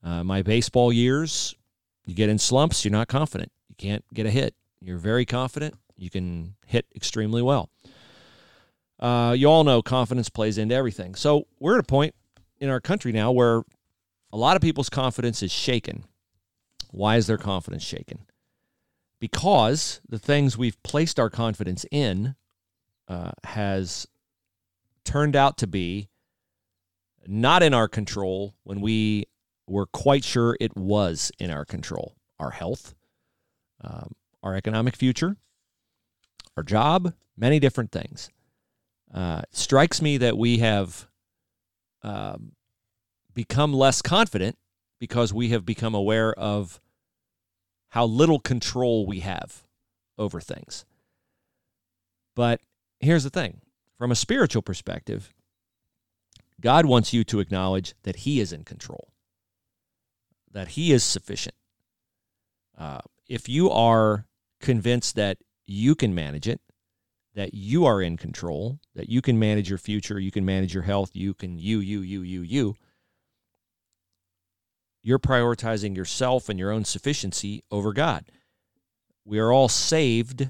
Uh, 0.02 0.24
my 0.24 0.42
baseball 0.42 0.92
years, 0.92 1.54
you 2.06 2.14
get 2.14 2.30
in 2.30 2.38
slumps, 2.38 2.84
you're 2.84 2.92
not 2.92 3.08
confident. 3.08 3.52
You 3.68 3.74
can't 3.76 4.04
get 4.14 4.26
a 4.26 4.30
hit. 4.30 4.54
You're 4.80 4.98
very 4.98 5.26
confident. 5.26 5.74
You 5.96 6.10
can 6.10 6.54
hit 6.66 6.86
extremely 6.96 7.42
well. 7.42 7.68
Uh, 8.98 9.34
you 9.36 9.46
all 9.46 9.64
know 9.64 9.82
confidence 9.82 10.28
plays 10.28 10.56
into 10.56 10.74
everything. 10.74 11.14
So 11.14 11.46
we're 11.60 11.74
at 11.74 11.80
a 11.80 11.84
point 11.84 12.14
in 12.58 12.70
our 12.70 12.80
country 12.80 13.12
now 13.12 13.30
where 13.30 13.62
a 14.32 14.36
lot 14.36 14.56
of 14.56 14.62
people's 14.62 14.88
confidence 14.88 15.42
is 15.42 15.52
shaken. 15.52 16.04
Why 16.90 17.16
is 17.16 17.26
their 17.26 17.38
confidence 17.38 17.82
shaken? 17.82 18.20
Because 19.20 20.00
the 20.08 20.18
things 20.18 20.56
we've 20.56 20.82
placed 20.82 21.18
our 21.18 21.30
confidence 21.30 21.84
in 21.90 22.34
uh, 23.08 23.32
has 23.44 24.06
turned 25.04 25.36
out 25.36 25.56
to 25.58 25.66
be 25.66 26.08
not 27.26 27.62
in 27.62 27.74
our 27.74 27.88
control 27.88 28.54
when 28.64 28.80
we 28.80 29.24
were 29.66 29.86
quite 29.86 30.24
sure 30.24 30.56
it 30.60 30.76
was 30.76 31.32
in 31.38 31.50
our 31.50 31.64
control. 31.64 32.16
Our 32.38 32.50
health, 32.50 32.94
um, 33.80 34.12
our 34.42 34.54
economic 34.54 34.96
future, 34.96 35.36
our 36.56 36.62
job, 36.62 37.14
many 37.36 37.58
different 37.58 37.92
things. 37.92 38.30
Uh, 39.12 39.42
strikes 39.52 40.02
me 40.02 40.16
that 40.18 40.36
we 40.36 40.58
have 40.58 41.08
um, 42.02 42.52
become 43.32 43.72
less 43.72 44.02
confident 44.02 44.58
because 44.98 45.32
we 45.32 45.50
have 45.50 45.64
become 45.64 45.94
aware 45.94 46.32
of 46.32 46.80
how 47.90 48.04
little 48.04 48.40
control 48.40 49.06
we 49.06 49.20
have 49.20 49.62
over 50.18 50.40
things. 50.40 50.84
But 52.34 52.60
here's 53.00 53.24
the 53.24 53.30
thing 53.30 53.60
from 53.98 54.10
a 54.10 54.16
spiritual 54.16 54.62
perspective, 54.62 55.32
God 56.60 56.86
wants 56.86 57.12
you 57.12 57.24
to 57.24 57.40
acknowledge 57.40 57.94
that 58.02 58.16
He 58.16 58.40
is 58.40 58.52
in 58.52 58.64
control, 58.64 59.08
that 60.50 60.68
He 60.68 60.92
is 60.92 61.04
sufficient. 61.04 61.54
Uh, 62.76 63.00
if 63.28 63.48
you 63.48 63.70
are 63.70 64.26
convinced 64.60 65.14
that 65.16 65.38
you 65.66 65.94
can 65.94 66.14
manage 66.14 66.48
it, 66.48 66.60
that 67.34 67.54
you 67.54 67.84
are 67.84 68.00
in 68.00 68.16
control, 68.16 68.78
that 68.94 69.08
you 69.08 69.20
can 69.20 69.38
manage 69.38 69.68
your 69.68 69.78
future, 69.78 70.18
you 70.18 70.30
can 70.30 70.44
manage 70.44 70.72
your 70.72 70.84
health, 70.84 71.10
you 71.14 71.34
can, 71.34 71.58
you, 71.58 71.80
you, 71.80 72.00
you, 72.00 72.22
you, 72.22 72.42
you, 72.42 72.76
you're 75.02 75.18
prioritizing 75.18 75.96
yourself 75.96 76.48
and 76.48 76.58
your 76.58 76.70
own 76.70 76.84
sufficiency 76.84 77.62
over 77.70 77.92
God. 77.92 78.24
We 79.24 79.38
are 79.38 79.52
all 79.52 79.68
saved 79.68 80.48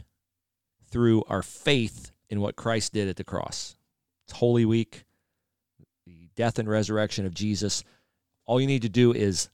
through 0.90 1.24
our 1.28 1.42
faith 1.42 2.12
in 2.30 2.40
what 2.40 2.56
Christ 2.56 2.92
did 2.92 3.08
at 3.08 3.16
the 3.16 3.24
cross. 3.24 3.76
It's 4.24 4.38
Holy 4.38 4.64
Week, 4.64 5.04
the 6.06 6.28
death 6.34 6.58
and 6.58 6.68
resurrection 6.68 7.26
of 7.26 7.34
Jesus. 7.34 7.84
All 8.46 8.60
you 8.60 8.66
need 8.66 8.82
to 8.82 8.88
do 8.88 9.12
is 9.12 9.48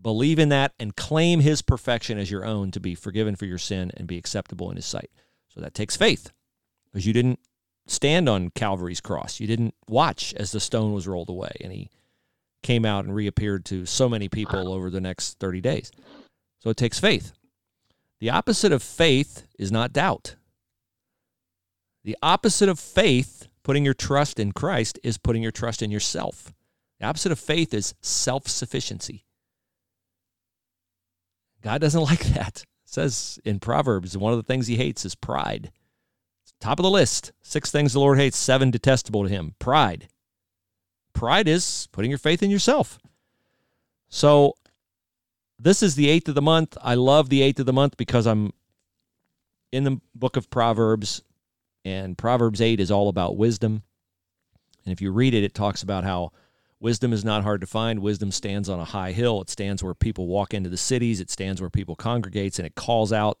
believe 0.00 0.38
in 0.38 0.48
that 0.50 0.72
and 0.78 0.96
claim 0.96 1.40
his 1.40 1.62
perfection 1.62 2.18
as 2.18 2.30
your 2.30 2.44
own 2.44 2.70
to 2.70 2.80
be 2.80 2.94
forgiven 2.94 3.36
for 3.36 3.46
your 3.46 3.58
sin 3.58 3.90
and 3.96 4.06
be 4.06 4.18
acceptable 4.18 4.70
in 4.70 4.76
his 4.76 4.86
sight. 4.86 5.10
So 5.48 5.60
that 5.60 5.74
takes 5.74 5.96
faith 5.96 6.30
because 6.86 7.06
you 7.06 7.12
didn't 7.12 7.40
stand 7.86 8.28
on 8.28 8.50
Calvary's 8.50 9.00
cross. 9.00 9.40
You 9.40 9.46
didn't 9.46 9.74
watch 9.88 10.32
as 10.34 10.52
the 10.52 10.60
stone 10.60 10.92
was 10.92 11.08
rolled 11.08 11.28
away 11.28 11.52
and 11.60 11.72
he 11.72 11.90
came 12.62 12.84
out 12.84 13.04
and 13.04 13.14
reappeared 13.14 13.64
to 13.66 13.86
so 13.86 14.08
many 14.08 14.28
people 14.28 14.72
over 14.72 14.90
the 14.90 15.00
next 15.00 15.38
30 15.38 15.60
days. 15.60 15.90
So 16.58 16.70
it 16.70 16.76
takes 16.76 17.00
faith. 17.00 17.32
The 18.20 18.30
opposite 18.30 18.72
of 18.72 18.82
faith 18.82 19.46
is 19.58 19.72
not 19.72 19.92
doubt. 19.92 20.36
The 22.04 22.16
opposite 22.22 22.68
of 22.68 22.78
faith, 22.78 23.46
putting 23.62 23.84
your 23.84 23.94
trust 23.94 24.38
in 24.38 24.52
Christ, 24.52 24.98
is 25.02 25.18
putting 25.18 25.42
your 25.42 25.52
trust 25.52 25.82
in 25.82 25.90
yourself. 25.90 26.52
The 26.98 27.06
opposite 27.06 27.32
of 27.32 27.38
faith 27.38 27.74
is 27.74 27.94
self 28.00 28.48
sufficiency. 28.48 29.24
God 31.62 31.80
doesn't 31.80 32.00
like 32.10 32.24
that. 32.34 32.62
It 32.62 32.90
says 32.92 33.38
in 33.44 33.60
Proverbs, 33.60 34.16
one 34.16 34.32
of 34.32 34.38
the 34.38 34.42
things 34.42 34.66
he 34.66 34.76
hates 34.76 35.04
is 35.04 35.14
pride. 35.14 35.70
Top 36.60 36.78
of 36.78 36.82
the 36.82 36.90
list. 36.90 37.32
Six 37.42 37.70
things 37.70 37.92
the 37.92 38.00
Lord 38.00 38.18
hates, 38.18 38.36
seven 38.36 38.70
detestable 38.70 39.22
to 39.22 39.30
him. 39.30 39.54
Pride. 39.58 40.08
Pride 41.14 41.48
is 41.48 41.88
putting 41.92 42.10
your 42.10 42.18
faith 42.18 42.42
in 42.42 42.50
yourself. 42.50 42.98
So 44.08 44.54
this 45.58 45.82
is 45.82 45.94
the 45.94 46.08
eighth 46.08 46.28
of 46.28 46.34
the 46.34 46.42
month. 46.42 46.76
I 46.82 46.94
love 46.94 47.28
the 47.28 47.42
eighth 47.42 47.60
of 47.60 47.66
the 47.66 47.72
month 47.72 47.96
because 47.96 48.26
I'm 48.26 48.52
in 49.72 49.84
the 49.84 50.00
book 50.14 50.36
of 50.36 50.50
Proverbs, 50.50 51.22
and 51.84 52.16
Proverbs 52.16 52.60
8 52.60 52.80
is 52.80 52.90
all 52.90 53.08
about 53.08 53.36
wisdom. 53.36 53.82
And 54.84 54.92
if 54.92 55.00
you 55.00 55.12
read 55.12 55.34
it, 55.34 55.44
it 55.44 55.54
talks 55.54 55.82
about 55.82 56.04
how 56.04 56.32
wisdom 56.78 57.12
is 57.12 57.24
not 57.24 57.42
hard 57.42 57.60
to 57.60 57.66
find. 57.66 58.00
Wisdom 58.00 58.30
stands 58.30 58.68
on 58.68 58.80
a 58.80 58.84
high 58.84 59.12
hill. 59.12 59.40
It 59.42 59.50
stands 59.50 59.82
where 59.82 59.94
people 59.94 60.26
walk 60.26 60.54
into 60.54 60.70
the 60.70 60.76
cities. 60.76 61.20
It 61.20 61.30
stands 61.30 61.60
where 61.60 61.70
people 61.70 61.96
congregates, 61.96 62.58
and 62.58 62.66
it 62.66 62.74
calls 62.74 63.12
out, 63.12 63.38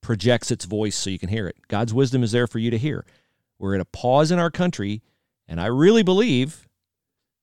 projects 0.00 0.50
its 0.50 0.64
voice 0.64 0.96
so 0.96 1.10
you 1.10 1.18
can 1.18 1.28
hear 1.28 1.48
it. 1.48 1.56
God's 1.68 1.94
wisdom 1.94 2.22
is 2.22 2.32
there 2.32 2.46
for 2.46 2.58
you 2.58 2.70
to 2.70 2.78
hear. 2.78 3.04
We're 3.58 3.74
at 3.74 3.80
a 3.80 3.86
pause 3.86 4.30
in 4.30 4.38
our 4.38 4.50
country, 4.50 5.02
and 5.48 5.60
I 5.60 5.66
really 5.66 6.02
believe 6.02 6.68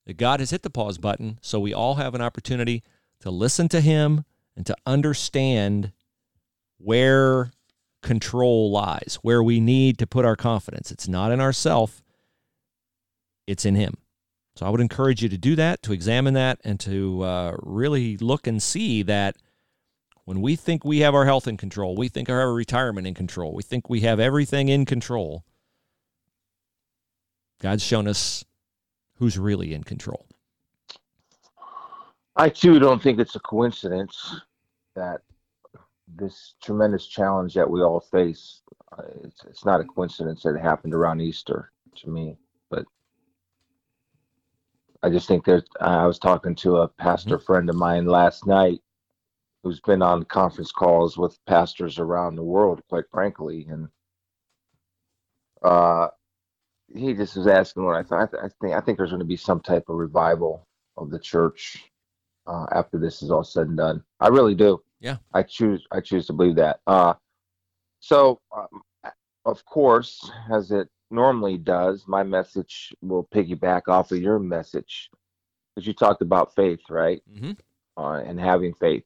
that 0.06 0.18
God 0.18 0.40
has 0.40 0.52
hit 0.52 0.64
the 0.64 0.70
pause 0.70 0.98
button 0.98 1.40
so 1.42 1.60
we 1.60 1.74
all 1.74 1.96
have 1.96 2.14
an 2.14 2.22
opportunity 2.22 2.84
to 3.22 3.32
listen 3.32 3.70
to 3.70 3.82
Him 3.82 4.26
and 4.56 4.66
to 4.66 4.76
understand 4.86 5.92
where 6.78 7.52
control 8.04 8.70
lies, 8.70 9.18
where 9.22 9.42
we 9.42 9.60
need 9.60 9.98
to 9.98 10.08
put 10.08 10.26
our 10.26 10.36
confidence. 10.36 10.92
It's 10.92 11.08
not 11.08 11.32
in 11.32 11.42
ourself, 11.42 12.04
it's 13.48 13.66
in 13.66 13.76
Him. 13.76 13.96
So 14.56 14.68
I 14.68 14.70
would 14.70 14.82
encourage 14.82 15.24
you 15.24 15.30
to 15.30 15.38
do 15.38 15.56
that, 15.56 15.82
to 15.84 15.94
examine 15.94 16.36
that, 16.36 16.60
and 16.64 16.80
to 16.82 17.24
uh, 17.24 17.56
really 17.64 18.18
look 18.18 18.46
and 18.46 18.62
see 18.62 19.02
that 19.04 19.36
when 20.26 20.42
we 20.42 20.56
think 20.56 20.86
we 20.86 21.00
have 21.00 21.16
our 21.16 21.26
health 21.26 21.48
in 21.48 21.58
control, 21.58 21.96
we 21.96 22.08
think 22.08 22.30
our 22.30 22.54
retirement 22.54 23.08
in 23.08 23.14
control, 23.14 23.54
we 23.54 23.64
think 23.64 23.90
we 23.90 24.02
have 24.02 24.20
everything 24.20 24.70
in 24.70 24.86
control, 24.86 25.44
God's 27.60 27.84
shown 27.84 28.08
us 28.08 28.46
who's 29.18 29.38
really 29.38 29.74
in 29.74 29.84
control. 29.84 30.28
I 32.36 32.50
too 32.50 32.80
don't 32.80 33.02
think 33.02 33.20
it's 33.20 33.36
a 33.36 33.40
coincidence 33.40 34.42
that 34.96 35.22
this 36.08 36.56
tremendous 36.62 37.08
challenge 37.08 37.54
that 37.54 37.70
we 37.70 37.82
all 37.82 38.00
face, 38.00 38.62
uh, 38.92 39.04
it's, 39.24 39.44
it's 39.46 39.66
not 39.66 39.82
a 39.82 39.86
coincidence 39.86 40.44
that 40.44 40.56
it 40.56 40.62
happened 40.62 40.94
around 40.94 41.22
Easter 41.22 41.72
to 41.98 42.10
me, 42.10 42.38
but 42.70 42.86
I 45.02 45.10
just 45.10 45.28
think 45.28 45.46
there's, 45.46 45.64
I 45.80 46.06
was 46.06 46.20
talking 46.20 46.56
to 46.56 46.78
a 46.78 46.88
pastor 46.88 47.40
friend 47.40 47.70
of 47.70 47.76
mine 47.76 48.06
last 48.06 48.46
night 48.46 48.82
who's 49.64 49.80
been 49.80 50.02
on 50.02 50.24
conference 50.26 50.72
calls 50.72 51.18
with 51.18 51.38
pastors 51.46 51.98
around 52.00 52.36
the 52.36 52.44
world, 52.44 52.82
quite 52.90 53.06
frankly, 53.10 53.66
and 53.70 53.88
uh, 55.64 56.10
he 56.94 57.14
just 57.14 57.38
was 57.38 57.48
asking 57.48 57.86
what 57.86 57.96
I 57.96 58.04
thought. 58.04 58.22
I, 58.22 58.26
th- 58.26 58.44
I 58.44 58.50
think 58.62 58.74
I 58.76 58.82
think 58.82 58.98
there's 58.98 59.12
going 59.12 59.20
to 59.20 59.26
be 59.26 59.38
some 59.38 59.62
type 59.62 59.86
of 59.88 59.96
revival 59.96 60.68
of 60.98 61.10
the 61.10 61.20
church 61.20 61.82
uh, 62.46 62.66
after 62.74 62.98
this 63.00 63.22
is 63.22 63.32
all 63.32 63.44
said 63.44 63.68
and 63.68 63.78
done. 63.78 64.04
I 64.20 64.28
really 64.28 64.56
do. 64.56 64.84
Yeah. 65.04 65.18
I 65.34 65.44
choose. 65.44 65.86
I 65.92 66.00
choose 66.00 66.28
to 66.28 66.34
believe 66.34 66.56
that. 66.56 66.80
Uh, 66.88 67.14
so, 68.00 68.40
um, 68.56 69.12
of 69.46 69.64
course, 69.66 70.32
as 70.52 70.72
it 70.72 70.88
normally 71.12 71.58
does, 71.58 72.06
my 72.08 72.24
message 72.24 72.94
will 73.02 73.28
piggyback 73.36 73.90
off 73.90 74.14
of 74.14 74.20
your 74.20 74.40
message 74.40 75.10
because 75.76 75.86
you 75.86 75.94
talked 75.94 76.22
about 76.22 76.56
faith, 76.56 76.80
right? 76.90 77.22
Mm-hmm. 77.32 77.52
Uh, 77.98 78.22
and 78.22 78.40
having 78.40 78.74
faith. 78.76 79.04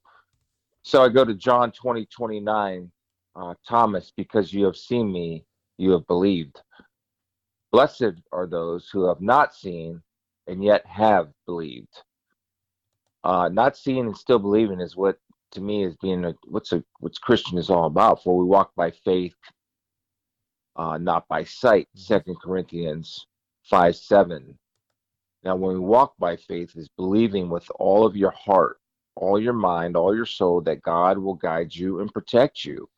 So 0.83 1.03
I 1.03 1.09
go 1.09 1.25
to 1.25 1.33
John 1.33 1.71
20, 1.71 2.05
29. 2.05 2.91
Uh, 3.35 3.53
Thomas, 3.67 4.13
because 4.15 4.53
you 4.53 4.65
have 4.65 4.77
seen 4.77 5.11
me, 5.11 5.45
you 5.77 5.91
have 5.91 6.07
believed. 6.07 6.61
Blessed 7.71 8.21
are 8.31 8.47
those 8.47 8.89
who 8.89 9.07
have 9.07 9.21
not 9.21 9.53
seen 9.53 10.01
and 10.47 10.63
yet 10.63 10.85
have 10.85 11.29
believed. 11.45 12.01
Uh, 13.23 13.49
not 13.51 13.75
seeing 13.75 14.05
and 14.05 14.17
still 14.17 14.39
believing 14.39 14.79
is 14.79 14.95
what, 14.95 15.17
to 15.51 15.61
me, 15.61 15.83
is 15.85 15.95
being 15.97 16.25
a, 16.25 16.35
what's 16.47 16.71
a 16.73 16.83
what's 16.99 17.17
Christian 17.19 17.57
is 17.57 17.69
all 17.69 17.85
about. 17.85 18.23
For 18.23 18.37
we 18.37 18.45
walk 18.45 18.71
by 18.75 18.91
faith, 18.91 19.35
uh, 20.75 20.97
not 20.97 21.27
by 21.27 21.43
sight. 21.43 21.87
Second 21.95 22.37
Corinthians 22.41 23.27
five 23.63 23.95
seven. 23.95 24.57
Now, 25.43 25.55
when 25.55 25.73
we 25.73 25.79
walk 25.79 26.13
by 26.19 26.35
faith, 26.35 26.75
is 26.75 26.89
believing 26.97 27.49
with 27.49 27.65
all 27.79 28.05
of 28.05 28.17
your 28.17 28.31
heart, 28.31 28.79
all 29.15 29.39
your 29.39 29.53
mind, 29.53 29.95
all 29.95 30.15
your 30.15 30.25
soul 30.25 30.61
that 30.61 30.81
God 30.81 31.17
will 31.17 31.35
guide 31.35 31.73
you 31.73 31.99
and 32.01 32.11
protect 32.11 32.65
you. 32.65 32.89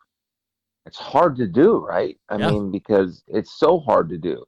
It's 0.85 0.97
hard 0.97 1.35
to 1.37 1.47
do, 1.47 1.77
right? 1.85 2.17
I 2.29 2.37
Yeah. 2.37 2.47
mean, 2.47 2.71
because 2.71 3.23
it's 3.27 3.59
so 3.59 3.79
hard 3.79 4.09
to 4.09 4.17
do. 4.17 4.43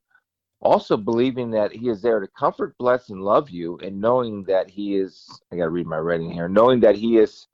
Also, 0.61 0.97
believing 0.97 1.51
that 1.51 1.71
He 1.71 1.89
is 1.89 2.01
there 2.01 2.19
to 2.19 2.27
comfort, 2.27 2.75
bless, 2.79 3.09
and 3.09 3.21
love 3.21 3.49
you, 3.49 3.77
and 3.79 3.99
knowing 4.01 4.43
that 4.45 4.69
He 4.69 4.95
is, 4.95 5.27
I 5.51 5.57
got 5.57 5.65
to 5.65 5.69
read 5.69 5.87
my 5.87 5.99
writing 5.99 6.31
here, 6.31 6.47
knowing 6.49 6.79
that 6.81 6.95
He 6.95 7.17
is 7.17 7.47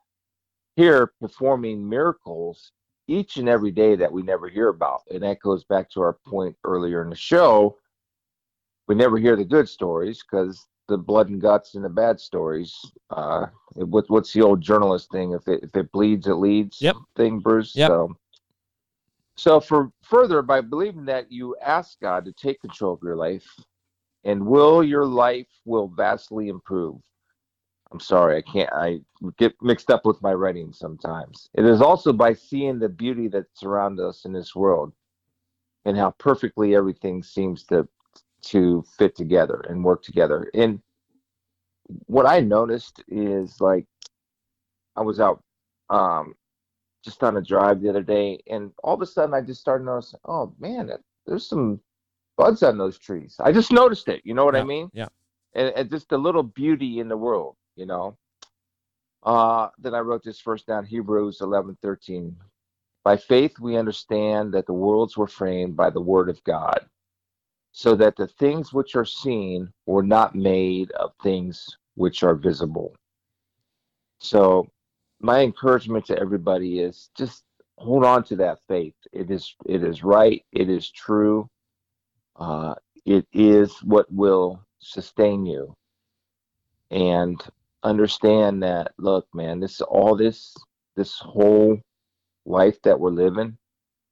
here 0.77 1.11
performing 1.19 1.87
miracles 1.89 2.71
each 3.07 3.37
and 3.37 3.49
every 3.49 3.71
day 3.71 3.95
that 3.95 4.11
we 4.11 4.21
never 4.21 4.47
hear 4.47 4.69
about. 4.69 5.01
And 5.11 5.23
that 5.23 5.39
goes 5.41 5.63
back 5.65 5.89
to 5.91 6.01
our 6.01 6.17
point 6.25 6.55
earlier 6.63 7.01
in 7.01 7.09
the 7.09 7.15
show. 7.15 7.77
We 8.87 8.95
never 8.95 9.17
hear 9.17 9.35
the 9.35 9.43
good 9.43 9.67
stories 9.67 10.21
because 10.23 10.65
the 10.87 10.97
blood 10.97 11.29
and 11.29 11.41
guts 11.41 11.75
and 11.75 11.83
the 11.83 11.89
bad 11.89 12.19
stories. 12.19 12.73
Uh, 13.09 13.47
it- 13.75 13.87
what, 13.87 14.05
what's 14.09 14.31
the 14.31 14.41
old 14.41 14.61
journalist 14.61 15.11
thing? 15.11 15.33
If 15.33 15.47
it, 15.47 15.63
if 15.63 15.75
it 15.75 15.91
bleeds, 15.91 16.27
it 16.27 16.35
leads 16.35 16.79
Yep. 16.81 16.95
thing, 17.15 17.39
Bruce. 17.39 17.75
Yep. 17.75 17.89
So, 17.89 18.15
so 19.35 19.59
for 19.59 19.91
further, 20.03 20.41
by 20.41 20.61
believing 20.61 21.05
that 21.05 21.31
you 21.31 21.55
ask 21.61 21.99
God 21.99 22.23
to 22.25 22.31
take 22.33 22.61
control 22.61 22.93
of 22.93 22.99
your 23.03 23.15
life, 23.15 23.47
and 24.23 24.45
will 24.45 24.83
your 24.83 25.05
life 25.05 25.47
will 25.65 25.87
vastly 25.87 26.49
improve. 26.49 26.97
I'm 27.91 27.99
sorry, 27.99 28.37
I 28.37 28.41
can't. 28.41 28.69
I 28.73 28.99
get 29.37 29.55
mixed 29.61 29.89
up 29.89 30.05
with 30.05 30.21
my 30.21 30.33
writing 30.33 30.73
sometimes. 30.73 31.49
It 31.53 31.65
is 31.65 31.81
also 31.81 32.11
by 32.11 32.33
seeing 32.33 32.79
the 32.79 32.89
beauty 32.89 33.27
that 33.29 33.45
surrounds 33.53 34.01
us 34.01 34.25
in 34.25 34.33
this 34.33 34.55
world, 34.55 34.91
and 35.85 35.97
how 35.97 36.11
perfectly 36.11 36.75
everything 36.75 37.23
seems 37.23 37.63
to 37.65 37.87
to 38.43 38.83
fit 38.97 39.15
together 39.15 39.65
and 39.69 39.83
work 39.83 40.03
together. 40.03 40.49
And 40.53 40.81
what 42.05 42.25
I 42.25 42.41
noticed 42.41 43.03
is 43.07 43.59
like 43.61 43.85
I 44.95 45.01
was 45.01 45.19
out 45.19 45.41
um, 45.89 46.35
just 47.03 47.23
on 47.23 47.37
a 47.37 47.41
drive 47.41 47.81
the 47.81 47.89
other 47.89 48.03
day, 48.03 48.41
and 48.47 48.71
all 48.83 48.95
of 48.95 49.01
a 49.01 49.05
sudden 49.05 49.33
I 49.33 49.41
just 49.41 49.61
started 49.61 49.85
noticing, 49.85 50.19
oh 50.25 50.53
man, 50.59 50.91
there's 51.25 51.47
some 51.47 51.79
buds 52.37 52.63
on 52.63 52.77
those 52.77 52.97
trees. 52.97 53.35
I 53.39 53.51
just 53.51 53.71
noticed 53.71 54.07
it. 54.09 54.21
You 54.23 54.33
know 54.33 54.45
what 54.45 54.55
I 54.55 54.63
mean? 54.63 54.89
yeah. 54.93 55.07
And, 55.53 55.73
and 55.75 55.89
just 55.89 56.11
a 56.11 56.17
little 56.17 56.43
beauty 56.43 56.99
in 56.99 57.07
the 57.07 57.17
world, 57.17 57.55
you 57.77 57.85
know. 57.85 58.17
Uh, 59.23 59.69
then 59.79 59.93
I 59.93 59.99
wrote 59.99 60.23
this 60.23 60.39
first 60.39 60.67
down, 60.67 60.85
Hebrews 60.85 61.39
eleven 61.41 61.77
thirteen. 61.81 62.35
By 63.03 63.15
faith 63.15 63.59
we 63.59 63.77
understand 63.77 64.53
that 64.53 64.65
the 64.65 64.73
worlds 64.73 65.15
were 65.15 65.27
framed 65.27 65.77
by 65.77 65.89
the 65.89 66.01
word 66.01 66.29
of 66.29 66.43
God, 66.43 66.85
so 67.71 67.95
that 67.95 68.17
the 68.17 68.27
things 68.27 68.73
which 68.73 68.95
are 68.95 69.05
seen 69.05 69.71
were 69.85 70.03
not 70.03 70.35
made 70.35 70.91
of 70.91 71.13
things 71.23 71.77
which 71.95 72.23
are 72.23 72.35
visible. 72.35 72.93
So 74.19 74.67
my 75.21 75.41
encouragement 75.41 76.05
to 76.07 76.19
everybody 76.19 76.79
is 76.79 77.09
just 77.15 77.43
hold 77.77 78.03
on 78.03 78.23
to 78.25 78.35
that 78.37 78.59
faith. 78.67 78.95
It 79.13 79.31
is 79.31 79.55
it 79.65 79.83
is 79.83 80.03
right. 80.03 80.43
It 80.51 80.69
is 80.69 80.89
true. 80.91 81.47
Uh, 82.35 82.75
it 83.05 83.25
is 83.33 83.71
what 83.83 84.11
will 84.11 84.61
sustain 84.79 85.45
you. 85.45 85.75
And 86.91 87.41
understand 87.83 88.63
that. 88.63 88.93
Look, 88.97 89.27
man, 89.33 89.59
this 89.59 89.81
all 89.81 90.15
this 90.15 90.55
this 90.95 91.19
whole 91.19 91.79
life 92.45 92.81
that 92.83 92.99
we're 92.99 93.11
living 93.11 93.57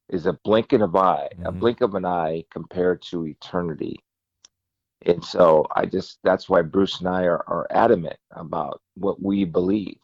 is 0.10 0.26
a 0.28 0.34
blink 0.44 0.74
of 0.74 0.82
an 0.82 0.96
eye, 0.96 1.30
a 1.46 1.52
Mhm. 1.52 1.60
blink 1.60 1.82
of 1.82 1.96
an 1.96 2.06
eye 2.06 2.46
compared 2.52 3.02
to 3.04 3.26
eternity. 3.28 3.98
And 5.04 5.24
so 5.24 5.66
I 5.76 5.86
just 5.86 6.20
that's 6.24 6.50
why 6.50 6.62
Bruce 6.62 7.00
and 7.00 7.10
I 7.10 7.24
are, 7.26 7.44
are 7.48 7.68
adamant 7.72 8.18
about 8.32 8.82
what 8.96 9.22
we 9.22 9.46
believe. 9.46 10.00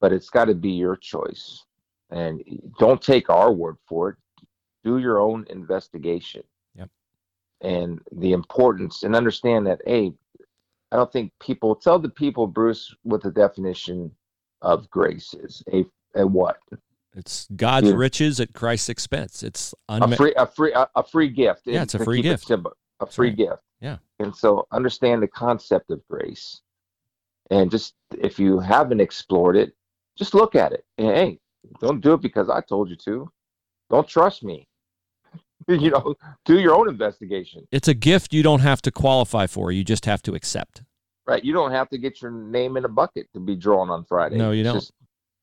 But 0.00 0.12
it's 0.12 0.30
got 0.30 0.46
to 0.46 0.54
be 0.54 0.72
your 0.72 0.96
choice. 0.96 1.64
And 2.10 2.42
don't 2.78 3.00
take 3.02 3.30
our 3.30 3.52
word 3.52 3.76
for 3.88 4.10
it. 4.10 4.16
Do 4.84 4.98
your 4.98 5.20
own 5.20 5.46
investigation. 5.50 6.44
Yep. 6.74 6.90
And 7.62 8.00
the 8.12 8.32
importance 8.32 9.02
and 9.02 9.16
understand 9.16 9.66
that, 9.66 9.80
hey, 9.86 10.12
I 10.92 10.96
don't 10.96 11.12
think 11.12 11.32
people 11.40 11.74
tell 11.74 11.98
the 11.98 12.08
people, 12.08 12.46
Bruce, 12.46 12.94
what 13.02 13.22
the 13.22 13.30
definition 13.30 14.10
of 14.62 14.88
grace 14.90 15.34
is. 15.34 15.62
A 15.72 15.84
a 16.14 16.26
what? 16.26 16.58
It's 17.14 17.48
God's 17.56 17.88
Yeah. 17.88 17.94
riches 17.96 18.40
at 18.40 18.52
Christ's 18.54 18.88
expense. 18.88 19.42
It's 19.42 19.74
A 19.88 20.16
free 20.16 20.34
a 20.36 20.46
free 20.46 20.72
a, 20.72 20.88
a 20.94 21.02
free 21.02 21.28
gift. 21.28 21.62
Yeah, 21.66 21.82
it's 21.82 21.94
a 21.94 22.04
free 22.04 22.22
gift. 22.22 22.46
simple, 22.46 22.72
a 23.00 23.06
free 23.06 23.28
right. 23.28 23.36
gift. 23.36 23.62
Yeah. 23.80 23.98
And 24.18 24.34
so 24.34 24.66
understand 24.72 25.22
the 25.22 25.28
concept 25.28 25.90
of 25.90 26.06
grace. 26.08 26.60
And 27.50 27.70
just 27.70 27.94
if 28.18 28.38
you 28.38 28.58
haven't 28.60 29.00
explored 29.00 29.56
it, 29.56 29.74
just 30.16 30.34
look 30.34 30.54
at 30.54 30.72
it. 30.72 30.84
And 30.98 31.08
hey, 31.08 31.38
don't 31.80 32.00
do 32.00 32.14
it 32.14 32.20
because 32.22 32.48
I 32.48 32.60
told 32.60 32.88
you 32.90 32.96
to. 32.96 33.30
Don't 33.90 34.08
trust 34.08 34.42
me. 34.42 34.68
you 35.68 35.90
know, 35.90 36.14
do 36.44 36.58
your 36.58 36.74
own 36.74 36.88
investigation. 36.88 37.66
It's 37.70 37.88
a 37.88 37.94
gift 37.94 38.32
you 38.32 38.42
don't 38.42 38.60
have 38.60 38.82
to 38.82 38.90
qualify 38.90 39.46
for. 39.46 39.72
You 39.72 39.84
just 39.84 40.04
have 40.04 40.22
to 40.22 40.34
accept. 40.34 40.82
Right. 41.26 41.44
You 41.44 41.52
don't 41.52 41.72
have 41.72 41.88
to 41.90 41.98
get 41.98 42.22
your 42.22 42.30
name 42.30 42.76
in 42.76 42.84
a 42.84 42.88
bucket 42.88 43.32
to 43.34 43.40
be 43.40 43.56
drawn 43.56 43.90
on 43.90 44.04
Friday. 44.04 44.36
No, 44.36 44.52
you 44.52 44.60
It's 44.60 44.66
don't. 44.68 44.76
Just, 44.76 44.92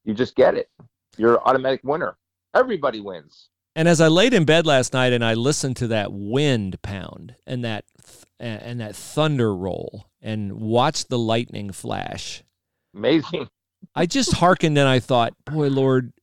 you 0.06 0.14
just 0.14 0.36
get 0.36 0.56
it. 0.56 0.70
You're 1.18 1.42
automatic 1.46 1.82
winner. 1.84 2.18
Everybody 2.54 3.02
wins. 3.02 3.50
And 3.76 3.88
as 3.88 4.00
I 4.00 4.08
laid 4.08 4.34
in 4.34 4.46
bed 4.46 4.66
last 4.66 4.94
night 4.94 5.14
and 5.14 5.26
I 5.26 5.34
listened 5.34 5.78
to 5.78 5.88
that 5.88 6.14
wind 6.14 6.82
pound 6.82 7.36
and 7.48 7.64
that 7.66 7.86
th- 8.06 8.26
and 8.40 8.80
that 8.80 8.96
thunder 8.96 9.56
roll 9.56 10.06
and 10.22 10.54
watched 10.54 11.10
the 11.10 11.18
lightning 11.18 11.72
flash, 11.72 12.44
Amazing. 12.96 13.50
I 13.96 14.06
just 14.06 14.34
hearkened 14.34 14.78
and 14.78 14.88
I 14.88 15.00
thought, 15.00 15.34
boy, 15.46 15.68
Lord, 15.68 16.14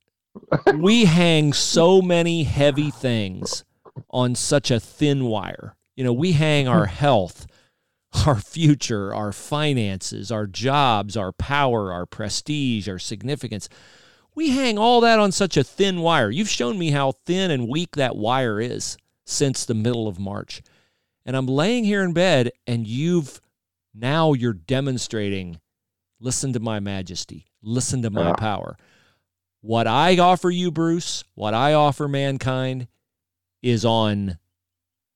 we 0.74 1.05
hang 1.05 1.53
so 1.53 2.01
many 2.01 2.45
heavy 2.45 2.91
things 2.91 3.64
on 4.09 4.34
such 4.34 4.70
a 4.70 4.80
thin 4.80 5.24
wire. 5.24 5.76
You 5.97 6.05
know, 6.05 6.12
we 6.12 6.32
hang 6.32 6.68
our 6.68 6.86
hmm. 6.86 6.95
health, 6.95 7.47
our 8.26 8.36
future, 8.36 9.14
our 9.14 9.32
finances, 9.32 10.30
our 10.30 10.47
jobs, 10.47 11.16
our 11.16 11.32
power, 11.32 11.93
our 11.93 12.07
prestige, 12.07 12.88
our 12.88 12.99
significance. 12.99 13.68
We 14.34 14.51
hang 14.51 14.78
all 14.78 15.01
that 15.03 15.18
on 15.18 15.32
such 15.32 15.57
a 15.57 15.64
thin 15.64 16.01
wire. 16.01 16.30
You've 16.30 16.49
shown 16.49 16.78
me 16.78 16.91
how 16.91 17.12
thin 17.12 17.51
and 17.51 17.68
weak 17.68 17.97
that 17.97 18.16
wire 18.16 18.61
is 18.61 18.97
since 19.26 19.64
the 19.64 19.74
middle 19.74 20.09
of 20.09 20.18
March. 20.18 20.62
And 21.26 21.36
I'm 21.36 21.47
laying 21.47 21.84
here 21.84 22.03
in 22.03 22.12
bed, 22.12 22.51
and 22.66 22.86
you've 22.86 23.41
now 23.95 24.32
you're 24.32 24.53
demonstrating 24.53 25.61
listen 26.20 26.53
to 26.53 26.61
my 26.61 26.80
majesty, 26.80 27.47
listen 27.62 28.03
to 28.03 28.11
my 28.11 28.22
uh-huh. 28.22 28.34
power. 28.34 28.76
What 29.62 29.86
I 29.86 30.18
offer 30.18 30.51
you, 30.51 30.70
Bruce, 30.70 31.24
what 31.34 31.55
I 31.55 31.74
offer 31.74 32.09
mankind 32.09 32.88
is 33.62 33.84
on 33.84 34.38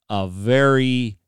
a 0.09 0.29
very 0.29 1.19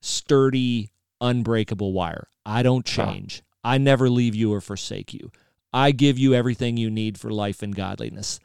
sturdy, 0.00 0.90
unbreakable 1.20 1.92
wire. 1.92 2.28
I 2.44 2.62
don't 2.62 2.84
change. 2.84 3.42
I 3.64 3.78
never 3.78 4.08
leave 4.08 4.34
you 4.34 4.52
or 4.52 4.60
forsake 4.60 5.12
you. 5.12 5.30
I 5.72 5.90
give 5.90 6.18
you 6.18 6.34
everything 6.34 6.76
you 6.76 6.90
need 6.90 7.18
for 7.18 7.30
life 7.30 7.62
and 7.62 7.74
godliness. 7.74 8.40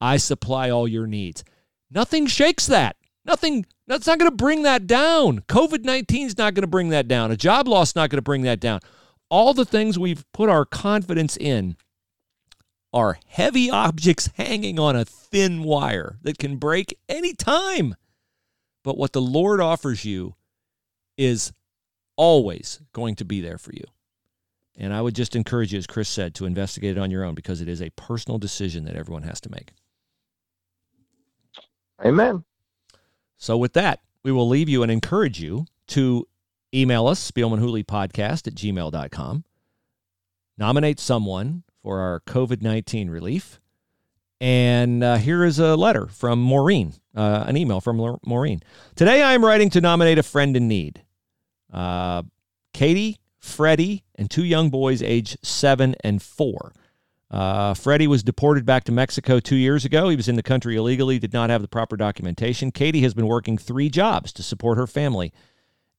I 0.00 0.16
supply 0.16 0.70
all 0.70 0.88
your 0.88 1.06
needs. 1.06 1.44
Nothing 1.90 2.26
shakes 2.26 2.66
that. 2.66 2.96
Nothing, 3.24 3.64
that's 3.86 4.06
not 4.06 4.18
going 4.18 4.30
to 4.30 4.36
bring 4.36 4.62
that 4.64 4.86
down. 4.86 5.40
COVID 5.42 5.84
19 5.84 6.26
is 6.26 6.38
not 6.38 6.54
going 6.54 6.62
to 6.62 6.68
bring 6.68 6.90
that 6.90 7.08
down. 7.08 7.30
A 7.30 7.36
job 7.36 7.68
loss 7.68 7.90
is 7.90 7.96
not 7.96 8.10
going 8.10 8.18
to 8.18 8.22
bring 8.22 8.42
that 8.42 8.60
down. 8.60 8.80
All 9.30 9.54
the 9.54 9.64
things 9.64 9.98
we've 9.98 10.24
put 10.32 10.50
our 10.50 10.64
confidence 10.64 11.36
in 11.36 11.76
are 12.94 13.18
heavy 13.26 13.68
objects 13.68 14.30
hanging 14.36 14.78
on 14.78 14.94
a 14.94 15.04
thin 15.04 15.64
wire 15.64 16.16
that 16.22 16.38
can 16.38 16.56
break 16.56 16.96
any 17.08 17.34
time. 17.34 17.96
But 18.84 18.96
what 18.96 19.12
the 19.12 19.20
Lord 19.20 19.60
offers 19.60 20.04
you 20.04 20.36
is 21.18 21.52
always 22.16 22.80
going 22.92 23.16
to 23.16 23.24
be 23.24 23.40
there 23.40 23.58
for 23.58 23.72
you. 23.72 23.84
And 24.76 24.94
I 24.94 25.02
would 25.02 25.14
just 25.14 25.34
encourage 25.34 25.72
you, 25.72 25.78
as 25.78 25.88
Chris 25.88 26.08
said, 26.08 26.36
to 26.36 26.46
investigate 26.46 26.96
it 26.96 27.00
on 27.00 27.10
your 27.10 27.24
own 27.24 27.34
because 27.34 27.60
it 27.60 27.68
is 27.68 27.82
a 27.82 27.90
personal 27.90 28.38
decision 28.38 28.84
that 28.84 28.96
everyone 28.96 29.24
has 29.24 29.40
to 29.42 29.50
make. 29.50 29.72
Amen. 32.04 32.44
So, 33.36 33.56
with 33.56 33.72
that, 33.74 34.00
we 34.22 34.30
will 34.32 34.48
leave 34.48 34.68
you 34.68 34.82
and 34.82 34.90
encourage 34.90 35.40
you 35.40 35.66
to 35.88 36.26
email 36.72 37.06
us, 37.08 37.30
spielmanhooleypodcast 37.30 38.46
at 38.46 38.54
gmail.com. 38.54 39.44
Nominate 40.56 41.00
someone 41.00 41.63
for 41.84 42.00
our 42.00 42.20
COVID 42.20 42.62
19 42.62 43.10
relief. 43.10 43.60
And 44.40 45.04
uh, 45.04 45.16
here 45.16 45.44
is 45.44 45.58
a 45.58 45.76
letter 45.76 46.06
from 46.06 46.40
Maureen, 46.40 46.94
uh, 47.14 47.44
an 47.46 47.56
email 47.56 47.80
from 47.80 48.18
Maureen. 48.26 48.62
Today 48.96 49.22
I 49.22 49.34
am 49.34 49.44
writing 49.44 49.70
to 49.70 49.80
nominate 49.80 50.18
a 50.18 50.22
friend 50.22 50.56
in 50.56 50.66
need. 50.66 51.02
Uh, 51.72 52.24
Katie, 52.72 53.18
Freddie, 53.38 54.02
and 54.16 54.30
two 54.30 54.44
young 54.44 54.70
boys 54.70 55.02
aged 55.02 55.38
seven 55.42 55.94
and 56.02 56.20
four. 56.20 56.72
Uh, 57.30 57.74
Freddie 57.74 58.06
was 58.06 58.22
deported 58.22 58.64
back 58.64 58.84
to 58.84 58.92
Mexico 58.92 59.38
two 59.38 59.56
years 59.56 59.84
ago. 59.84 60.08
He 60.08 60.16
was 60.16 60.28
in 60.28 60.36
the 60.36 60.42
country 60.42 60.76
illegally, 60.76 61.18
did 61.18 61.32
not 61.32 61.50
have 61.50 61.62
the 61.62 61.68
proper 61.68 61.96
documentation. 61.96 62.70
Katie 62.70 63.02
has 63.02 63.14
been 63.14 63.26
working 63.26 63.58
three 63.58 63.90
jobs 63.90 64.32
to 64.34 64.42
support 64.42 64.78
her 64.78 64.86
family, 64.86 65.32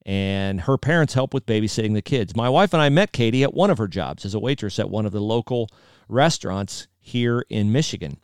and 0.06 0.62
her 0.62 0.78
parents 0.78 1.14
help 1.16 1.34
with 1.34 1.45
babysitting 1.45 1.93
the 1.93 2.01
kids. 2.01 2.36
My 2.36 2.47
wife 2.49 2.74
and 2.74 2.82
I 2.82 2.89
met 2.89 3.12
Katie 3.12 3.43
at 3.43 3.53
one 3.53 3.70
of 3.72 3.78
her 3.80 3.88
jobs 3.88 4.24
as 4.26 4.34
a 4.34 4.39
waitress 4.39 4.78
at 4.80 4.89
one 4.89 5.06
of 5.06 5.12
the 5.12 5.20
local 5.22 5.70
restaurants 6.08 6.88
here 6.99 7.43
in 7.49 7.72
Michigan. 7.72 8.18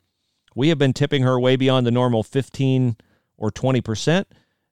We 0.56 0.70
have 0.70 0.78
been 0.78 0.94
tipping 0.94 1.24
her 1.24 1.40
way 1.40 1.56
beyond 1.56 1.88
the 1.88 1.92
normal 1.92 2.24
15 2.24 2.98
or 3.38 3.52
20%. 3.52 4.26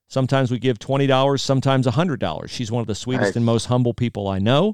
Sometimes 0.07 0.51
we 0.51 0.60
give 0.60 0.78
$20, 0.80 1.39
sometimes 1.39 1.88
$100. 1.88 2.49
She's 2.49 2.72
one 2.72 2.82
of 2.82 2.88
the 2.88 2.95
sweetest 2.95 3.30
Nice. 3.30 3.36
and 3.38 3.45
most 3.45 3.66
humble 3.66 3.93
people 3.93 4.28
I 4.28 4.39
know. 4.39 4.74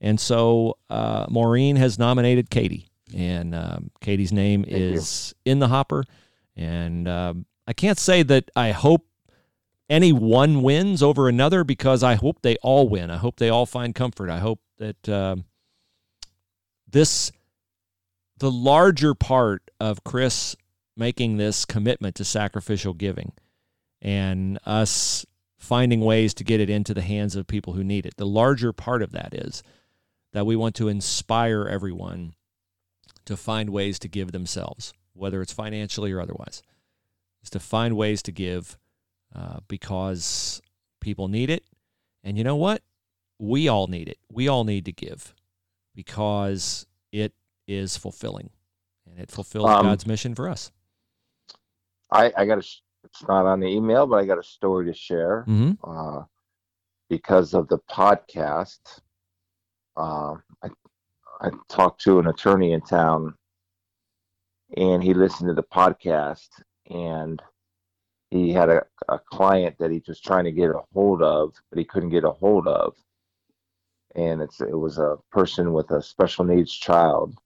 And 0.00 0.20
so 0.20 0.76
uh, 0.90 1.26
Maureen 1.30 1.76
has 1.76 1.98
nominated 1.98 2.50
Katie, 2.50 2.88
and 3.16 3.54
um, 3.54 3.90
Katie's 4.00 4.32
name 4.32 4.64
you. 4.68 4.76
is 4.76 5.34
in 5.46 5.58
the 5.58 5.68
hopper. 5.68 6.04
And 6.56 7.08
um, 7.08 7.46
I 7.66 7.72
can't 7.72 7.98
say 7.98 8.22
that 8.24 8.50
I 8.54 8.72
hope 8.72 9.06
any 9.88 10.12
one 10.12 10.62
wins 10.62 11.02
over 11.02 11.28
another 11.28 11.64
because 11.64 12.02
I 12.02 12.14
hope 12.14 12.42
they 12.42 12.56
all 12.56 12.88
win. 12.88 13.10
I 13.10 13.16
hope 13.16 13.36
they 13.36 13.50
all 13.50 13.66
find 13.66 13.94
comfort. 13.94 14.30
I 14.30 14.38
hope 14.38 14.60
that 14.78 15.08
um, 15.08 15.44
this, 16.90 17.30
the 18.38 18.50
larger 18.50 19.14
part 19.14 19.70
of 19.78 20.04
Chris 20.04 20.56
making 20.96 21.36
this 21.36 21.64
commitment 21.64 22.14
to 22.16 22.24
sacrificial 22.24 22.94
giving 22.94 23.32
and 24.00 24.58
us 24.64 25.26
finding 25.58 26.00
ways 26.00 26.34
to 26.34 26.44
get 26.44 26.60
it 26.60 26.70
into 26.70 26.94
the 26.94 27.02
hands 27.02 27.36
of 27.36 27.46
people 27.46 27.72
who 27.72 27.82
need 27.82 28.06
it. 28.06 28.16
The 28.16 28.26
larger 28.26 28.72
part 28.72 29.02
of 29.02 29.12
that 29.12 29.34
is 29.34 29.62
that 30.32 30.46
we 30.46 30.56
want 30.56 30.74
to 30.76 30.88
inspire 30.88 31.66
everyone 31.66 32.34
to 33.24 33.36
find 33.36 33.70
ways 33.70 33.98
to 34.00 34.08
give 34.08 34.32
themselves, 34.32 34.92
whether 35.14 35.40
it's 35.40 35.52
financially 35.52 36.12
or 36.12 36.20
otherwise, 36.20 36.62
is 37.42 37.50
to 37.50 37.60
find 37.60 37.96
ways 37.96 38.22
to 38.22 38.32
give 38.32 38.78
uh, 39.34 39.58
because 39.68 40.62
people 41.00 41.28
need 41.28 41.50
it. 41.50 41.64
And 42.22 42.38
you 42.38 42.44
know 42.44 42.56
what? 42.56 42.82
We 43.38 43.68
all 43.68 43.86
need 43.86 44.08
it. 44.08 44.18
We 44.30 44.48
all 44.48 44.64
need 44.64 44.84
to 44.86 44.92
give 44.92 45.34
because 45.94 46.86
it 47.12 47.32
is 47.66 47.96
fulfilling 47.96 48.50
and 49.08 49.18
it 49.18 49.30
fulfills 49.30 49.68
Um, 49.68 49.86
God's 49.86 50.06
mission 50.06 50.34
for 50.34 50.48
us. 50.48 50.70
I, 52.10 52.32
I 52.36 52.46
got 52.46 52.58
a, 52.58 52.66
it's 53.04 53.26
not 53.28 53.46
on 53.46 53.60
the 53.60 53.66
email, 53.66 54.06
but 54.06 54.16
I 54.16 54.24
got 54.24 54.38
a 54.38 54.42
story 54.42 54.86
to 54.86 54.94
share. 54.94 55.44
Mm-hmm. 55.48 55.72
Uh, 55.82 56.24
because 57.10 57.54
of 57.54 57.68
the 57.68 57.78
podcast, 57.90 59.00
uh, 59.96 60.34
I 60.62 60.68
I 61.40 61.50
talked 61.68 62.00
to 62.02 62.18
an 62.18 62.28
attorney 62.28 62.72
in 62.72 62.80
town, 62.80 63.34
and 64.76 65.02
he 65.02 65.12
listened 65.12 65.48
to 65.48 65.54
the 65.54 65.62
podcast, 65.62 66.48
and 66.88 67.42
he 68.34 68.52
had 68.52 68.68
a, 68.70 68.82
a 69.08 69.18
client 69.18 69.76
that 69.78 69.92
he 69.92 70.02
was 70.08 70.20
trying 70.20 70.44
to 70.44 70.52
get 70.52 70.70
a 70.70 70.80
hold 70.92 71.22
of, 71.22 71.54
but 71.70 71.78
he 71.78 71.84
couldn't 71.84 72.10
get 72.10 72.24
a 72.24 72.30
hold 72.32 72.66
of, 72.68 72.96
and 74.16 74.42
it's 74.42 74.60
it 74.60 74.76
was 74.78 74.98
a 74.98 75.18
person 75.32 75.72
with 75.72 75.90
a 75.92 76.02
special 76.02 76.44
needs 76.44 76.72
child. 76.72 77.36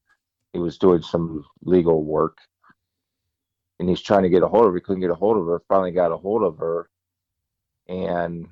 He 0.55 0.59
was 0.61 0.78
doing 0.78 1.03
some 1.03 1.45
legal 1.62 2.03
work, 2.05 2.39
and 3.78 3.89
he's 3.89 4.03
trying 4.03 4.22
to 4.24 4.30
get 4.30 4.43
a 4.43 4.49
hold 4.49 4.66
of 4.66 4.72
her. 4.72 4.78
He 4.78 4.82
couldn't 4.82 5.03
get 5.03 5.11
a 5.11 5.14
hold 5.14 5.36
of 5.39 5.47
her. 5.47 5.62
Finally, 5.68 5.93
got 5.93 6.12
a 6.12 6.16
hold 6.16 6.43
of 6.43 6.59
her, 6.59 6.89
and 7.89 8.49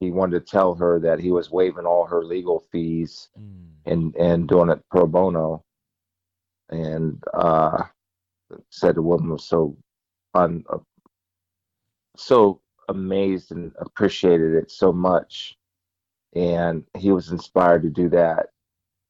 he 0.00 0.12
wanted 0.12 0.46
to 0.46 0.50
tell 0.50 0.74
her 0.76 1.00
that 1.00 1.20
he 1.20 1.30
was 1.32 1.50
waiving 1.50 1.86
all 1.86 2.06
her 2.06 2.24
legal 2.24 2.60
fees 2.70 3.30
Mm. 3.38 3.72
and 3.86 4.16
and 4.16 4.48
doing 4.48 4.70
it 4.70 4.82
pro 4.90 5.06
bono 5.06 5.64
and 6.70 7.22
uh 7.34 7.84
said 8.70 8.94
the 8.96 9.02
woman 9.02 9.30
was 9.30 9.48
so 9.48 9.76
un 10.34 10.64
so 12.16 12.60
amazed 12.88 13.50
and 13.52 13.72
appreciated 13.78 14.54
it 14.54 14.70
so 14.70 14.92
much 14.92 15.56
and 16.34 16.84
he 16.96 17.10
was 17.12 17.30
inspired 17.30 17.82
to 17.82 17.88
do 17.88 18.08
that 18.08 18.46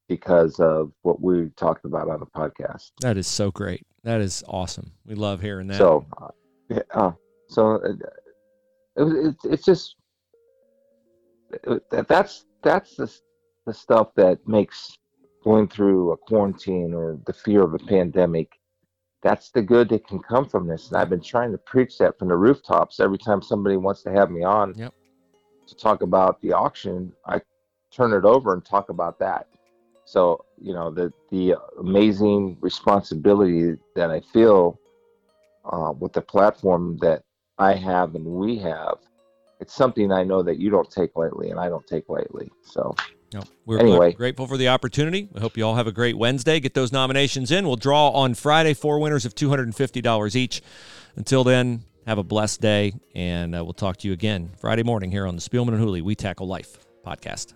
because 0.07 0.59
of 0.59 0.91
what 1.01 1.19
we 1.21 1.49
talked 1.57 1.83
about 1.85 2.09
on 2.09 2.19
the 2.19 2.25
podcast 2.27 2.91
That 3.01 3.17
is 3.17 3.27
so 3.27 3.51
great. 3.51 3.85
That 4.03 4.21
is 4.21 4.43
awesome. 4.47 4.91
We 5.05 5.15
love 5.15 5.41
hearing 5.41 5.67
that. 5.67 5.77
so 5.77 6.05
uh, 6.21 6.27
yeah, 6.69 6.79
uh, 6.93 7.11
so 7.49 7.75
uh, 7.77 7.89
it, 8.97 9.25
it's 9.27 9.45
it's 9.45 9.65
just 9.65 9.95
it, 11.63 11.89
that- 11.89 12.07
that's 12.07 12.45
that's 12.63 12.95
the 12.95 13.11
the 13.65 13.73
stuff 13.73 14.09
that 14.15 14.47
makes 14.47 14.97
going 15.43 15.67
through 15.67 16.11
a 16.11 16.17
quarantine 16.17 16.93
or 16.93 17.19
the 17.25 17.33
fear 17.33 17.61
of 17.63 17.73
a 17.73 17.79
pandemic. 17.79 18.51
That's 19.25 19.49
the 19.49 19.63
good 19.63 19.89
that 19.89 20.07
can 20.07 20.19
come 20.19 20.45
from 20.45 20.67
this, 20.67 20.89
and 20.89 20.97
I've 20.97 21.09
been 21.09 21.19
trying 21.19 21.51
to 21.51 21.57
preach 21.57 21.97
that 21.97 22.19
from 22.19 22.27
the 22.27 22.37
rooftops 22.37 22.99
every 22.99 23.17
time 23.17 23.41
somebody 23.41 23.75
wants 23.75 24.03
to 24.03 24.11
have 24.11 24.29
me 24.29 24.43
on 24.43 24.75
Yep. 24.75 24.93
to 25.67 25.75
talk 25.75 26.03
about 26.03 26.39
the 26.41 26.53
auction. 26.53 27.11
I 27.25 27.41
turn 27.91 28.13
it 28.13 28.23
over 28.23 28.53
and 28.53 28.63
talk 28.63 28.89
about 28.89 29.17
that. 29.19 29.47
So 30.05 30.45
you 30.61 30.73
know 30.73 30.91
the 30.91 31.11
the 31.31 31.55
amazing 31.79 32.57
responsibility 32.61 33.73
that 33.95 34.11
I 34.11 34.19
feel 34.21 34.79
uh, 35.65 35.93
with 35.99 36.13
the 36.13 36.21
platform 36.21 36.97
that 37.01 37.23
I 37.57 37.73
have 37.73 38.13
and 38.13 38.25
we 38.25 38.57
have. 38.59 38.97
It's 39.59 39.73
something 39.73 40.11
I 40.11 40.23
know 40.23 40.43
that 40.43 40.59
you 40.59 40.69
don't 40.69 40.89
take 40.89 41.15
lightly, 41.15 41.49
and 41.49 41.59
I 41.59 41.69
don't 41.69 41.85
take 41.87 42.09
lightly. 42.09 42.51
So 42.63 42.93
No, 43.33 43.41
we're 43.65 43.79
Anyway. 43.79 44.13
grateful 44.13 44.47
for 44.47 44.57
the 44.57 44.67
opportunity. 44.69 45.29
We 45.31 45.41
hope 45.41 45.57
you 45.57 45.65
all 45.65 45.75
have 45.75 45.87
a 45.87 45.91
great 45.91 46.17
Wednesday. 46.17 46.59
Get 46.59 46.73
those 46.73 46.91
nominations 46.91 47.51
in. 47.51 47.65
We'll 47.65 47.75
draw 47.75 48.09
on 48.09 48.33
Friday 48.33 48.73
four 48.73 48.99
winners 48.99 49.25
of 49.25 49.33
$250 49.35 50.35
each. 50.35 50.61
Until 51.15 51.43
then, 51.43 51.83
have 52.05 52.17
a 52.17 52.23
blessed 52.23 52.61
day, 52.61 52.93
and 53.15 53.55
uh, 53.55 53.63
we'll 53.63 53.73
talk 53.73 53.97
to 53.97 54.07
you 54.07 54.13
again 54.13 54.51
Friday 54.59 54.83
morning 54.83 55.11
here 55.11 55.25
on 55.25 55.35
the 55.35 55.41
Spielman 55.41 55.69
and 55.69 55.79
Hooley 55.79 56.01
We 56.01 56.15
Tackle 56.15 56.47
Life 56.47 56.77
podcast. 57.05 57.53